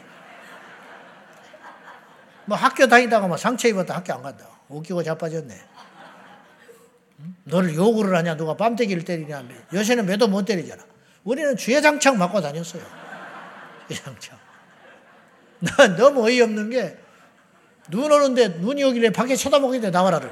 뭐 2.46 2.58
학교 2.58 2.88
다니다가 2.88 3.28
뭐 3.28 3.38
상처 3.38 3.68
입었다 3.68 3.96
학교 3.96 4.14
안 4.14 4.22
간다. 4.24 4.48
웃기고 4.68 5.04
자빠졌네. 5.04 5.54
응? 7.20 7.36
너를 7.44 7.76
요구를 7.76 8.16
하냐? 8.18 8.36
누가 8.36 8.56
뺨때기를 8.56 9.06
때리냐? 9.06 9.44
요새는 9.74 10.08
매도 10.08 10.28
못 10.28 10.46
때리잖아. 10.46 10.84
우리는 11.24 11.56
주야장창 11.56 12.18
맞고 12.18 12.42
다녔어요. 12.42 12.84
주야장창. 13.88 14.38
난 15.60 15.96
너무 15.96 16.26
어이없는 16.26 16.70
게, 16.70 16.98
눈 17.90 18.12
오는데, 18.12 18.50
눈이 18.60 18.84
오길래 18.84 19.12
밖에 19.12 19.36
쳐다보길래 19.36 19.92
나와라 19.92 20.20
그래. 20.20 20.32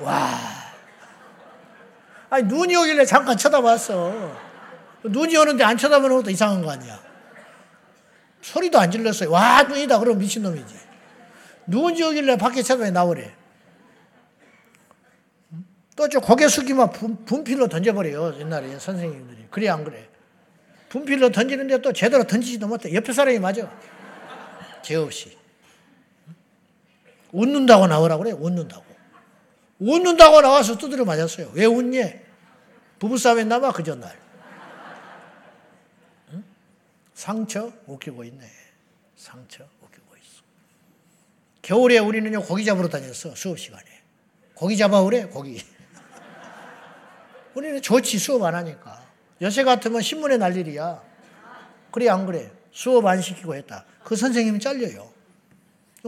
와. 0.00 0.38
아니, 2.30 2.44
눈이 2.44 2.74
오길래 2.76 3.04
잠깐 3.04 3.36
쳐다봤어. 3.36 4.50
눈이 5.04 5.36
오는데 5.36 5.64
안 5.64 5.76
쳐다보는 5.76 6.16
것도 6.16 6.30
이상한 6.30 6.62
거 6.62 6.70
아니야. 6.70 7.00
소리도 8.42 8.78
안 8.78 8.90
질렀어요. 8.90 9.30
와, 9.30 9.62
눈이다. 9.62 9.98
그럼 9.98 10.18
미친놈이지. 10.18 10.74
눈이 11.66 12.02
오길래 12.02 12.36
밖에 12.36 12.62
쳐다보니 12.62 12.92
나오래. 12.92 13.34
또저 15.96 16.20
고개 16.20 16.48
숙이면 16.48 16.90
분, 16.92 17.24
분필로 17.24 17.68
던져버려요. 17.68 18.38
옛날에 18.40 18.78
선생님들이. 18.78 19.48
그래, 19.50 19.68
안 19.68 19.84
그래? 19.84 20.08
분필로 20.88 21.30
던지는데 21.30 21.82
또 21.82 21.92
제대로 21.92 22.24
던지지도 22.24 22.66
못해. 22.66 22.92
옆에 22.94 23.12
사람이 23.12 23.38
맞아. 23.38 23.70
죄 24.82 24.96
없이. 24.96 25.36
웃는다고 27.32 27.86
나오라고 27.86 28.22
그래. 28.22 28.32
웃는다고. 28.32 28.89
웃는다고 29.80 30.42
나와서 30.42 30.76
두드려 30.76 31.04
맞았어요. 31.04 31.50
왜 31.54 31.64
웃니? 31.64 32.02
부부싸움에 32.98 33.44
남아 33.44 33.72
그 33.72 33.82
전날. 33.82 34.16
응? 36.32 36.44
상처 37.14 37.72
웃기고 37.86 38.24
있네. 38.24 38.46
상처 39.16 39.64
웃기고 39.82 40.16
있어. 40.16 40.42
겨울에 41.62 41.98
우리는요 41.98 42.42
고기 42.42 42.64
잡으러 42.64 42.88
다녔어 42.88 43.34
수업 43.34 43.58
시간에. 43.58 43.84
고기 44.54 44.76
잡아 44.76 45.00
오래 45.00 45.24
고기. 45.24 45.64
우리는 47.54 47.80
좋지 47.80 48.18
수업 48.18 48.42
안 48.42 48.54
하니까. 48.54 49.02
요새 49.40 49.64
같으면 49.64 50.02
신문에 50.02 50.36
날 50.36 50.54
일이야. 50.56 51.02
그래 51.90 52.08
안 52.10 52.26
그래? 52.26 52.52
수업 52.70 53.06
안 53.06 53.22
시키고 53.22 53.54
했다. 53.54 53.86
그 54.04 54.14
선생님이 54.14 54.60
잘려요. 54.60 55.10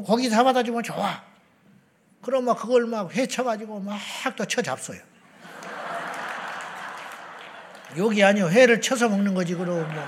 거기 0.07 0.29
잡아다 0.29 0.63
주면 0.63 0.83
좋아. 0.83 1.32
그럼 2.23 2.45
막 2.45 2.55
그걸 2.59 2.87
막 2.87 3.13
회쳐가지고 3.15 3.81
막 3.81 3.99
또 4.37 4.45
쳐 4.47 4.63
잡숴요. 4.63 5.01
여기 7.99 8.25
아니요. 8.25 8.49
회를 8.49 8.81
쳐서 8.81 9.09
먹는 9.09 9.35
거지. 9.35 9.55
그럼 9.55 9.93
뭐 9.93 10.05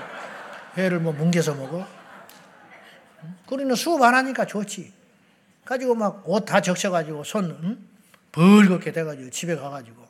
회를 0.77 0.99
뭐 0.99 1.13
뭉개서 1.13 1.53
먹어. 1.55 1.85
그러는 3.47 3.75
수업 3.75 4.01
안 4.01 4.15
하니까 4.15 4.45
좋지. 4.45 4.91
가지고 5.65 5.95
막 5.95 6.23
옷 6.27 6.45
다 6.45 6.61
적셔가지고 6.61 7.23
손 7.23 7.57
응? 7.63 7.87
벌겋게 8.31 8.93
돼가지고 8.93 9.29
집에 9.29 9.55
가가지고 9.55 10.05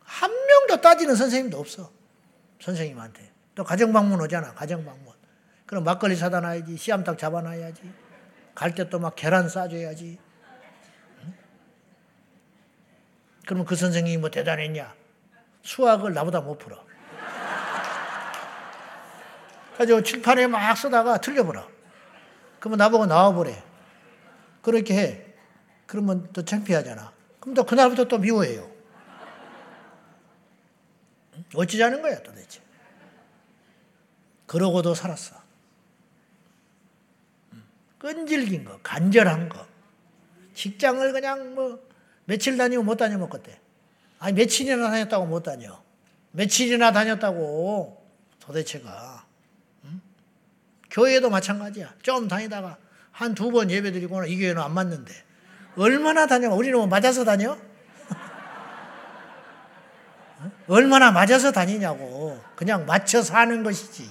한 0.00 0.30
명도 0.30 0.80
따지는 0.80 1.14
선생님도 1.16 1.58
없어. 1.58 1.90
선생님한테. 2.60 3.30
또 3.54 3.64
가정 3.64 3.92
방문 3.92 4.20
오잖아. 4.20 4.52
가정 4.54 4.84
방문. 4.84 5.12
그럼 5.66 5.84
막걸리 5.84 6.16
사다 6.16 6.40
놔야지. 6.40 6.76
씨암탉 6.76 7.18
잡아놔야지. 7.18 7.82
갈 8.54 8.74
때 8.74 8.88
또 8.90 8.98
막 8.98 9.14
계란 9.16 9.48
싸줘야지. 9.48 10.18
응? 11.24 11.34
그러면 13.44 13.66
그 13.66 13.74
선생님이 13.74 14.18
뭐 14.18 14.30
대단했냐? 14.30 14.94
수학을 15.62 16.12
나보다 16.14 16.40
못 16.40 16.58
풀어. 16.58 16.84
가지고 19.76 20.02
칠판에 20.02 20.46
막 20.46 20.74
쓰다가 20.76 21.18
틀려버려. 21.18 21.68
그러면 22.60 22.78
나보고 22.78 23.06
나와보래. 23.06 23.62
그렇게 24.60 24.94
해. 24.94 25.26
그러면 25.86 26.28
또 26.32 26.44
창피하잖아. 26.44 27.12
그럼 27.40 27.54
또 27.54 27.64
그날부터 27.64 28.04
또 28.04 28.18
미워해요. 28.18 28.70
어찌자는 31.54 32.02
거야 32.02 32.22
도대체. 32.22 32.60
그러고도 34.46 34.94
살았어. 34.94 35.36
끈질긴 37.98 38.64
거, 38.64 38.78
간절한 38.82 39.48
거. 39.48 39.66
직장을 40.54 41.12
그냥 41.12 41.54
뭐 41.54 41.91
며칠 42.24 42.56
다니고 42.56 42.82
못 42.82 42.96
다녀 42.96 43.18
먹겠대. 43.18 43.58
아니 44.18 44.34
며칠이나 44.34 44.90
다녔다고 44.90 45.26
못 45.26 45.42
다녀. 45.42 45.82
며칠이나 46.32 46.92
다녔다고 46.92 48.02
도대체가. 48.40 49.24
응? 49.84 50.00
교회도 50.90 51.30
마찬가지야. 51.30 51.94
좀 52.02 52.28
다니다가 52.28 52.78
한 53.10 53.34
두 53.34 53.50
번 53.50 53.70
예배 53.70 53.92
드리고는 53.92 54.28
이 54.28 54.38
교회는 54.38 54.62
안 54.62 54.72
맞는데. 54.72 55.12
얼마나 55.76 56.26
다녀? 56.26 56.50
우리는 56.50 56.76
뭐 56.78 56.86
맞아서 56.86 57.24
다녀? 57.24 57.58
얼마나 60.68 61.10
맞아서 61.12 61.52
다니냐고. 61.52 62.42
그냥 62.56 62.86
맞춰 62.86 63.22
사는 63.22 63.62
것이지. 63.62 64.08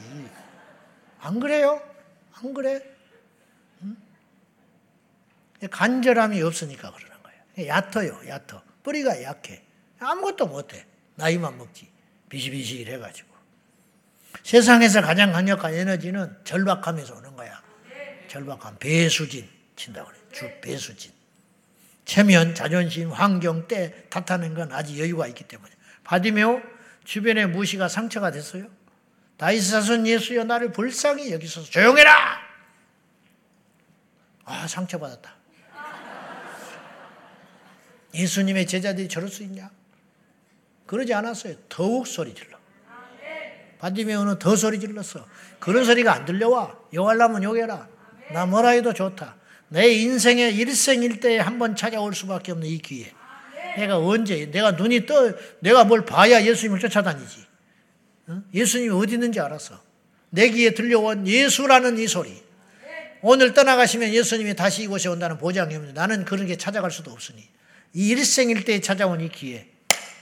안 1.20 1.40
그래요? 1.40 1.82
안 2.34 2.54
그래? 2.54 2.84
간절함이 5.70 6.42
없으니까 6.42 6.92
거예요. 6.92 7.11
얕아요, 7.68 8.22
얕아. 8.28 8.64
뿌리가 8.84 9.24
약해. 9.24 9.64
아무것도 10.00 10.48
못해. 10.48 10.86
나이만 11.16 11.58
먹지. 11.58 11.90
비실비실 12.30 12.88
해가지고. 12.88 13.30
세상에서 14.44 15.02
가장 15.02 15.32
강력한 15.32 15.74
에너지는 15.74 16.36
절박함에서 16.44 17.16
오는 17.16 17.36
거야. 17.36 17.62
절박함. 18.28 18.78
배수진 18.80 19.48
친다고 19.76 20.10
그래. 20.10 20.20
주 20.32 20.50
배수진. 20.62 21.12
체면, 22.06 22.56
자존심, 22.56 23.12
환경, 23.12 23.68
때 23.68 24.06
탓하는 24.10 24.54
건 24.54 24.72
아직 24.72 25.00
여유가 25.00 25.28
있기 25.28 25.44
때문에. 25.44 25.72
바디메오 26.04 26.62
주변의 27.04 27.48
무시가 27.48 27.88
상처가 27.88 28.32
됐어요. 28.32 28.68
다이스 29.38 29.72
사손 29.72 30.08
예수여 30.08 30.44
나를 30.44 30.72
불쌍히 30.72 31.32
여기서 31.32 31.64
조용해라. 31.64 32.40
아 34.46 34.68
상처받았다. 34.68 35.41
예수님의 38.14 38.68
제자들이 38.68 39.08
저럴 39.08 39.30
수 39.30 39.44
있냐? 39.44 39.70
그러지 40.86 41.14
않았어요. 41.14 41.56
더욱 41.70 42.08
소리 42.08 42.34
질러. 42.34 42.58
바디메오는 43.80 44.38
더 44.40 44.56
소리 44.56 44.80
질렀어. 44.80 45.26
그런 45.60 45.86
소리가 45.86 46.14
안 46.14 46.26
들려와. 46.26 46.78
욕하려면 46.94 47.44
욕해라. 47.44 47.88
나 48.34 48.46
뭐라 48.46 48.70
해도 48.70 48.94
좋다. 48.94 49.36
내 49.70 49.88
인생의 49.88 50.56
일생일대에 50.56 51.40
한 51.40 51.58
번 51.58 51.76
찾아올 51.76 52.14
수밖에 52.14 52.52
없는 52.52 52.68
이 52.68 52.78
기회. 52.80 53.12
내가 53.78 53.98
언제, 54.00 54.52
내가 54.52 54.72
눈이 54.72 55.06
떠, 55.06 55.34
내가 55.62 55.86
뭘 55.86 56.06
봐야 56.06 56.44
예수님을 56.44 56.80
쫓아다니지. 56.80 57.46
예수님이 58.54 58.94
어디 58.94 59.14
있는지 59.14 59.40
알았어. 59.40 59.82
내 60.30 60.50
귀에 60.50 60.74
들려온 60.74 61.26
예수라는 61.26 61.98
이 61.98 62.08
소리. 62.08 62.42
오늘 63.22 63.54
떠나가시면 63.54 64.14
예수님이 64.14 64.56
다시 64.56 64.84
이곳에 64.84 65.08
온다는 65.08 65.38
보장이 65.38 65.74
없는데 65.76 65.94
나는 66.00 66.26
그런 66.26 66.46
게 66.48 66.58
찾아갈 66.58 66.92
수도 66.92 67.12
없으니. 67.12 67.48
이 67.94 68.10
일생일대에 68.10 68.80
찾아온 68.82 69.22
이 69.22 69.30
기회, 69.30 69.68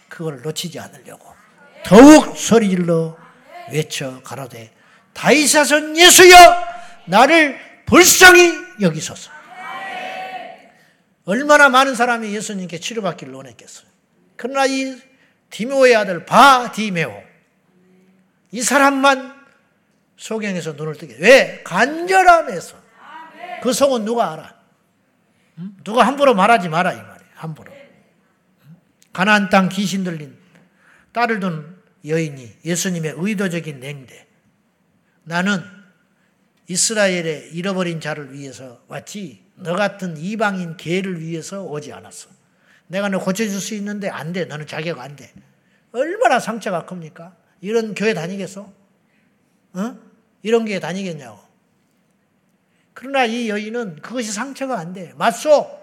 그걸 0.08 0.42
놓치지 0.42 0.80
않으려고 0.80 1.34
더욱 1.86 2.38
소리질러 2.38 3.18
외쳐 3.72 4.22
가로되 4.24 4.72
다이사선 5.14 5.98
예수여 5.98 6.36
나를 7.06 7.60
불쌍히 7.86 8.54
여기소서. 8.82 9.32
얼마나 11.26 11.70
많은 11.70 11.94
사람이 11.94 12.34
예수님께 12.34 12.80
치료받기를 12.80 13.34
원했겠어요. 13.34 13.88
그러나 14.36 14.66
이 14.66 15.00
디메오의 15.52 15.96
아들 15.96 16.26
바 16.26 16.72
디메오 16.72 17.22
이 18.52 18.62
사람만 18.62 19.36
소경에서 20.18 20.74
눈을 20.74 20.96
뜨게 20.96 21.18
왜 21.20 21.62
간절함에서 21.64 22.78
그 23.62 23.74
속은 23.74 24.06
누가 24.06 24.34
알아? 24.34 24.56
누가 25.84 26.08
함부로 26.08 26.34
말하지 26.34 26.70
마라. 26.70 27.09
함부로. 27.40 27.72
가나안 29.14 29.50
땅 29.50 29.70
귀신 29.70 30.04
들린 30.04 30.38
딸을 31.14 31.40
둔 31.40 31.78
여인이 32.06 32.58
예수님의 32.66 33.16
의도적인 33.18 33.80
냉대. 33.80 34.28
나는 35.24 35.64
이스라엘의 36.68 37.52
잃어버린 37.54 38.00
자를 38.00 38.34
위해서 38.34 38.84
왔지 38.88 39.44
너 39.56 39.76
같은 39.76 40.18
이방인 40.18 40.78
개를 40.78 41.20
위해서 41.20 41.64
오지 41.64 41.92
않았어. 41.94 42.30
내가 42.88 43.10
너 43.10 43.20
고쳐줄 43.20 43.60
수 43.60 43.74
있는데 43.76 44.10
안 44.10 44.34
돼. 44.34 44.46
너는 44.46 44.68
자격 44.68 45.00
안 45.00 45.16
돼. 45.16 45.34
얼마나 45.92 46.40
상처가 46.40 46.86
큽니까? 46.86 47.36
이런 47.62 47.96
교회 47.96 48.14
다니겠어? 48.14 48.72
어? 49.74 50.00
이런 50.44 50.66
교회 50.66 50.80
다니겠냐고. 50.80 51.40
그러나 52.94 53.26
이 53.26 53.50
여인은 53.50 53.98
그것이 53.98 54.32
상처가 54.32 54.78
안 54.78 54.94
돼. 54.94 55.14
맞소. 55.18 55.79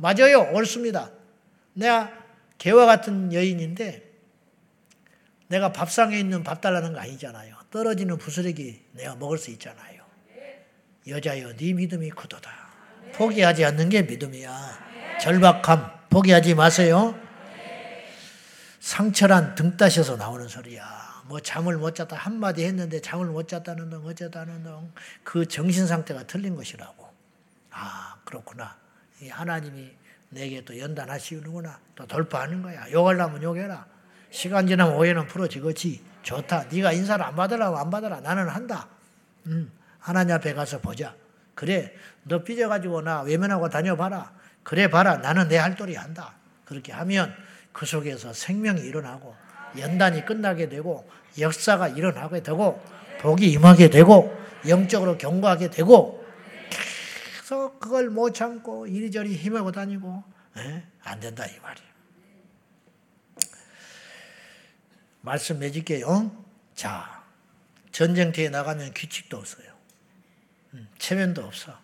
맞아요. 0.00 0.50
옳습니다. 0.52 1.10
내가 1.74 2.10
개와 2.56 2.86
같은 2.86 3.32
여인인데 3.32 4.08
내가 5.48 5.72
밥상에 5.72 6.18
있는 6.18 6.42
밥 6.42 6.60
달라는 6.60 6.94
거 6.94 7.00
아니잖아요. 7.00 7.54
떨어지는 7.70 8.16
부스러기 8.16 8.82
내가 8.92 9.14
먹을 9.16 9.36
수 9.36 9.50
있잖아요. 9.50 10.02
여자여 11.06 11.56
네 11.56 11.72
믿음이 11.74 12.10
크도다. 12.10 12.50
포기하지 13.12 13.64
않는 13.64 13.88
게 13.90 14.02
믿음이야. 14.02 15.18
절박함 15.20 15.90
포기하지 16.08 16.54
마세요. 16.54 17.18
상처란 18.80 19.54
등 19.54 19.76
따셔서 19.76 20.16
나오는 20.16 20.48
소리야. 20.48 21.24
뭐 21.26 21.40
잠을 21.40 21.76
못 21.76 21.94
잤다 21.94 22.16
한마디 22.16 22.64
했는데 22.64 23.00
잠을 23.00 23.26
못 23.26 23.46
잤다는 23.48 23.90
둥 23.90 24.06
어쩌다는 24.06 24.62
둥 24.62 24.92
그 25.22 25.46
정신 25.46 25.86
상태가 25.86 26.24
틀린 26.26 26.56
것이라고. 26.56 27.06
아 27.70 28.16
그렇구나. 28.24 28.76
하나님이 29.28 29.90
내게 30.30 30.64
또 30.64 30.78
연단하시는구나. 30.78 31.78
또 31.94 32.06
돌파하는 32.06 32.62
거야. 32.62 32.90
욕하려면 32.92 33.42
욕해라. 33.42 33.84
시간 34.30 34.66
지나면 34.66 34.94
오해는 34.94 35.26
풀어지겠지. 35.26 36.02
좋다. 36.22 36.66
네가 36.70 36.92
인사를 36.92 37.24
안 37.24 37.34
받으라고 37.34 37.76
안 37.76 37.90
받으라. 37.90 38.20
나는 38.20 38.48
한다. 38.48 38.86
음, 39.46 39.70
하나님 39.98 40.34
앞에 40.36 40.54
가서 40.54 40.78
보자. 40.78 41.14
그래, 41.54 41.92
너 42.22 42.42
삐져가지고 42.42 43.02
나 43.02 43.22
외면하고 43.22 43.68
다녀봐라. 43.68 44.32
그래 44.62 44.88
봐라. 44.88 45.16
나는 45.16 45.48
내 45.48 45.56
할 45.56 45.74
도리 45.74 45.96
한다. 45.96 46.34
그렇게 46.64 46.92
하면 46.92 47.34
그 47.72 47.84
속에서 47.86 48.32
생명이 48.32 48.80
일어나고 48.82 49.34
연단이 49.78 50.24
끝나게 50.24 50.68
되고 50.68 51.08
역사가 51.38 51.88
일어나게 51.88 52.42
되고 52.42 52.80
복이 53.20 53.50
임하게 53.52 53.90
되고 53.90 54.36
영적으로 54.68 55.16
경고하게 55.18 55.70
되고 55.70 56.19
계속 57.50 57.80
그걸 57.80 58.10
못 58.10 58.32
참고 58.32 58.86
이리저리 58.86 59.34
힘하고 59.34 59.72
다니고 59.72 60.22
에? 60.56 60.60
예? 60.60 60.86
안 61.02 61.18
된다 61.18 61.44
이 61.46 61.58
말이에요. 61.58 61.90
말씀 65.22 65.58
맺을게요. 65.58 66.44
자, 66.76 67.24
전쟁터에 67.90 68.50
나가면 68.50 68.94
규칙도 68.94 69.36
없어요. 69.36 69.66
음, 70.74 70.88
체면도 70.98 71.44
없어. 71.44 71.76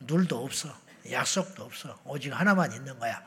눌도 0.00 0.44
없어. 0.44 0.76
약속도 1.08 1.62
없어. 1.62 1.96
오직 2.04 2.32
하나만 2.32 2.72
있는 2.72 2.98
거야. 2.98 3.24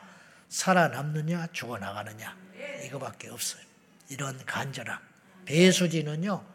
살아남느냐, 0.50 1.48
죽어나가느냐. 1.54 2.38
이거밖에 2.86 3.30
없어요. 3.30 3.64
이런 4.10 4.38
간절함. 4.46 5.00
배수진은요, 5.46 6.46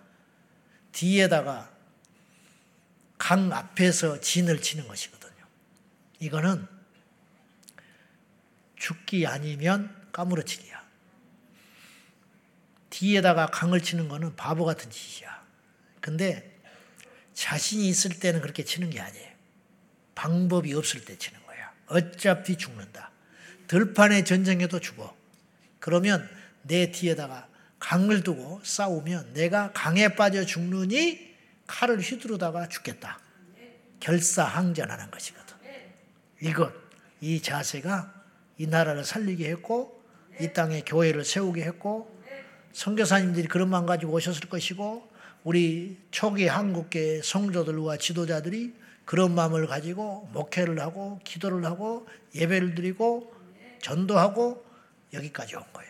뒤에다가 0.92 1.75
강 3.26 3.52
앞에서 3.52 4.20
진을 4.20 4.62
치는 4.62 4.86
것이거든요. 4.86 5.44
이거는 6.20 6.64
죽기 8.76 9.26
아니면 9.26 9.92
까무러치기야. 10.12 10.80
뒤에다가 12.90 13.46
강을 13.46 13.80
치는 13.80 14.08
거는 14.08 14.36
바보 14.36 14.64
같은 14.64 14.92
짓이야. 14.92 15.44
근데 16.00 16.56
자신이 17.34 17.88
있을 17.88 18.16
때는 18.20 18.40
그렇게 18.42 18.62
치는 18.62 18.90
게 18.90 19.00
아니에요. 19.00 19.32
방법이 20.14 20.72
없을 20.74 21.04
때 21.04 21.18
치는 21.18 21.44
거야. 21.46 21.72
어차피 21.88 22.56
죽는다. 22.56 23.10
들판의 23.66 24.24
전쟁에도 24.24 24.78
죽어. 24.78 25.16
그러면 25.80 26.30
내 26.62 26.92
뒤에다가 26.92 27.48
강을 27.80 28.22
두고 28.22 28.60
싸우면 28.62 29.32
내가 29.32 29.72
강에 29.72 30.14
빠져 30.14 30.44
죽느니 30.44 31.25
칼을 31.66 32.00
휘두르다가 32.00 32.68
죽겠다. 32.68 33.18
결사항전하는 34.00 35.10
것이거든. 35.10 35.56
이것, 36.40 36.72
이 37.20 37.40
자세가 37.40 38.12
이 38.58 38.66
나라를 38.66 39.04
살리게 39.04 39.48
했고, 39.50 40.02
이 40.40 40.52
땅에 40.52 40.82
교회를 40.82 41.24
세우게 41.24 41.62
했고, 41.62 42.14
선교사님들이 42.72 43.48
그런 43.48 43.70
마음 43.70 43.86
가지고 43.86 44.12
오셨을 44.12 44.48
것이고, 44.48 45.10
우리 45.44 45.98
초기 46.10 46.46
한국계 46.46 47.22
성도들과 47.22 47.96
지도자들이 47.96 48.74
그런 49.04 49.34
마음을 49.34 49.66
가지고 49.66 50.28
목회를 50.32 50.80
하고, 50.80 51.20
기도를 51.24 51.64
하고, 51.64 52.06
예배를 52.34 52.74
드리고, 52.74 53.32
전도하고 53.80 54.64
여기까지 55.12 55.56
온 55.56 55.62
거야. 55.72 55.86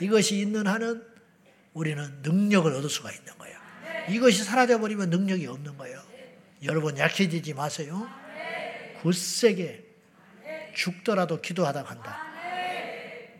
이것이 0.00 0.38
있는 0.38 0.66
한은 0.66 1.04
우리는 1.72 2.22
능력을 2.22 2.72
얻을 2.72 2.88
수가 2.88 3.10
있는 3.12 3.36
거야. 3.38 3.59
이것이 4.10 4.44
사라져버리면 4.44 5.10
능력이 5.10 5.46
없는 5.46 5.76
거예요. 5.78 6.00
여러분 6.64 6.98
약해지지 6.98 7.54
마세요. 7.54 8.06
굳세게 9.02 9.84
죽더라도 10.74 11.40
기도하다 11.40 11.84
간다. 11.84 12.18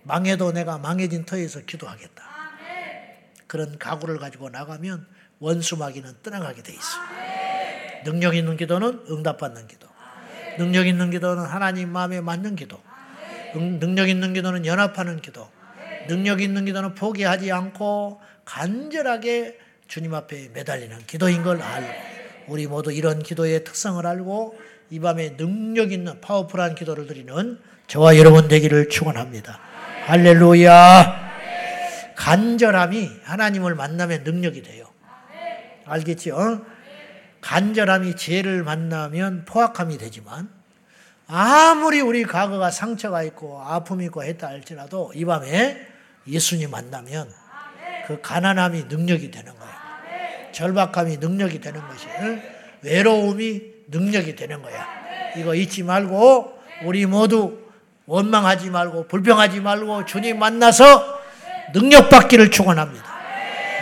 망해도 0.04 0.52
내가 0.52 0.78
망해진 0.78 1.24
터에서 1.24 1.60
기도하겠다. 1.60 2.24
그런 3.46 3.78
각오를 3.78 4.18
가지고 4.18 4.48
나가면 4.48 5.06
원수마귀는 5.40 6.22
떠나가게 6.22 6.62
돼 6.62 6.72
있어. 6.72 6.98
능력 8.04 8.34
있는 8.34 8.56
기도는 8.56 9.04
응답받는 9.10 9.66
기도. 9.66 9.88
능력 10.56 10.86
있는 10.86 11.10
기도는 11.10 11.44
하나님 11.44 11.90
마음에 11.90 12.20
맞는 12.20 12.56
기도. 12.56 12.80
능력 13.54 14.08
있는 14.08 14.32
기도는 14.32 14.66
연합하는 14.66 15.20
기도. 15.20 15.50
능력 16.08 16.40
있는 16.40 16.64
기도는 16.64 16.94
포기하지 16.94 17.52
않고 17.52 18.20
간절하게 18.44 19.58
주님 19.90 20.14
앞에 20.14 20.50
매달리는 20.54 20.98
기도인 21.08 21.42
걸 21.42 21.60
알고 21.60 21.92
우리 22.46 22.68
모두 22.68 22.92
이런 22.92 23.20
기도의 23.20 23.64
특성을 23.64 24.06
알고 24.06 24.56
이 24.88 25.00
밤에 25.00 25.36
능력 25.36 25.90
있는 25.90 26.20
파워풀한 26.20 26.76
기도를 26.76 27.08
드리는 27.08 27.58
저와 27.88 28.16
여러분 28.16 28.46
되기를 28.46 28.88
축원합니다. 28.88 29.58
할렐루야. 30.06 31.30
간절함이 32.14 33.10
하나님을 33.24 33.74
만나면 33.74 34.22
능력이 34.22 34.62
돼요. 34.62 34.86
알겠죠? 35.86 36.64
간절함이 37.40 38.14
죄를 38.14 38.62
만나면 38.62 39.44
포악함이 39.44 39.98
되지만 39.98 40.50
아무리 41.26 42.00
우리 42.00 42.22
과거가 42.22 42.70
상처가 42.70 43.24
있고 43.24 43.60
아픔이 43.60 44.04
있고 44.04 44.22
했다 44.22 44.46
할지라도 44.46 45.10
이 45.16 45.24
밤에 45.24 45.84
예수님 46.28 46.70
만나면 46.70 47.32
그 48.06 48.20
가난함이 48.20 48.84
능력이 48.84 49.30
되는 49.30 49.52
거야. 49.54 49.59
절박함이 50.60 51.16
능력이 51.16 51.58
되는 51.58 51.80
것이 51.88 52.06
외로움이 52.82 53.62
능력이 53.88 54.36
되는 54.36 54.60
거야. 54.60 54.86
이거 55.38 55.54
잊지 55.54 55.82
말고 55.82 56.60
우리 56.84 57.06
모두 57.06 57.58
원망하지 58.04 58.68
말고 58.68 59.08
불평하지 59.08 59.60
말고 59.60 60.04
주님 60.04 60.38
만나서 60.38 61.20
능력 61.72 62.10
받기를 62.10 62.50
축원합니다. 62.50 63.06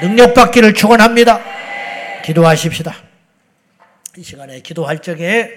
능력 0.02 0.34
받기를 0.34 0.74
축원합니다. 0.74 1.40
기도하십시다. 2.24 2.94
이 4.16 4.22
시간에 4.22 4.60
기도할 4.60 5.00
적에 5.00 5.50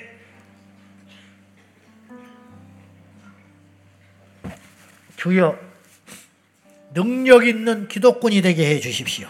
주여 5.18 5.56
능력 6.96 7.46
있는 7.46 7.88
기도꾼이 7.88 8.42
되게 8.42 8.66
해 8.66 8.80
주십시오. 8.80 9.28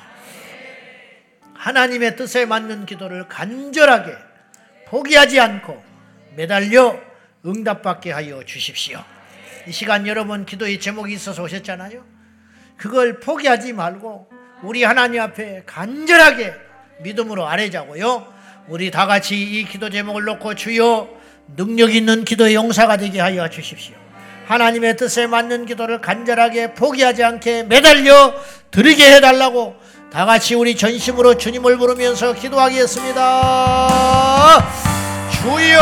하나님의 1.62 2.16
뜻에 2.16 2.46
맞는 2.46 2.88
기도를 2.88 3.28
간절하게 3.28 4.16
포기하지 4.88 5.40
않고 5.40 5.82
매달려 6.36 7.00
응답받게 7.46 8.12
하여 8.12 8.44
주십시오. 8.44 9.00
이 9.68 9.72
시간 9.72 10.08
여러분 10.08 10.44
기도의 10.48 10.80
제목이 10.80 11.14
있어서 11.14 11.44
오셨잖아요. 11.44 12.04
그걸 12.78 13.20
포기하지 13.20 13.74
말고 13.74 14.28
우리 14.64 14.84
하나님 14.84 15.22
앞에 15.22 15.62
간절하게 15.68 16.52
믿음으로 17.02 17.48
아뢰자고요. 17.48 18.34
우리 18.68 18.90
다 18.90 19.06
같이 19.06 19.40
이 19.40 19.64
기도 19.66 19.92
제목을 19.92 20.24
놓고 20.24 20.56
주여 20.56 21.10
능력 21.56 21.94
있는 21.94 22.26
기도의 22.26 22.56
용사가 22.56 22.98
되게 22.98 23.20
하여 23.20 23.48
주십시오. 23.52 23.96
하나님의 24.48 24.98
뜻에 24.98 25.28
맞는 25.28 25.68
기도를 25.68 26.02
간절하게 26.02 26.74
포기하지 26.74 27.24
않게 27.24 27.64
매달려 27.64 28.34
드리게 28.72 29.14
해달라고 29.14 29.80
다 30.12 30.26
같이 30.26 30.56
우리 30.56 30.76
전심으로 30.76 31.38
주님을 31.38 31.78
부르면서 31.78 32.34
기도하겠습니다. 32.34 33.88
주여! 35.32 35.80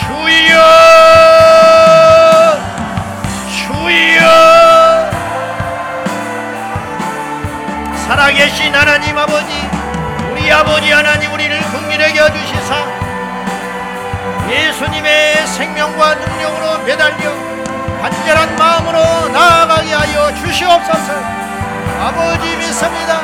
주여! 0.00 0.56
주여! 3.54 4.26
살아계신 8.08 8.74
하나님 8.74 9.16
아버지, 9.16 9.46
우리 10.32 10.50
아버지 10.50 10.90
하나님 10.90 11.32
우리를 11.32 11.56
긍휼하게 11.56 12.20
해주시사 12.20 12.84
예수님의 14.50 15.46
생명과 15.46 16.16
능력으로 16.16 16.78
매달려 16.84 17.55
간절한 18.02 18.56
마음으로 18.56 19.28
나아가게 19.28 19.92
하여 19.92 20.34
주시옵소서. 20.34 21.12
아버지 22.00 22.56
믿습니다. 22.56 23.20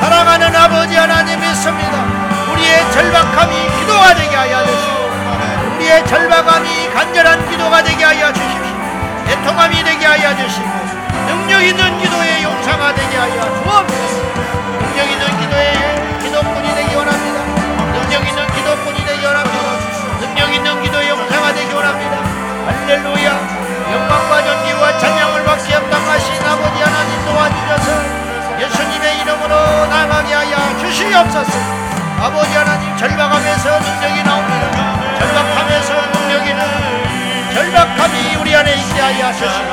사랑하는 0.00 0.54
아버지 0.54 0.96
하나님 0.96 1.40
믿습니다. 1.40 2.04
우리의 2.52 2.92
절박함이 2.92 3.78
기도가 3.78 4.14
되게 4.14 4.34
하여 4.34 4.64
주시고 4.66 5.74
우리의 5.76 6.06
절박함이 6.06 6.90
간절한 6.94 7.50
기도가 7.50 7.82
되게 7.82 8.04
하여 8.04 8.32
주십시오. 8.32 8.64
애통함이 9.28 9.84
되게 9.84 10.06
하여 10.06 10.36
주시고 10.36 10.68
능력 11.26 11.62
있는 11.62 11.98
기도의 11.98 12.42
용사가 12.42 12.94
되게 12.94 13.16
하여 13.16 13.62
주옵소서. 13.62 14.22
능력 14.80 15.10
있는 15.10 15.40
기도의 15.40 16.20
기도꾼이 16.22 16.74
되기 16.74 16.94
원합니다. 16.94 17.40
능력 17.92 18.26
있는 18.28 18.46
기도꾼이 18.46 19.06
되기 19.06 19.24
원합니다. 19.24 20.20
능력 20.20 20.54
있는 20.54 20.82
기도의 20.82 21.08
용사가 21.08 21.52
되기 21.52 21.72
원합니다. 21.72 22.16
할렐루야. 22.66 23.63
영광과 24.74 24.98
찬양을 24.98 25.44
받게 25.44 25.74
합당하신 25.74 26.34
아버지 26.44 26.82
하나님 26.82 27.24
도와주셔서 27.24 28.60
예수님의 28.60 29.20
이름으로 29.20 29.86
나가게 29.86 30.34
하여 30.34 30.78
주시옵소서. 30.78 31.52
아버지 32.20 32.54
하나님 32.54 32.96
절박함에서 32.96 33.78
능력이 33.78 34.22
나옵니다. 34.24 35.18
절박함에서 35.18 35.94
능력이 36.12 36.54
나옵니다. 36.54 37.54
절박함이 37.54 38.36
우리 38.36 38.56
안에 38.56 38.74
있게 38.74 39.00
하여 39.00 39.32
주시고 39.32 39.70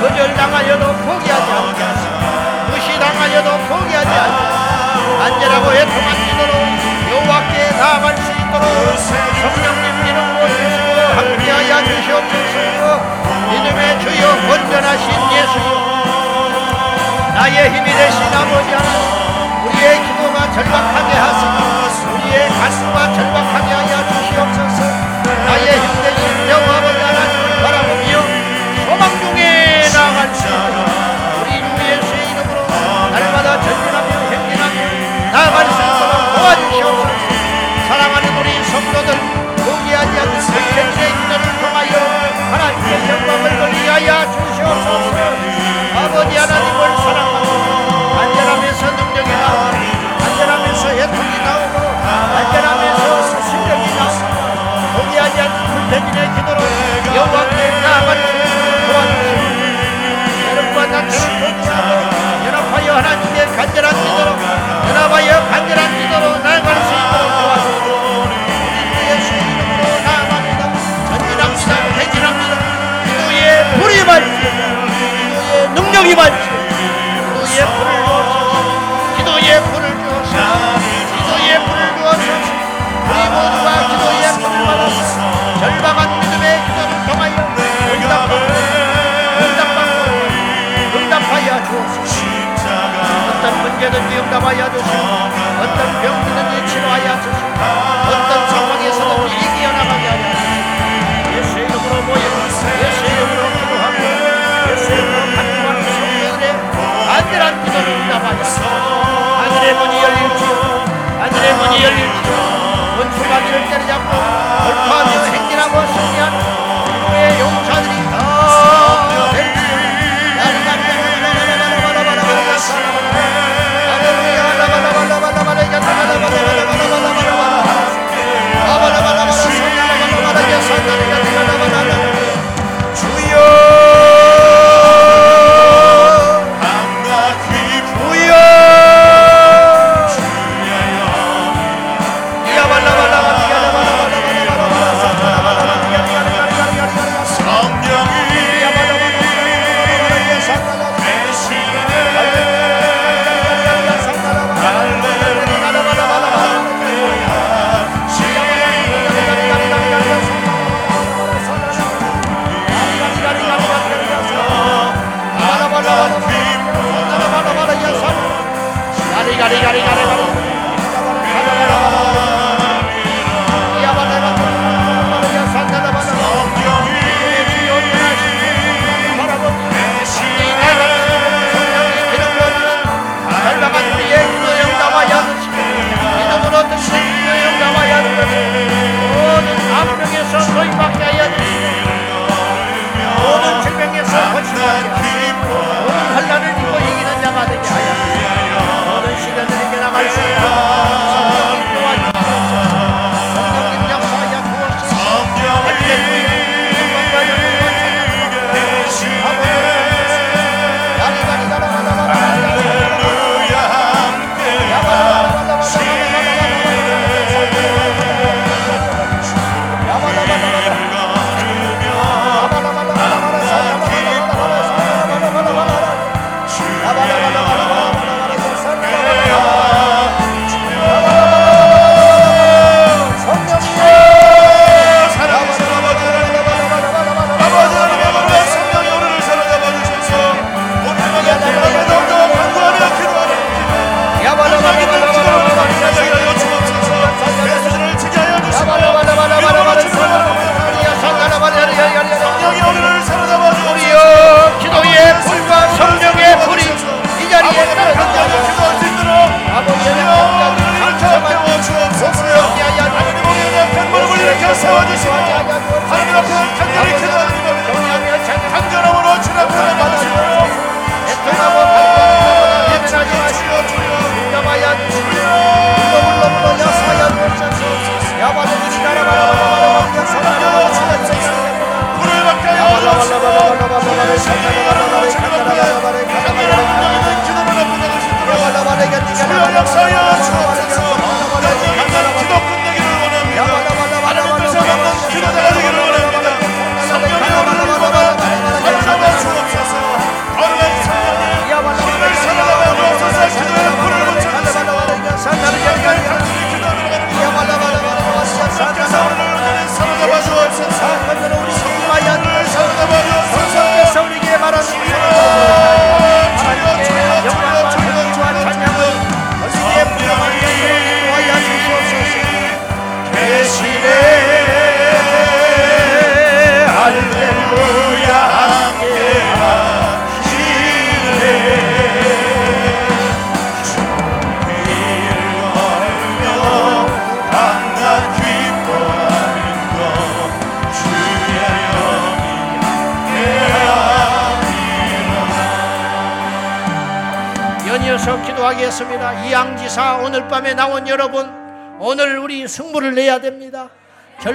거절당하여도 0.00 0.92
포기하지 1.04 1.52
않게 1.52 1.82
하시고 1.82 2.70
무시당하여도 2.70 3.58
포기하지 3.68 4.08
않게 4.08 4.64
안전하고 5.22 5.72
애통한 5.72 6.16
기도로 6.24 6.52
여호와께 7.10 7.70
나아갈 7.78 8.16
수 8.16 8.32
있도록 8.32 8.98
성령님 8.98 10.06
이름으로 10.06 10.48
주시고 10.48 10.90
함께하여 11.16 11.84
주시옵소서 11.84 13.33
믿음의 13.50 14.00
주여 14.00 14.22
온전하신 14.50 15.06
예수여. 15.32 15.68
나의 17.34 17.56
힘이 17.74 17.86
되신 17.92 18.18
아버지 18.32 18.70
하나님 18.72 19.04
우리의 19.66 20.00
기도가 20.04 20.50
절박하게 20.52 21.10
하시고 21.24 21.56
우리의 22.14 22.48
가슴과 22.48 23.12
절박하게 23.12 23.68
하여 23.72 23.92
주시옵소서. 24.08 24.78
나의 25.46 25.66
힘 25.76 25.84
되신 26.02 26.20
여호와 26.48 26.76
아버지 26.78 27.00
하나님을 27.00 27.44
바라보며 27.62 28.10
소망 28.86 29.02
중에 29.20 29.82
나아갈 29.92 30.18
수 30.34 30.42
우리 31.40 31.50
주 31.58 31.68
예수의 31.90 32.20
이름으로 32.30 32.58
날마다 33.10 33.60
전진하며 33.60 34.10
행진하며 34.30 34.78
나아갈 35.32 35.56
수 35.66 35.78
있도록 35.82 36.12
도와주시옵소서. 36.36 37.12
사랑하는 37.88 38.26
우리 38.38 38.48
성도들 38.64 39.08
포기하지 39.58 40.12
않는 40.20 40.34
백현의 40.46 41.00
불태진의 56.04 56.34
기도로 56.34 56.60
여호와께 57.14 57.70
나아갈 57.80 58.08
도와주시옵소서 58.86 58.92
여러분과 60.50 60.86
나처럼 60.86 61.42
연합하여 62.46 62.94
하나님의 62.96 63.46
간절한 63.56 63.94
기도로 63.94 64.53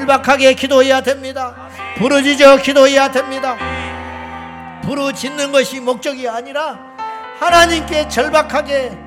절박하게 0.09 0.55
기도해야 0.55 1.01
됩니다. 1.01 1.55
부르짖어 1.97 2.57
기도해야 2.57 3.11
됩니다. 3.11 3.55
부르짖는 4.83 5.51
것이 5.51 5.79
목적이 5.79 6.27
아니라 6.27 6.79
하나님께 7.39 8.07
절박하게 8.07 8.97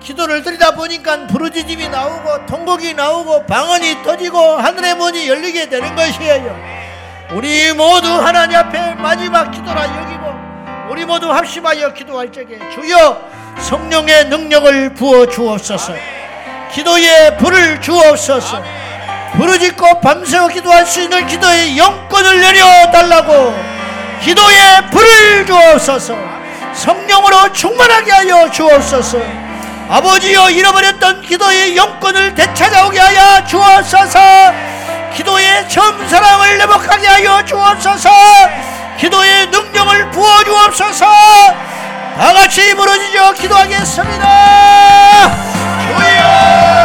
기도를 0.00 0.42
드리다 0.42 0.74
보니까 0.74 1.26
부르짖음이 1.26 1.88
나오고 1.88 2.46
통곡이 2.46 2.94
나오고 2.94 3.44
방언이 3.44 4.02
터지고 4.02 4.38
하늘의 4.38 4.94
문이 4.94 5.28
열리게 5.28 5.68
되는 5.68 5.94
것이에요. 5.94 6.56
우리 7.34 7.72
모두 7.74 8.08
하나님 8.08 8.56
앞에 8.56 8.94
마지막 8.94 9.50
기도라 9.50 9.84
여기고 9.84 10.90
우리 10.90 11.04
모두 11.04 11.30
합심하여 11.30 11.92
기도할 11.92 12.32
적에 12.32 12.58
주여 12.70 13.20
성령의 13.58 14.28
능력을 14.28 14.94
부어 14.94 15.26
주옵소서. 15.26 15.92
기도에 16.72 17.36
불을 17.36 17.80
주옵소서. 17.82 18.75
부르짖고 19.36 20.00
밤새워 20.00 20.48
기도할 20.48 20.86
수 20.86 21.02
있는 21.02 21.26
기도의 21.26 21.76
영권을 21.76 22.40
내려달라고 22.40 23.54
기도의 24.22 24.90
불을 24.90 25.46
주옵소서. 25.46 26.16
성령으로 26.74 27.52
충만하게 27.52 28.12
하여 28.12 28.50
주옵소서. 28.50 29.18
아버지여 29.88 30.50
잃어버렸던 30.50 31.22
기도의 31.22 31.76
영권을 31.76 32.34
되찾아오게 32.34 32.98
하여 32.98 33.44
주옵소서. 33.44 34.18
기도의 35.14 35.68
처음 35.68 36.08
사랑을 36.08 36.60
회복하게 36.60 37.06
하여 37.06 37.44
주옵소서. 37.44 38.10
기도의 38.98 39.46
능력을 39.48 40.10
부어 40.10 40.44
주옵소서. 40.44 41.06
다 41.06 42.32
같이 42.32 42.74
부르짖어 42.74 43.32
기도하겠습니다. 43.34 44.26
주여! 45.82 46.75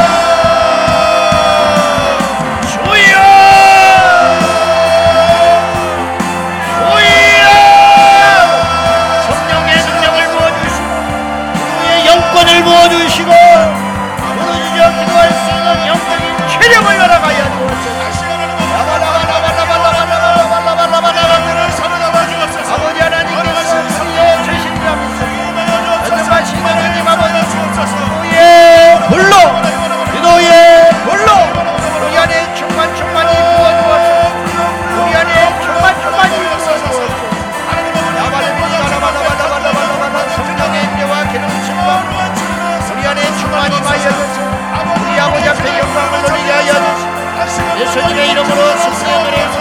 예수님의 47.82 48.32
이름으로 48.32 48.78
승리하리 48.78 49.61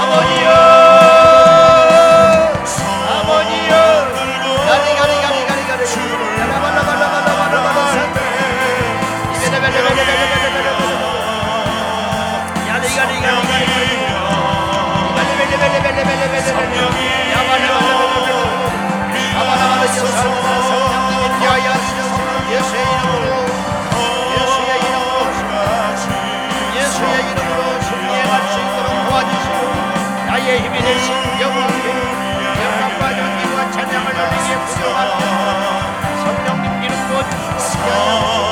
아버지여 0.00 0.87
우리의 30.48 30.62
힘이 30.62 30.78
되신 30.78 31.12
영원히 31.42 31.88
영광과 32.64 33.18
연기와 33.18 33.70
찬양을 33.70 34.06
올리기에 34.12 34.56
부여하며 34.64 36.24
성령님 36.24 36.82
이름으로 36.84 37.22
찬양합니다 37.30 38.47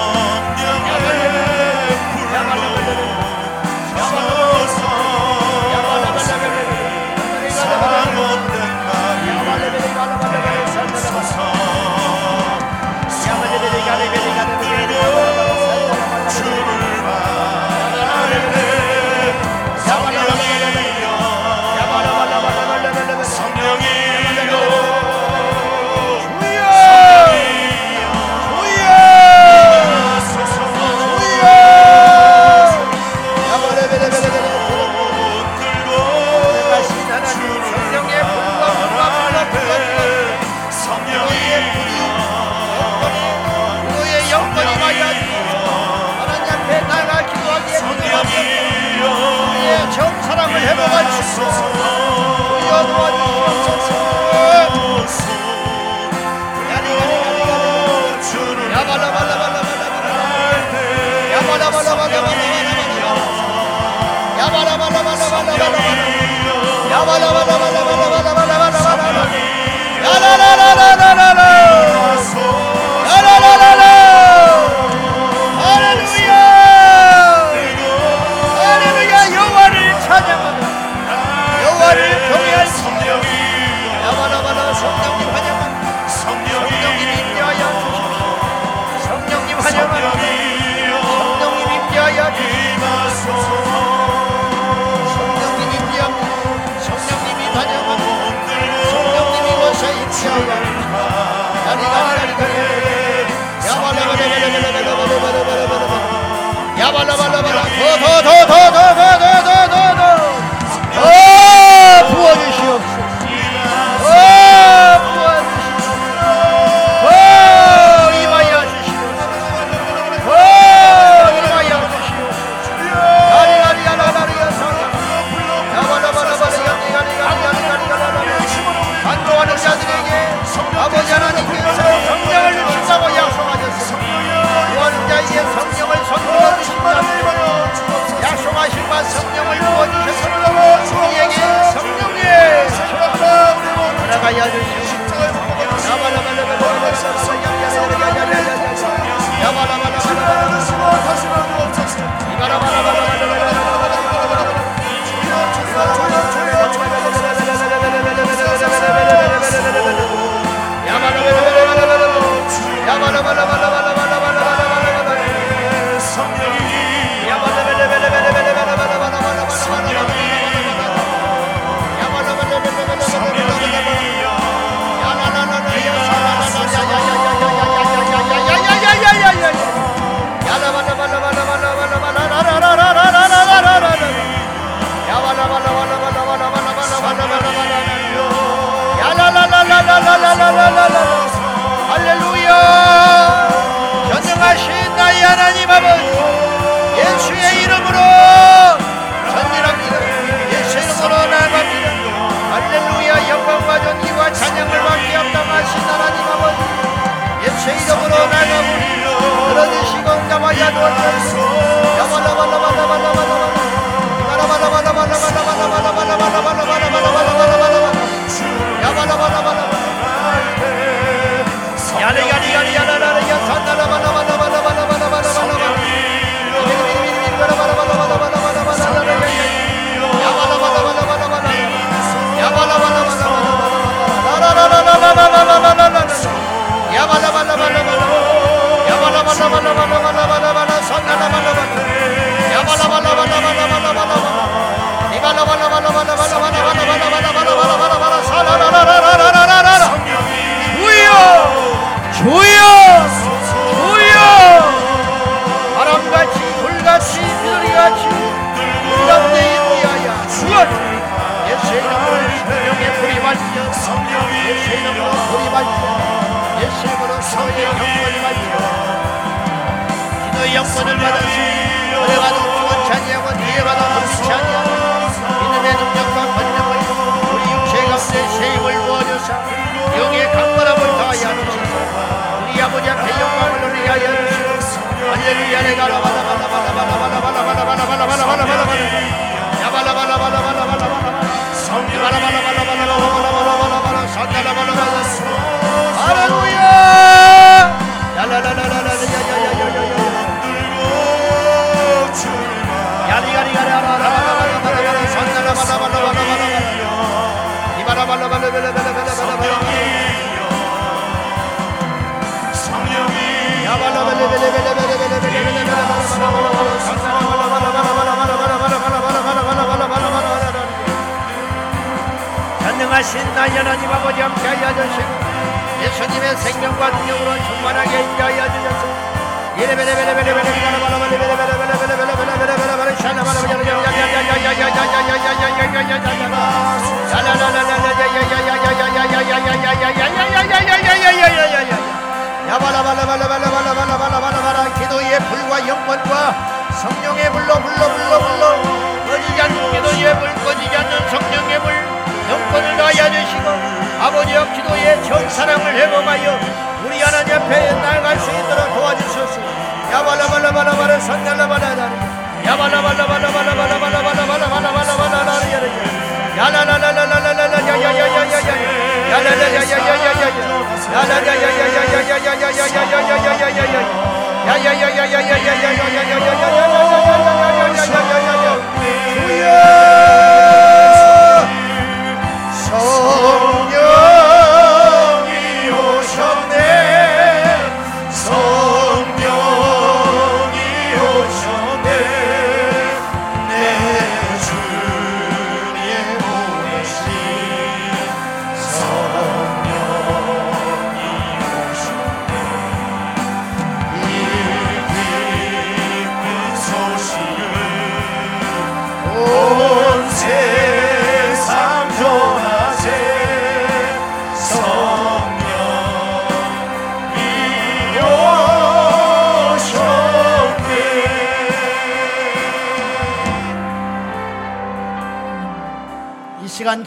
la 71.15 71.26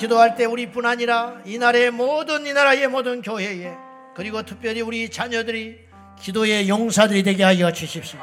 기도할 0.09 0.35
때 0.35 0.45
우리뿐 0.45 0.87
아니라 0.87 1.35
이 1.45 1.59
나라의 1.59 1.91
모든 1.91 2.43
이 2.47 2.51
나라의 2.51 2.87
모든 2.87 3.21
교회에 3.21 3.71
그리고 4.15 4.41
특별히 4.41 4.81
우리 4.81 5.07
자녀들이 5.07 5.77
기도의 6.19 6.67
용사들이 6.67 7.21
되게 7.21 7.43
하여 7.43 7.71
주십시오. 7.71 8.19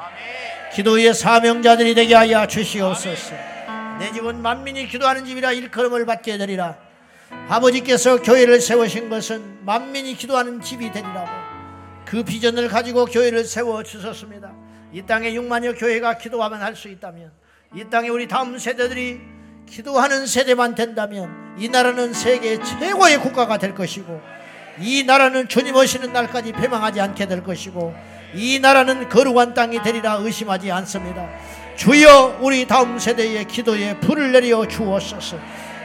기도의 0.75 1.15
사명자들이 1.15 1.95
되게 1.95 2.17
하여 2.17 2.45
주시옵소서. 2.45 3.37
내 4.01 4.13
집은 4.13 4.43
만민이 4.43 4.89
기도하는 4.89 5.25
집이라 5.25 5.53
일컬음을 5.53 6.05
받게 6.07 6.37
되리라. 6.39 6.77
아버지께서 7.49 8.21
교회를 8.21 8.61
세우신 8.61 9.09
것은 9.09 9.65
만민이 9.65 10.17
기도하는 10.17 10.61
집이 10.61 10.91
되리라고 10.91 11.29
그 12.05 12.25
비전을 12.25 12.67
가지고 12.69 13.05
교회를 13.07 13.45
세워 13.45 13.85
주셨습니다. 13.85 14.53
이 14.93 15.03
땅에 15.03 15.31
6만여 15.33 15.79
교회가 15.79 16.19
기도하면 16.19 16.61
할 16.61 16.75
수 16.75 16.89
있다면 16.89 17.31
이 17.77 17.85
땅에 17.89 18.09
우리 18.09 18.27
다음 18.27 18.59
세대들이 18.59 19.21
기도하는 19.67 20.27
세대만 20.27 20.75
된다면 20.75 21.46
이 21.59 21.69
나라는 21.69 22.13
세계 22.13 22.63
최고의 22.63 23.19
국가가 23.19 23.57
될 23.57 23.75
것이고 23.75 24.21
이 24.79 25.05
나라는 25.05 25.49
주님 25.49 25.75
오시는 25.75 26.13
날까지 26.13 26.53
패망하지 26.53 27.01
않게 27.01 27.27
될 27.27 27.43
것이고 27.43 27.95
이 28.35 28.59
나라는 28.59 29.09
거룩한 29.09 29.55
땅이 29.55 29.83
되리라 29.83 30.19
의심하지 30.21 30.71
않습니다. 30.71 31.27
주여 31.77 32.39
우리 32.41 32.67
다음 32.67 32.99
세대의 32.99 33.47
기도에 33.47 33.99
불을 34.01 34.33
내려 34.33 34.67
주옵소서. 34.67 35.39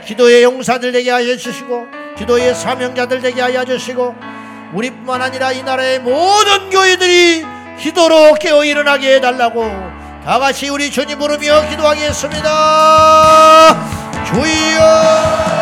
기도의 0.06 0.44
용사들 0.44 0.92
되게 0.92 1.10
하여 1.12 1.38
주시고 1.38 1.88
기도의 2.18 2.54
사명자들 2.56 3.22
되게 3.22 3.40
하여 3.42 3.64
주시고 3.64 4.16
우리뿐만 4.74 5.22
아니라 5.22 5.52
이 5.52 5.64
나라의 5.64 6.00
모든 6.00 6.70
교회들이 6.70 7.46
기도로 7.80 8.34
깨어 8.36 8.66
일어나게 8.66 9.16
해달라고 9.16 9.64
다 10.26 10.38
같이 10.40 10.70
우리 10.70 10.92
주님 10.92 11.18
부르며 11.20 11.70
기도하겠습니다. 11.70 12.52
주여 14.26 15.61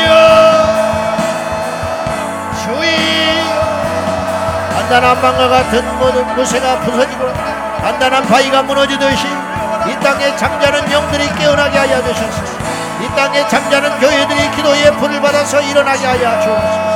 주여. 0.00 0.14
주여. 2.62 2.90
단단한 4.72 5.20
방과 5.20 5.48
같은 5.48 5.98
모든 5.98 6.26
무쇠가 6.34 6.80
부서지고 6.80 7.32
단단한 7.80 8.26
바위가 8.26 8.62
무너지듯이 8.62 9.26
이 9.86 9.96
땅에 10.02 10.36
잠자는 10.36 10.90
영들이 10.90 11.34
깨어나게 11.34 11.78
하여 11.78 12.02
주셨소서. 12.02 12.58
이 13.00 13.08
땅에 13.16 13.46
잠자는 13.48 13.98
교회들이 13.98 14.50
기도의 14.50 14.92
불을 14.96 15.20
받아서 15.20 15.60
일어나게 15.60 16.06
하여 16.06 16.40
주옵소서. 16.40 16.90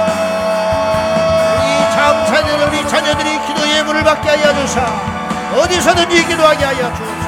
우리 1.56 1.97
다음 1.97 2.26
자녀들 2.26 2.68
우리 2.68 2.89
자녀들이 2.89 3.40
기도의 3.47 3.85
물을 3.85 4.05
받게 4.05 4.28
하여 4.28 4.55
주사 4.55 4.82
어디서든지 5.56 6.26
기도하게 6.26 6.64
하여 6.64 6.94
주옵소서. 6.94 7.24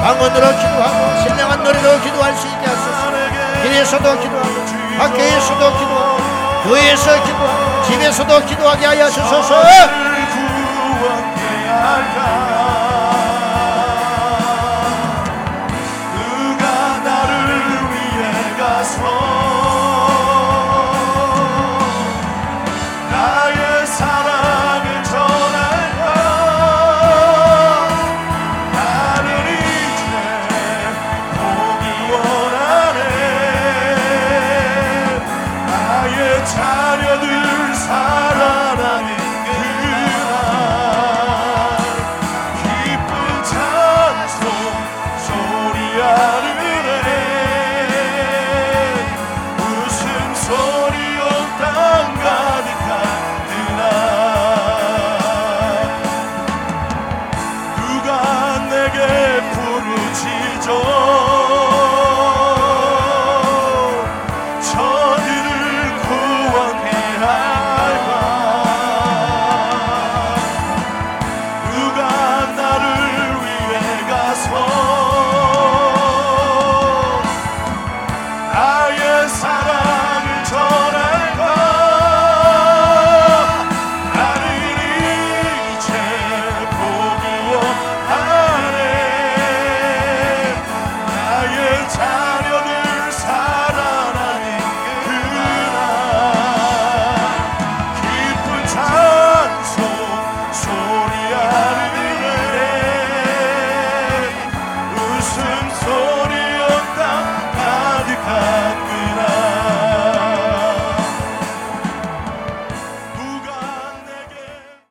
방언으로 0.00 0.46
기도하고 0.56 1.22
신령한 1.22 1.64
노래로 1.64 2.00
기도할 2.00 2.34
수 2.34 2.46
있게 2.46 2.66
하소서. 2.66 3.06
길에서도 3.62 4.20
기도하고 4.20 4.85
학교에서도 4.98 5.78
기도하고 5.78 6.16
교회에서 6.64 7.22
기도하고 7.22 7.82
집에서도 7.84 8.46
기도하게 8.46 8.86
하여 8.86 9.08
주소서 9.08 9.62